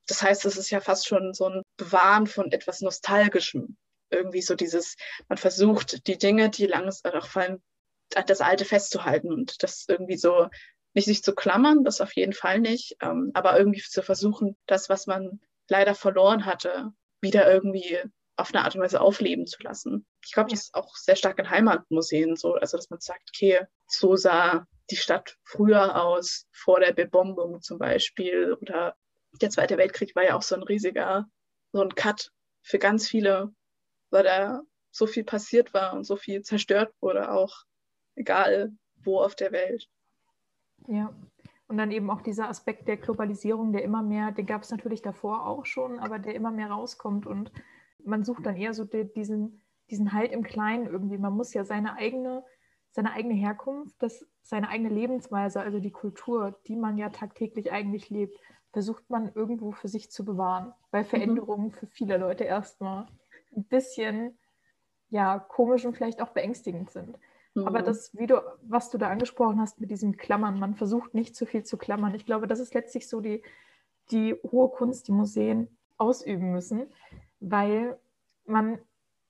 Das 0.08 0.22
heißt, 0.22 0.46
es 0.46 0.58
ist 0.58 0.70
ja 0.70 0.80
fast 0.80 1.08
schon 1.08 1.34
so 1.34 1.50
ein 1.50 1.62
Bewahren 1.78 2.28
von 2.28 2.52
etwas 2.52 2.82
Nostalgischem. 2.82 3.78
Irgendwie 4.10 4.41
so 4.41 4.56
dieses, 4.56 4.96
man 5.28 5.38
versucht, 5.38 6.08
die 6.08 6.17
Dinge, 6.17 6.50
die 6.50 6.65
langes 6.65 7.04
auch 7.04 7.28
fallen, 7.28 7.62
das 8.10 8.41
Alte 8.41 8.63
festzuhalten 8.63 9.34
und 9.34 9.62
das 9.63 9.86
irgendwie 9.88 10.17
so 10.17 10.48
nicht 10.93 11.06
sich 11.06 11.24
zu 11.24 11.36
klammern, 11.36 11.84
das 11.84 12.02
auf 12.02 12.15
jeden 12.15 12.34
Fall 12.34 12.60
nicht, 12.60 12.96
ähm, 13.02 13.32
aber 13.34 13.58
irgendwie 13.60 13.82
zu 13.82 14.02
versuchen, 14.02 14.56
das, 14.65 14.89
was 14.89 15.08
man 15.08 15.41
leider 15.70 15.93
verloren 15.93 16.46
hatte, 16.46 16.91
wieder 17.22 17.52
irgendwie 17.52 18.00
auf 18.38 18.54
eine 18.54 18.63
Art 18.63 18.76
und 18.76 18.82
Weise 18.82 19.02
aufleben 19.02 19.46
zu 19.46 19.62
lassen. 19.62 20.06
Ich 20.24 20.32
glaube, 20.32 20.50
das 20.50 20.62
ist 20.62 20.74
auch 20.74 20.96
sehr 20.96 21.15
stark 21.15 21.39
in 21.39 21.50
Heimatmuseen 21.50 22.36
so, 22.36 22.54
also 22.54 22.78
dass 22.78 22.89
man 22.89 23.00
sagt, 23.00 23.30
okay, 23.34 23.62
so 23.88 24.15
sah 24.15 24.65
die 24.89 24.96
Stadt 24.96 25.38
früher 25.43 26.02
aus, 26.02 26.46
vor 26.52 26.80
der 26.80 26.93
Bebombung 26.93 27.62
zum 27.62 27.78
Beispiel. 27.78 28.54
Oder 28.54 28.96
der 29.42 29.50
Zweite 29.50 29.78
Weltkrieg 29.78 30.16
war 30.16 30.24
ja 30.24 30.36
auch 30.36 30.42
so 30.42 30.56
ein 30.56 30.63
riesiger, 30.63 31.30
so 31.72 31.82
ein 31.82 31.96
Cut 31.96 32.32
für 32.62 32.80
ganz 32.80 33.08
viele, 33.08 33.54
weil 34.10 34.24
da 34.24 34.62
so 34.92 35.06
viel 35.06 35.24
passiert 35.24 35.74
war 35.74 35.94
und 35.94 36.04
so 36.04 36.16
viel 36.16 36.42
zerstört 36.42 36.94
wurde, 37.02 37.32
auch 37.32 37.63
egal 38.16 38.72
wo 38.96 39.20
auf 39.20 39.36
der 39.36 39.52
Welt. 39.52 39.88
Ja, 40.88 41.13
und 41.68 41.78
dann 41.78 41.92
eben 41.92 42.10
auch 42.10 42.22
dieser 42.22 42.50
Aspekt 42.50 42.88
der 42.88 42.98
Globalisierung, 42.98 43.74
der 43.74 43.84
immer 43.84 44.02
mehr, 44.02 44.32
den 44.32 44.46
gab 44.46 44.63
es 44.63 44.72
natürlich 44.72 45.02
davor 45.02 45.46
auch 45.46 45.66
schon, 45.66 46.00
aber 46.00 46.18
der 46.18 46.34
immer 46.34 46.52
mehr 46.52 46.70
rauskommt. 46.70 47.26
Und 47.26 47.52
man 48.04 48.24
sucht 48.24 48.46
dann 48.46 48.56
eher 48.56 48.74
so 48.74 48.86
die, 48.86 49.12
diesen, 49.13 49.62
diesen 49.90 50.13
Halt 50.13 50.32
im 50.32 50.44
Kleinen 50.44 50.88
irgendwie. 50.88 51.18
Man 51.18 51.34
muss 51.34 51.54
ja 51.54 51.66
seine 51.66 51.96
eigene, 51.96 52.44
seine 52.92 53.12
eigene 53.12 53.34
Herkunft, 53.34 53.96
das, 54.00 54.26
seine 54.42 54.70
eigene 54.70 54.90
Lebensweise, 54.90 55.60
also 55.60 55.80
die 55.80 55.92
Kultur, 55.92 56.58
die 56.68 56.78
man 56.78 56.98
ja 56.98 57.10
tagtäglich 57.10 57.72
eigentlich 57.72 58.10
lebt, 58.10 58.38
versucht 58.78 59.10
man 59.10 59.32
irgendwo 59.34 59.72
für 59.72 59.88
sich 59.88 60.12
zu 60.12 60.24
bewahren, 60.24 60.72
weil 60.92 61.02
mhm. 61.02 61.08
Veränderungen 61.08 61.66
mhm. 61.70 61.72
für 61.72 61.88
viele 61.88 62.18
Leute 62.18 62.44
erstmal 62.44 63.08
ein 63.56 63.63
bisschen 63.63 64.38
ja, 65.10 65.40
komisch 65.40 65.84
und 65.84 65.96
vielleicht 65.96 66.22
auch 66.22 66.30
beängstigend 66.30 66.92
sind. 66.92 67.18
Aber 67.56 67.82
mhm. 67.82 67.86
das, 67.86 68.16
wie 68.16 68.28
du, 68.28 68.40
was 68.62 68.92
du 68.92 69.00
da 69.00 69.10
angesprochen 69.10 69.60
hast 69.60 69.82
mit 69.82 69.90
diesem 69.90 70.16
Klammern, 70.16 70.60
man 70.60 70.76
versucht 70.76 71.16
nicht 71.16 71.36
zu 71.36 71.48
viel 71.48 71.63
zu 71.63 71.76
klammern. 71.76 72.13
Ich 72.13 72.28
glaube, 72.28 72.46
das 72.46 72.60
ist 72.60 72.76
letztlich 72.76 73.10
so 73.10 73.20
die, 73.20 73.42
die 74.12 74.36
hohe 74.44 74.70
Kunst, 74.70 75.08
die 75.08 75.12
Museen 75.12 75.76
ausüben 75.98 76.52
müssen, 76.52 76.86
weil 77.40 77.98
man, 78.46 78.78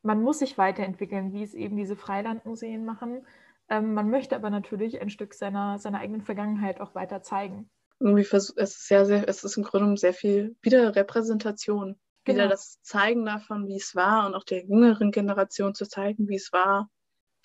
man 0.02 0.22
muss 0.22 0.40
sich 0.40 0.58
weiterentwickeln, 0.58 1.32
wie 1.32 1.44
es 1.44 1.54
eben 1.54 1.78
diese 1.78 1.96
Freilandmuseen 1.96 2.84
machen. 2.84 3.26
Ähm, 3.70 3.94
man 3.94 4.10
möchte 4.10 4.36
aber 4.36 4.50
natürlich 4.50 5.00
ein 5.00 5.10
Stück 5.10 5.34
seiner, 5.34 5.80
seiner 5.80 6.00
eigenen 6.00 6.22
Vergangenheit 6.22 6.82
auch 6.82 6.96
weiter 6.96 7.22
zeigen. 7.22 7.70
Irgendwie 8.00 8.22
es 8.22 8.50
ist 8.50 8.88
sehr, 8.88 9.06
sehr, 9.06 9.28
es 9.28 9.44
ist 9.44 9.58
im 9.58 9.64
Grunde 9.64 9.98
sehr 9.98 10.14
viel 10.14 10.56
wieder 10.62 10.96
Repräsentation, 10.96 12.00
genau. 12.24 12.38
wieder 12.38 12.48
das 12.48 12.82
Zeigen 12.84 13.26
davon, 13.26 13.68
wie 13.68 13.78
es 13.78 13.96
war 13.96 14.28
und 14.28 14.36
auch 14.36 14.44
der 14.44 14.64
jüngeren 14.64 15.12
Generation 15.12 15.74
zu 15.74 15.88
zeigen, 15.88 16.28
wie 16.30 16.36
es 16.36 16.52
war. 16.52 16.90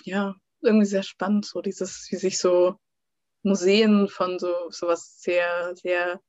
Ja, 0.04 0.34
irgendwie 0.60 0.86
sehr 0.86 1.02
spannend, 1.02 1.46
so 1.46 1.60
dieses, 1.60 2.08
wie 2.10 2.16
sich 2.16 2.38
so 2.38 2.76
Museen 3.42 4.08
von 4.08 4.38
so 4.38 4.54
sowas 4.70 5.20
sehr, 5.20 5.74
sehr 5.74 6.20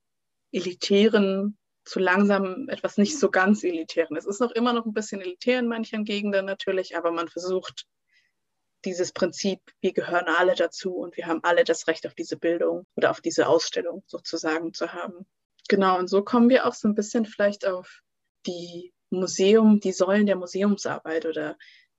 elitären 0.51 1.57
zu 1.85 1.99
langsam 1.99 2.69
etwas 2.69 2.97
nicht 2.97 3.19
so 3.19 3.29
ganz 3.29 3.63
elitären. 3.63 4.15
Es 4.15 4.25
ist 4.25 4.39
noch 4.39 4.51
immer 4.51 4.73
noch 4.73 4.85
ein 4.85 4.93
bisschen 4.93 5.21
elitär 5.21 5.59
in 5.59 5.67
manchen 5.67 6.05
Gegenden 6.05 6.45
natürlich, 6.45 6.95
aber 6.95 7.11
man 7.11 7.27
versucht 7.27 7.85
dieses 8.85 9.11
Prinzip, 9.11 9.59
wir 9.81 9.93
gehören 9.93 10.27
alle 10.27 10.55
dazu 10.55 10.95
und 10.95 11.17
wir 11.17 11.27
haben 11.27 11.43
alle 11.43 11.63
das 11.63 11.87
Recht 11.87 12.05
auf 12.07 12.15
diese 12.15 12.37
Bildung 12.37 12.85
oder 12.95 13.11
auf 13.11 13.21
diese 13.21 13.47
Ausstellung 13.47 14.03
sozusagen 14.07 14.73
zu 14.73 14.93
haben. 14.93 15.25
Genau, 15.69 15.97
und 15.97 16.07
so 16.07 16.23
kommen 16.23 16.49
wir 16.49 16.65
auch 16.65 16.73
so 16.73 16.87
ein 16.87 16.95
bisschen 16.95 17.25
vielleicht 17.25 17.65
auf 17.65 18.01
die 18.45 18.93
Museum, 19.09 19.79
die 19.79 19.91
Säulen 19.91 20.25
der 20.25 20.35
Museumsarbeit 20.35 21.25
oder 21.25 21.57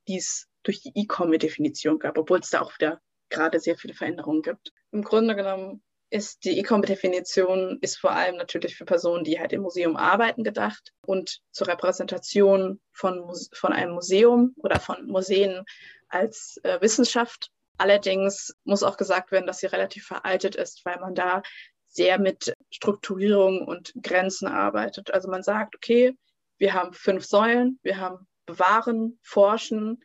die 0.09 0.17
es 0.19 0.49
durch 0.63 0.81
die 0.81 0.93
E-Com-Definition 0.95 1.99
gab, 1.99 2.19
obwohl 2.19 2.41
es 2.41 2.51
da 2.51 2.61
auch 2.61 2.75
wieder 2.75 3.01
gerade 3.31 3.61
sehr 3.61 3.77
viele 3.77 3.95
Veränderungen 3.95 4.43
gibt. 4.43 4.73
Im 4.91 5.03
Grunde 5.03 5.37
genommen 5.37 5.83
ist 6.15 6.45
die 6.45 6.61
E-Com-Definition 6.61 7.79
ist 7.81 7.97
vor 7.97 8.13
allem 8.13 8.37
natürlich 8.37 8.77
für 8.77 8.85
Personen, 8.85 9.25
die 9.25 9.41
halt 9.41 9.53
im 9.53 9.63
Museum 9.63 9.97
arbeiten, 9.97 10.45
gedacht 10.45 10.93
und 11.05 11.41
zur 11.51 11.67
Repräsentation 11.67 12.81
von, 12.93 13.29
von 13.53 13.73
einem 13.73 13.95
Museum 13.95 14.55
oder 14.59 14.79
von 14.79 15.07
Museen 15.07 15.65
als 16.09 16.61
äh, 16.63 16.81
Wissenschaft. 16.81 17.51
Allerdings 17.79 18.55
muss 18.63 18.85
auch 18.85 18.97
gesagt 18.97 19.33
werden, 19.33 19.49
dass 19.49 19.59
sie 19.59 19.67
relativ 19.67 20.07
veraltet 20.07 20.55
ist, 20.55 20.85
weil 20.85 21.01
man 21.01 21.17
da 21.17 21.43
sehr 21.89 22.21
mit 22.21 22.55
Strukturierung 22.71 23.67
und 23.67 23.93
Grenzen 24.01 24.47
arbeitet. 24.47 25.13
Also 25.13 25.29
man 25.29 25.43
sagt, 25.43 25.75
okay, 25.75 26.17
wir 26.59 26.75
haben 26.75 26.93
fünf 26.93 27.25
Säulen, 27.25 27.81
wir 27.83 27.99
haben 27.99 28.29
bewahren, 28.47 29.19
forschen, 29.21 30.01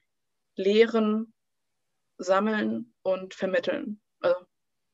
lehren, 0.56 1.36
sammeln 2.18 2.96
und 3.04 3.36
vermitteln. 3.36 4.02
Also, 4.22 4.38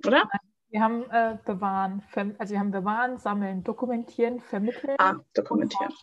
oder? 0.06 0.30
Wir 0.76 0.82
haben 0.82 1.10
äh, 1.10 1.38
bewahren, 1.46 2.04
also 2.38 2.52
wir 2.52 2.60
haben 2.60 2.72
bewahren, 2.72 3.18
sammeln, 3.18 3.64
dokumentieren, 3.64 4.42
vermitteln. 4.42 4.98
Ah, 4.98 5.16
dokumentieren. 5.34 5.94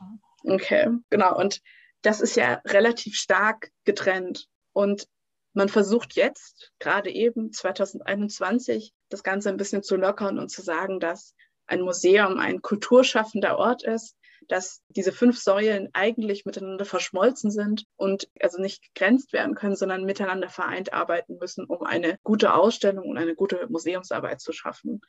Okay, 0.44 0.88
genau. 1.10 1.38
Und 1.38 1.60
das 2.00 2.22
ist 2.22 2.36
ja 2.36 2.54
relativ 2.64 3.16
stark 3.16 3.70
getrennt. 3.84 4.48
Und 4.72 5.06
man 5.52 5.68
versucht 5.68 6.14
jetzt, 6.14 6.72
gerade 6.78 7.10
eben 7.10 7.52
2021, 7.52 8.94
das 9.10 9.22
Ganze 9.22 9.50
ein 9.50 9.58
bisschen 9.58 9.82
zu 9.82 9.96
lockern 9.96 10.38
und 10.38 10.48
zu 10.48 10.62
sagen, 10.62 11.00
dass 11.00 11.34
ein 11.66 11.82
Museum 11.82 12.38
ein 12.38 12.62
kulturschaffender 12.62 13.58
Ort 13.58 13.82
ist, 13.82 14.16
dass 14.48 14.82
diese 14.88 15.12
fünf 15.12 15.38
Säulen 15.38 15.88
eigentlich 15.92 16.44
miteinander 16.44 16.84
verschmolzen 16.84 17.50
sind 17.50 17.84
und 17.96 18.28
also 18.40 18.60
nicht 18.60 18.82
gegrenzt 18.94 19.32
werden 19.32 19.54
können, 19.54 19.76
sondern 19.76 20.04
miteinander 20.04 20.48
vereint 20.48 20.92
arbeiten 20.92 21.38
müssen, 21.38 21.64
um 21.66 21.84
eine 21.84 22.18
gute 22.22 22.54
Ausstellung 22.54 23.08
und 23.08 23.18
eine 23.18 23.34
gute 23.34 23.66
Museumsarbeit 23.68 24.40
zu 24.40 24.52
schaffen. 24.52 25.00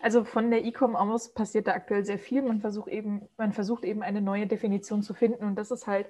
Also 0.00 0.24
von 0.24 0.50
der 0.50 0.64
ICOM 0.64 0.96
aus 0.96 1.32
passiert 1.32 1.68
da 1.68 1.72
aktuell 1.72 2.04
sehr 2.04 2.18
viel. 2.18 2.42
Man 2.42 2.60
versucht 2.60 2.88
eben, 2.88 3.28
man 3.36 3.52
versucht 3.52 3.84
eben 3.84 4.02
eine 4.02 4.20
neue 4.20 4.46
Definition 4.46 5.02
zu 5.02 5.14
finden 5.14 5.44
und 5.44 5.54
das 5.54 5.70
ist 5.70 5.86
halt 5.86 6.06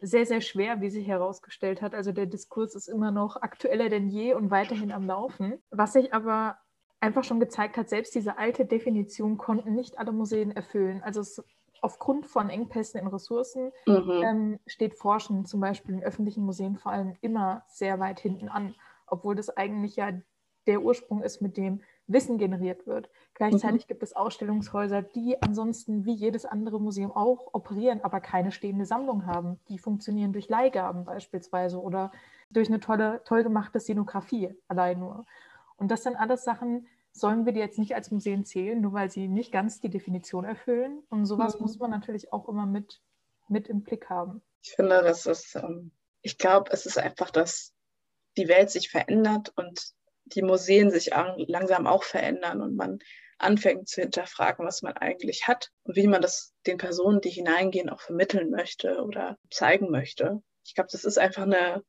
sehr, 0.00 0.26
sehr 0.26 0.40
schwer, 0.40 0.80
wie 0.80 0.90
sich 0.90 1.06
herausgestellt 1.06 1.80
hat. 1.80 1.94
Also 1.94 2.12
der 2.12 2.26
Diskurs 2.26 2.74
ist 2.74 2.88
immer 2.88 3.10
noch 3.10 3.36
aktueller 3.40 3.88
denn 3.88 4.08
je 4.08 4.34
und 4.34 4.50
weiterhin 4.50 4.92
am 4.92 5.06
Laufen. 5.06 5.62
Was 5.70 5.94
sich 5.94 6.12
aber 6.12 6.58
einfach 7.00 7.24
schon 7.24 7.40
gezeigt 7.40 7.76
hat, 7.76 7.88
selbst 7.88 8.14
diese 8.14 8.38
alte 8.38 8.66
Definition 8.66 9.38
konnten 9.38 9.74
nicht 9.74 9.98
alle 9.98 10.12
Museen 10.12 10.50
erfüllen. 10.50 11.02
Also 11.02 11.20
es, 11.20 11.42
aufgrund 11.86 12.26
von 12.26 12.50
Engpässen 12.50 12.98
in 12.98 13.06
Ressourcen 13.06 13.70
mhm. 13.86 14.22
ähm, 14.24 14.58
steht 14.66 14.96
Forschen 14.96 15.46
zum 15.46 15.60
Beispiel 15.60 15.94
in 15.94 16.02
öffentlichen 16.02 16.44
Museen 16.44 16.76
vor 16.76 16.90
allem 16.90 17.14
immer 17.20 17.62
sehr 17.68 18.00
weit 18.00 18.18
hinten 18.18 18.48
an, 18.48 18.74
obwohl 19.06 19.36
das 19.36 19.56
eigentlich 19.56 19.94
ja 19.94 20.10
der 20.66 20.82
Ursprung 20.82 21.22
ist, 21.22 21.40
mit 21.40 21.56
dem 21.56 21.80
Wissen 22.08 22.38
generiert 22.38 22.88
wird. 22.88 23.08
Gleichzeitig 23.34 23.84
mhm. 23.84 23.86
gibt 23.86 24.02
es 24.02 24.16
Ausstellungshäuser, 24.16 25.02
die 25.02 25.40
ansonsten 25.40 26.04
wie 26.04 26.14
jedes 26.14 26.44
andere 26.44 26.80
Museum 26.80 27.12
auch 27.12 27.54
operieren, 27.54 28.00
aber 28.02 28.18
keine 28.18 28.50
stehende 28.50 28.84
Sammlung 28.84 29.24
haben. 29.26 29.60
Die 29.68 29.78
funktionieren 29.78 30.32
durch 30.32 30.48
Leihgaben 30.48 31.04
beispielsweise 31.04 31.80
oder 31.80 32.10
durch 32.50 32.66
eine 32.66 32.80
tolle, 32.80 33.22
toll 33.24 33.44
gemachte 33.44 33.78
Szenografie 33.78 34.56
allein 34.66 34.98
nur. 34.98 35.24
Und 35.76 35.92
das 35.92 36.02
sind 36.02 36.16
alles 36.16 36.42
Sachen, 36.42 36.88
sollen 37.20 37.46
wir 37.46 37.52
die 37.52 37.60
jetzt 37.60 37.78
nicht 37.78 37.94
als 37.94 38.10
Museen 38.10 38.44
zählen, 38.44 38.80
nur 38.80 38.92
weil 38.92 39.10
sie 39.10 39.28
nicht 39.28 39.52
ganz 39.52 39.80
die 39.80 39.90
Definition 39.90 40.44
erfüllen. 40.44 41.02
Und 41.08 41.26
sowas 41.26 41.56
mhm. 41.56 41.62
muss 41.62 41.78
man 41.78 41.90
natürlich 41.90 42.32
auch 42.32 42.48
immer 42.48 42.66
mit, 42.66 43.00
mit 43.48 43.68
im 43.68 43.82
Blick 43.82 44.10
haben. 44.10 44.42
Ich 44.62 44.72
finde, 44.72 45.02
das 45.02 45.26
ist, 45.26 45.54
ähm, 45.56 45.92
ich 46.22 46.38
glaube, 46.38 46.70
es 46.72 46.86
ist 46.86 46.98
einfach, 46.98 47.30
dass 47.30 47.72
die 48.36 48.48
Welt 48.48 48.70
sich 48.70 48.90
verändert 48.90 49.52
und 49.56 49.92
die 50.24 50.42
Museen 50.42 50.90
sich 50.90 51.10
langsam 51.36 51.86
auch 51.86 52.02
verändern 52.02 52.60
und 52.60 52.76
man 52.76 52.98
anfängt 53.38 53.88
zu 53.88 54.00
hinterfragen, 54.00 54.66
was 54.66 54.82
man 54.82 54.94
eigentlich 54.94 55.46
hat 55.46 55.70
und 55.84 55.96
wie 55.96 56.06
man 56.06 56.22
das 56.22 56.54
den 56.66 56.78
Personen, 56.78 57.20
die 57.20 57.30
hineingehen, 57.30 57.90
auch 57.90 58.00
vermitteln 58.00 58.50
möchte 58.50 59.02
oder 59.02 59.38
zeigen 59.50 59.90
möchte. 59.90 60.42
Ich 60.64 60.74
glaube, 60.74 60.88
das 60.90 61.04
ist 61.04 61.18
einfach 61.18 61.42
eine 61.42 61.84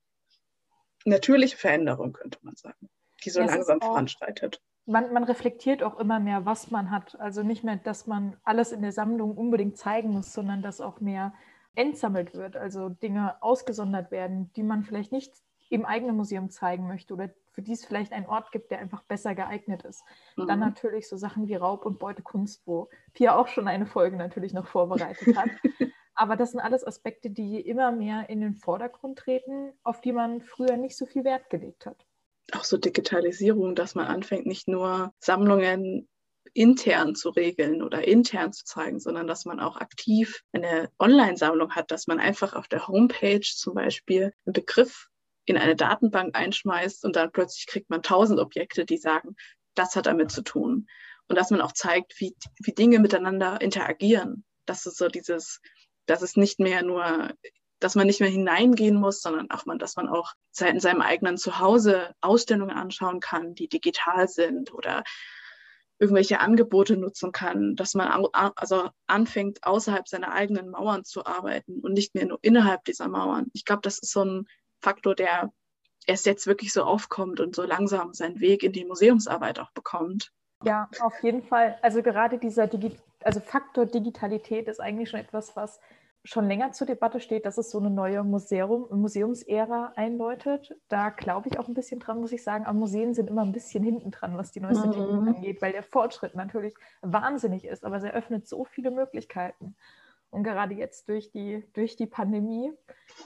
natürliche 1.06 1.58
Veränderung, 1.58 2.14
könnte 2.14 2.38
man 2.42 2.56
sagen, 2.56 2.90
die 3.24 3.30
so 3.30 3.40
ja, 3.40 3.48
langsam 3.48 3.80
voranschreitet. 3.80 4.62
Man, 4.90 5.14
man, 5.14 5.24
reflektiert 5.24 5.84
auch 5.84 6.00
immer 6.00 6.20
mehr, 6.20 6.46
was 6.46 6.72
man 6.72 6.92
hat. 6.92 7.20
Also 7.20 7.44
nicht 7.44 7.64
mehr, 7.64 7.76
dass 7.76 8.08
man 8.08 8.38
alles 8.44 8.72
in 8.72 8.82
der 8.82 8.94
Sammlung 8.94 9.38
unbedingt 9.38 9.78
zeigen 9.78 10.12
muss, 10.12 10.34
sondern 10.34 10.62
dass 10.62 10.82
auch 10.82 11.02
mehr 11.02 11.34
entsammelt 11.76 12.34
wird, 12.34 12.58
also 12.58 12.90
Dinge 12.90 13.36
ausgesondert 13.42 14.10
werden, 14.10 14.52
die 14.56 14.64
man 14.64 14.84
vielleicht 14.84 15.12
nicht 15.12 15.32
im 15.70 15.86
eigenen 15.86 16.16
Museum 16.16 16.50
zeigen 16.50 16.88
möchte 16.88 17.14
oder 17.14 17.30
für 17.52 17.62
die 17.62 17.74
es 17.74 17.86
vielleicht 17.86 18.14
einen 18.14 18.26
Ort 18.26 18.52
gibt, 18.52 18.72
der 18.72 18.80
einfach 18.80 19.04
besser 19.04 19.36
geeignet 19.36 19.84
ist. 19.84 20.04
Mhm. 20.36 20.48
Dann 20.48 20.60
natürlich 20.60 21.08
so 21.10 21.18
Sachen 21.18 21.48
wie 21.48 21.56
Raub- 21.56 21.86
und 21.86 22.00
Beutekunst, 22.00 22.66
wo 22.66 22.90
Pia 23.14 23.36
auch 23.36 23.48
schon 23.48 23.68
eine 23.68 23.86
Folge 23.86 24.16
natürlich 24.16 24.54
noch 24.54 24.68
vorbereitet 24.68 25.36
hat. 25.36 25.50
Aber 26.16 26.36
das 26.36 26.52
sind 26.52 26.62
alles 26.62 26.86
Aspekte, 26.86 27.30
die 27.30 27.60
immer 27.60 27.92
mehr 27.92 28.30
in 28.30 28.42
den 28.42 28.56
Vordergrund 28.56 29.20
treten, 29.20 29.74
auf 29.84 30.02
die 30.02 30.14
man 30.14 30.42
früher 30.42 30.78
nicht 30.78 30.98
so 30.98 31.06
viel 31.06 31.24
Wert 31.24 31.50
gelegt 31.50 31.86
hat. 31.86 32.06
Auch 32.54 32.64
so 32.64 32.78
Digitalisierung, 32.78 33.76
dass 33.76 33.96
man 33.96 34.08
anfängt, 34.08 34.46
nicht 34.46 34.68
nur 34.68 35.14
Sammlungen 35.20 36.08
intern 36.54 37.14
zu 37.14 37.30
regeln 37.30 37.84
oder 37.84 38.08
intern 38.08 38.54
zu 38.54 38.64
zeigen, 38.66 39.00
sondern 39.00 39.28
dass 39.28 39.46
man 39.46 39.60
auch 39.60 39.78
aktiv 39.78 40.42
eine 40.54 40.90
Online-Sammlung 40.98 41.76
hat, 41.76 41.92
dass 41.92 42.08
man 42.08 42.20
einfach 42.20 42.54
auf 42.54 42.68
der 42.68 42.88
Homepage 42.88 43.42
zum 43.42 43.76
Beispiel 43.76 44.34
einen 44.46 44.54
Begriff 44.54 45.08
in 45.46 45.58
eine 45.58 45.76
Datenbank 45.76 46.36
einschmeißt 46.36 47.06
und 47.06 47.16
dann 47.16 47.32
plötzlich 47.32 47.68
kriegt 47.68 47.90
man 47.90 48.02
tausend 48.02 48.40
Objekte, 48.40 48.86
die 48.86 48.98
sagen, 48.98 49.36
das 49.76 49.96
hat 49.96 50.08
damit 50.08 50.32
zu 50.32 50.42
tun. 50.42 50.88
Und 51.28 51.38
dass 51.38 51.52
man 51.52 51.62
auch 51.62 51.74
zeigt, 51.74 52.20
wie, 52.20 52.36
wie 52.60 52.74
Dinge 52.74 53.00
miteinander 53.00 53.62
interagieren. 53.62 54.46
Das 54.66 54.86
ist 54.86 54.98
so 54.98 55.10
dieses, 55.10 55.62
dass 56.06 56.22
es 56.22 56.38
nicht 56.38 56.60
mehr 56.60 56.84
nur, 56.84 57.34
dass 57.80 57.96
man 57.96 58.08
nicht 58.08 58.20
mehr 58.20 58.30
hineingehen 58.30 58.96
muss, 58.96 59.22
sondern 59.22 59.52
auch 59.52 59.66
man, 59.66 59.80
dass 59.80 59.96
man 59.96 60.10
auch 60.10 60.34
in 60.60 60.80
seinem 60.80 61.02
eigenen 61.02 61.38
Zuhause 61.38 62.14
Ausstellungen 62.22 62.76
anschauen 62.76 63.20
kann, 63.20 63.54
die 63.54 63.68
digital 63.68 64.28
sind 64.28 64.74
oder 64.74 65.04
irgendwelche 66.00 66.40
Angebote 66.40 66.96
nutzen 66.96 67.32
kann, 67.32 67.76
dass 67.76 67.96
man 67.96 68.08
also 68.34 68.90
anfängt, 69.08 69.64
außerhalb 69.64 70.08
seiner 70.08 70.32
eigenen 70.32 70.70
Mauern 70.70 71.04
zu 71.04 71.26
arbeiten 71.26 71.80
und 71.80 71.94
nicht 71.94 72.14
mehr 72.14 72.28
nur 72.28 72.40
innerhalb 72.42 72.84
dieser 72.86 73.08
Mauern. 73.08 73.48
Ich 73.54 73.66
glaube, 73.66 73.82
das 73.82 73.98
ist 74.00 74.12
so 74.12 74.24
ein 74.24 74.48
Faktor, 74.80 75.16
der 75.16 75.52
erst 76.06 76.28
jetzt 76.28 76.46
wirklich 76.46 76.72
so 76.72 76.84
aufkommt 76.84 77.40
und 77.40 77.56
so 77.56 77.64
langsam 77.64 78.14
seinen 78.14 78.40
Weg 78.40 78.64
in 78.64 78.74
die 78.74 78.86
Museumsarbeit 78.86 79.60
auch 79.60 79.72
bekommt. 79.72 80.32
Ja, 80.64 80.88
auf 81.02 81.22
jeden 81.24 81.44
Fall. 81.44 81.78
Also 81.82 82.02
gerade 82.02 82.38
dieser 82.38 82.68
Digi 82.68 82.98
also 83.24 83.40
Faktor 83.40 83.88
Digitalität 83.88 84.68
ist 84.68 84.80
eigentlich 84.80 85.10
schon 85.10 85.20
etwas, 85.20 85.56
was 85.56 85.80
schon 86.28 86.48
länger 86.48 86.74
zur 86.74 86.88
Debatte 86.88 87.20
steht, 87.22 87.46
dass 87.46 87.58
es 87.58 87.72
so 87.72 87.80
eine 87.80 87.90
neue 87.90 88.24
Museum, 88.24 88.88
Museumsära 88.92 89.94
einläutet. 89.96 90.76
Da 90.90 91.10
glaube 91.10 91.48
ich 91.48 91.58
auch 91.58 91.68
ein 91.68 91.74
bisschen 91.74 92.00
dran, 92.00 92.20
muss 92.20 92.34
ich 92.34 92.44
sagen. 92.44 92.66
Aber 92.66 92.78
Museen 92.78 93.14
sind 93.14 93.30
immer 93.30 93.44
ein 93.44 93.54
bisschen 93.54 93.84
hinten 93.84 94.12
dran, 94.12 94.38
was 94.38 94.52
die 94.52 94.60
neueste 94.60 94.88
mhm. 94.88 94.92
Technik 94.92 95.36
angeht, 95.36 95.62
weil 95.62 95.72
der 95.72 95.84
Fortschritt 95.84 96.36
natürlich 96.36 96.76
wahnsinnig 97.02 97.66
ist, 97.66 97.86
aber 97.86 97.96
es 97.96 98.04
eröffnet 98.04 98.48
so 98.48 98.66
viele 98.66 98.92
Möglichkeiten. 98.92 99.76
Und 100.30 100.44
gerade 100.44 100.74
jetzt 100.76 101.08
durch 101.08 101.32
die, 101.32 101.66
durch 101.74 101.96
die 101.96 102.08
Pandemie, 102.08 102.74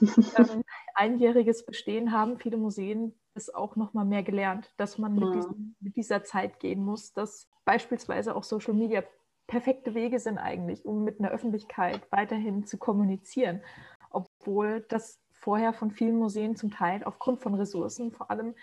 ähm, 0.00 0.62
einjähriges 0.94 1.66
Bestehen 1.66 2.12
haben 2.12 2.38
viele 2.38 2.56
Museen 2.56 3.14
es 3.34 3.52
auch 3.52 3.76
noch 3.76 3.94
mal 3.94 4.04
mehr 4.04 4.22
gelernt, 4.22 4.72
dass 4.76 4.98
man 4.98 5.14
mit, 5.14 5.34
diesem, 5.34 5.74
mit 5.80 5.96
dieser 5.96 6.22
Zeit 6.22 6.60
gehen 6.60 6.84
muss, 6.84 7.12
dass 7.12 7.48
beispielsweise 7.64 8.36
auch 8.36 8.44
Social 8.44 8.74
Media 8.74 9.02
perfekte 9.52 9.94
Wege 9.94 10.18
sind 10.18 10.38
eigentlich, 10.38 10.86
um 10.86 11.04
mit 11.04 11.20
einer 11.20 11.30
Öffentlichkeit 11.30 12.10
weiterhin 12.10 12.64
zu 12.64 12.78
kommunizieren, 12.78 13.60
obwohl 14.08 14.80
das 14.88 15.20
vorher 15.30 15.74
von 15.74 15.90
vielen 15.90 16.16
Museen 16.16 16.56
zum 16.56 16.70
Teil 16.70 17.04
aufgrund 17.04 17.42
von 17.42 17.54
Ressourcen 17.54 18.12
vor 18.12 18.30
allem 18.30 18.54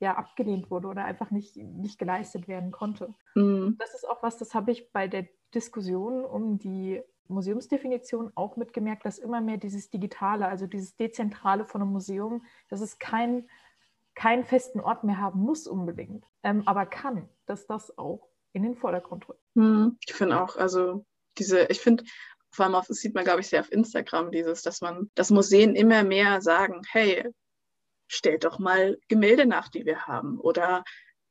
ja 0.00 0.16
abgelehnt 0.16 0.70
wurde 0.70 0.88
oder 0.88 1.04
einfach 1.04 1.30
nicht, 1.30 1.56
nicht 1.56 1.98
geleistet 1.98 2.48
werden 2.48 2.70
konnte. 2.70 3.12
Mhm. 3.34 3.76
Das 3.78 3.92
ist 3.92 4.08
auch 4.08 4.22
was, 4.22 4.38
das 4.38 4.54
habe 4.54 4.70
ich 4.70 4.90
bei 4.90 5.06
der 5.06 5.26
Diskussion 5.54 6.24
um 6.24 6.58
die 6.58 7.02
Museumsdefinition 7.26 8.32
auch 8.34 8.56
mitgemerkt, 8.56 9.04
dass 9.04 9.18
immer 9.18 9.42
mehr 9.42 9.58
dieses 9.58 9.90
Digitale, 9.90 10.48
also 10.48 10.66
dieses 10.66 10.96
Dezentrale 10.96 11.66
von 11.66 11.82
einem 11.82 11.92
Museum, 11.92 12.42
dass 12.70 12.80
es 12.80 12.98
kein, 12.98 13.50
keinen 14.14 14.44
festen 14.44 14.80
Ort 14.80 15.04
mehr 15.04 15.18
haben 15.18 15.40
muss 15.40 15.66
unbedingt, 15.66 16.24
ähm, 16.42 16.62
aber 16.64 16.86
kann, 16.86 17.28
dass 17.44 17.66
das 17.66 17.98
auch 17.98 18.27
in 18.52 18.62
den 18.62 18.76
Vordergrund 18.76 19.28
rückt. 19.28 19.42
Hm, 19.54 19.98
ich 20.06 20.14
finde 20.14 20.42
auch, 20.42 20.56
also 20.56 21.04
diese, 21.38 21.64
ich 21.64 21.80
finde, 21.80 22.04
vor 22.50 22.64
allem 22.64 22.74
auf, 22.74 22.86
das 22.86 22.98
sieht 22.98 23.14
man, 23.14 23.24
glaube 23.24 23.40
ich, 23.40 23.48
sehr 23.48 23.60
auf 23.60 23.72
Instagram, 23.72 24.30
dieses, 24.30 24.62
dass 24.62 24.80
man, 24.80 25.10
dass 25.14 25.30
Museen 25.30 25.74
immer 25.74 26.02
mehr 26.02 26.40
sagen, 26.40 26.82
hey, 26.90 27.28
stellt 28.08 28.44
doch 28.44 28.58
mal 28.58 28.98
Gemälde 29.08 29.46
nach, 29.46 29.68
die 29.68 29.84
wir 29.84 30.06
haben. 30.06 30.40
Oder 30.40 30.82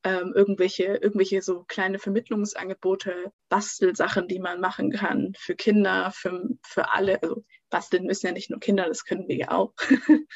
ähm, 0.03 0.31
irgendwelche, 0.35 0.83
irgendwelche 0.83 1.41
so 1.41 1.63
kleine 1.67 1.99
Vermittlungsangebote, 1.99 3.31
Bastelsachen, 3.49 4.27
die 4.27 4.39
man 4.39 4.61
machen 4.61 4.91
kann 4.91 5.33
für 5.37 5.55
Kinder, 5.55 6.11
für, 6.15 6.47
für 6.63 6.91
alle. 6.93 7.21
Also 7.21 7.43
basteln 7.69 8.05
müssen 8.05 8.27
ja 8.27 8.31
nicht 8.31 8.49
nur 8.49 8.59
Kinder, 8.59 8.87
das 8.87 9.03
können 9.03 9.27
wir 9.27 9.35
ja 9.35 9.51
auch. 9.51 9.73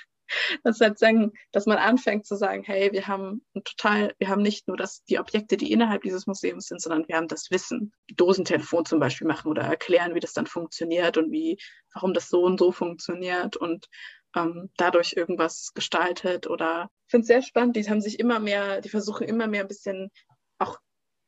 das 0.63 0.79
halt 0.79 0.99
sagen, 0.99 1.31
dass 1.51 1.65
man 1.65 1.77
anfängt 1.77 2.25
zu 2.25 2.35
sagen, 2.35 2.63
hey, 2.63 2.91
wir 2.91 3.07
haben 3.07 3.45
total, 3.63 4.13
wir 4.17 4.29
haben 4.29 4.41
nicht 4.41 4.67
nur 4.67 4.77
das, 4.77 5.03
die 5.05 5.19
Objekte, 5.19 5.57
die 5.57 5.71
innerhalb 5.71 6.03
dieses 6.03 6.27
Museums 6.27 6.67
sind, 6.67 6.81
sondern 6.81 7.07
wir 7.07 7.17
haben 7.17 7.27
das 7.27 7.51
Wissen. 7.51 7.93
Dosentelefon 8.15 8.85
zum 8.85 8.99
Beispiel 8.99 9.27
machen 9.27 9.49
oder 9.49 9.63
erklären, 9.63 10.15
wie 10.15 10.19
das 10.19 10.33
dann 10.33 10.47
funktioniert 10.47 11.17
und 11.17 11.31
wie, 11.31 11.57
warum 11.93 12.13
das 12.13 12.29
so 12.29 12.43
und 12.43 12.59
so 12.59 12.71
funktioniert 12.71 13.57
und 13.57 13.87
ähm, 14.35 14.69
dadurch 14.77 15.13
irgendwas 15.13 15.71
gestaltet 15.73 16.47
oder 16.47 16.89
ich 17.07 17.11
finde 17.11 17.23
es 17.23 17.27
sehr 17.27 17.41
spannend, 17.41 17.75
die 17.75 17.89
haben 17.89 18.01
sich 18.01 18.19
immer 18.19 18.39
mehr, 18.39 18.81
die 18.81 18.89
versuchen 18.89 19.27
immer 19.27 19.47
mehr 19.47 19.61
ein 19.61 19.67
bisschen 19.67 20.11
auch 20.59 20.79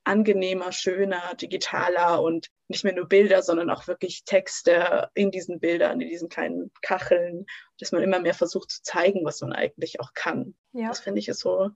angenehmer, 0.03 0.71
schöner, 0.71 1.33
digitaler 1.35 2.21
und 2.21 2.49
nicht 2.67 2.83
mehr 2.83 2.93
nur 2.93 3.07
Bilder, 3.07 3.41
sondern 3.41 3.69
auch 3.69 3.87
wirklich 3.87 4.23
Texte 4.25 5.09
in 5.13 5.31
diesen 5.31 5.59
Bildern, 5.59 6.01
in 6.01 6.09
diesen 6.09 6.29
kleinen 6.29 6.71
Kacheln, 6.81 7.45
dass 7.79 7.91
man 7.91 8.03
immer 8.03 8.19
mehr 8.19 8.33
versucht 8.33 8.71
zu 8.71 8.81
zeigen, 8.81 9.23
was 9.23 9.41
man 9.41 9.53
eigentlich 9.53 9.99
auch 9.99 10.13
kann. 10.13 10.55
Ja. 10.71 10.89
Das 10.89 10.99
finde 10.99 11.19
ich 11.19 11.29
ist 11.29 11.39
so 11.39 11.69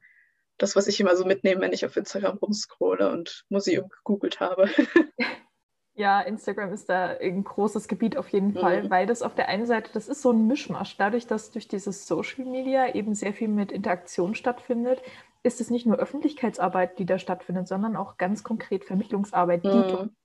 das, 0.57 0.75
was 0.75 0.87
ich 0.87 0.99
immer 0.99 1.15
so 1.15 1.25
mitnehme, 1.25 1.61
wenn 1.61 1.73
ich 1.73 1.85
auf 1.85 1.95
Instagram 1.95 2.37
rumscrolle 2.37 3.11
und 3.11 3.45
Museum 3.49 3.89
gegoogelt 3.89 4.39
habe. 4.39 4.69
Ja, 5.99 6.21
Instagram 6.21 6.73
ist 6.73 6.89
da 6.89 7.17
ein 7.19 7.43
großes 7.43 7.87
Gebiet 7.87 8.17
auf 8.17 8.29
jeden 8.29 8.53
Fall, 8.53 8.83
mhm. 8.83 8.89
weil 8.91 9.07
das 9.07 9.23
auf 9.23 9.33
der 9.33 9.47
einen 9.47 9.65
Seite, 9.65 9.89
das 9.93 10.07
ist 10.07 10.21
so 10.21 10.31
ein 10.31 10.45
Mischmasch. 10.45 10.95
Dadurch, 10.95 11.25
dass 11.25 11.49
durch 11.49 11.67
dieses 11.67 12.05
Social 12.05 12.45
Media 12.45 12.93
eben 12.93 13.15
sehr 13.15 13.33
viel 13.33 13.47
mit 13.47 13.71
Interaktion 13.71 14.35
stattfindet, 14.35 15.01
ist 15.47 15.61
es 15.61 15.69
nicht 15.69 15.85
nur 15.85 15.97
Öffentlichkeitsarbeit, 15.97 16.99
die 16.99 17.05
da 17.05 17.17
stattfindet, 17.17 17.67
sondern 17.67 17.95
auch 17.95 18.17
ganz 18.17 18.43
konkret 18.43 18.83
Vermittlungsarbeit, 18.83 19.63
die 19.63 19.69
mhm. 19.69 20.15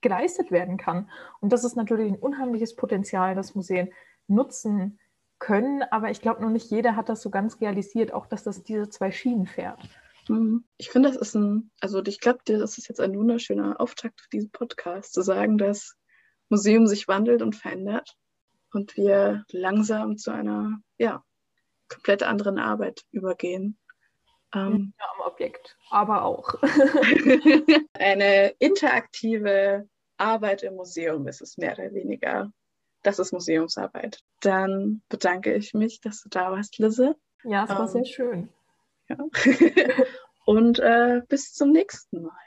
geleistet 0.00 0.50
werden 0.50 0.76
kann. 0.76 1.08
Und 1.40 1.52
das 1.52 1.64
ist 1.64 1.76
natürlich 1.76 2.12
ein 2.12 2.18
unheimliches 2.18 2.74
Potenzial, 2.74 3.34
das 3.34 3.54
Museen 3.54 3.92
nutzen 4.26 4.98
können. 5.38 5.82
Aber 5.84 6.10
ich 6.10 6.20
glaube, 6.20 6.42
noch 6.42 6.50
nicht 6.50 6.70
jeder 6.70 6.96
hat 6.96 7.08
das 7.08 7.22
so 7.22 7.30
ganz 7.30 7.60
realisiert, 7.60 8.12
auch 8.12 8.26
dass 8.26 8.42
das 8.42 8.64
diese 8.64 8.88
zwei 8.88 9.12
Schienen 9.12 9.46
fährt. 9.46 9.80
Mhm. 10.28 10.64
Ich 10.76 10.90
finde, 10.90 11.10
das 11.10 11.16
ist 11.16 11.34
ein, 11.36 11.70
also 11.80 12.04
ich 12.04 12.20
glaube, 12.20 12.40
das 12.44 12.76
ist 12.76 12.88
jetzt 12.88 13.00
ein 13.00 13.16
wunderschöner 13.16 13.80
Auftakt 13.80 14.20
für 14.20 14.30
diesen 14.30 14.50
Podcast, 14.50 15.14
zu 15.14 15.22
sagen, 15.22 15.58
dass 15.58 15.96
Museum 16.48 16.86
sich 16.86 17.06
wandelt 17.08 17.42
und 17.42 17.54
verändert 17.54 18.16
und 18.72 18.96
wir 18.96 19.44
langsam 19.52 20.16
zu 20.16 20.32
einer, 20.32 20.80
ja, 20.98 21.24
komplett 21.88 22.24
anderen 22.24 22.58
Arbeit 22.58 23.02
übergehen. 23.12 23.78
Ähm, 24.54 24.94
ja, 24.98 25.06
am 25.14 25.32
Objekt, 25.32 25.76
aber 25.90 26.24
auch. 26.24 26.54
eine 27.94 28.48
interaktive 28.58 29.88
Arbeit 30.16 30.62
im 30.62 30.76
Museum 30.76 31.26
ist 31.28 31.40
es 31.42 31.58
mehr 31.58 31.72
oder 31.72 31.92
weniger. 31.92 32.52
Das 33.02 33.18
ist 33.18 33.32
Museumsarbeit. 33.32 34.22
Dann 34.40 35.02
bedanke 35.08 35.54
ich 35.54 35.74
mich, 35.74 36.00
dass 36.00 36.22
du 36.22 36.28
da 36.28 36.50
warst, 36.50 36.78
Lisse. 36.78 37.16
Ja, 37.44 37.64
es 37.64 37.70
war 37.70 37.80
ähm, 37.80 37.88
sehr 37.88 38.04
schön. 38.04 38.48
Ja. 39.08 39.16
Und 40.44 40.78
äh, 40.78 41.22
bis 41.28 41.52
zum 41.52 41.72
nächsten 41.72 42.22
Mal. 42.22 42.45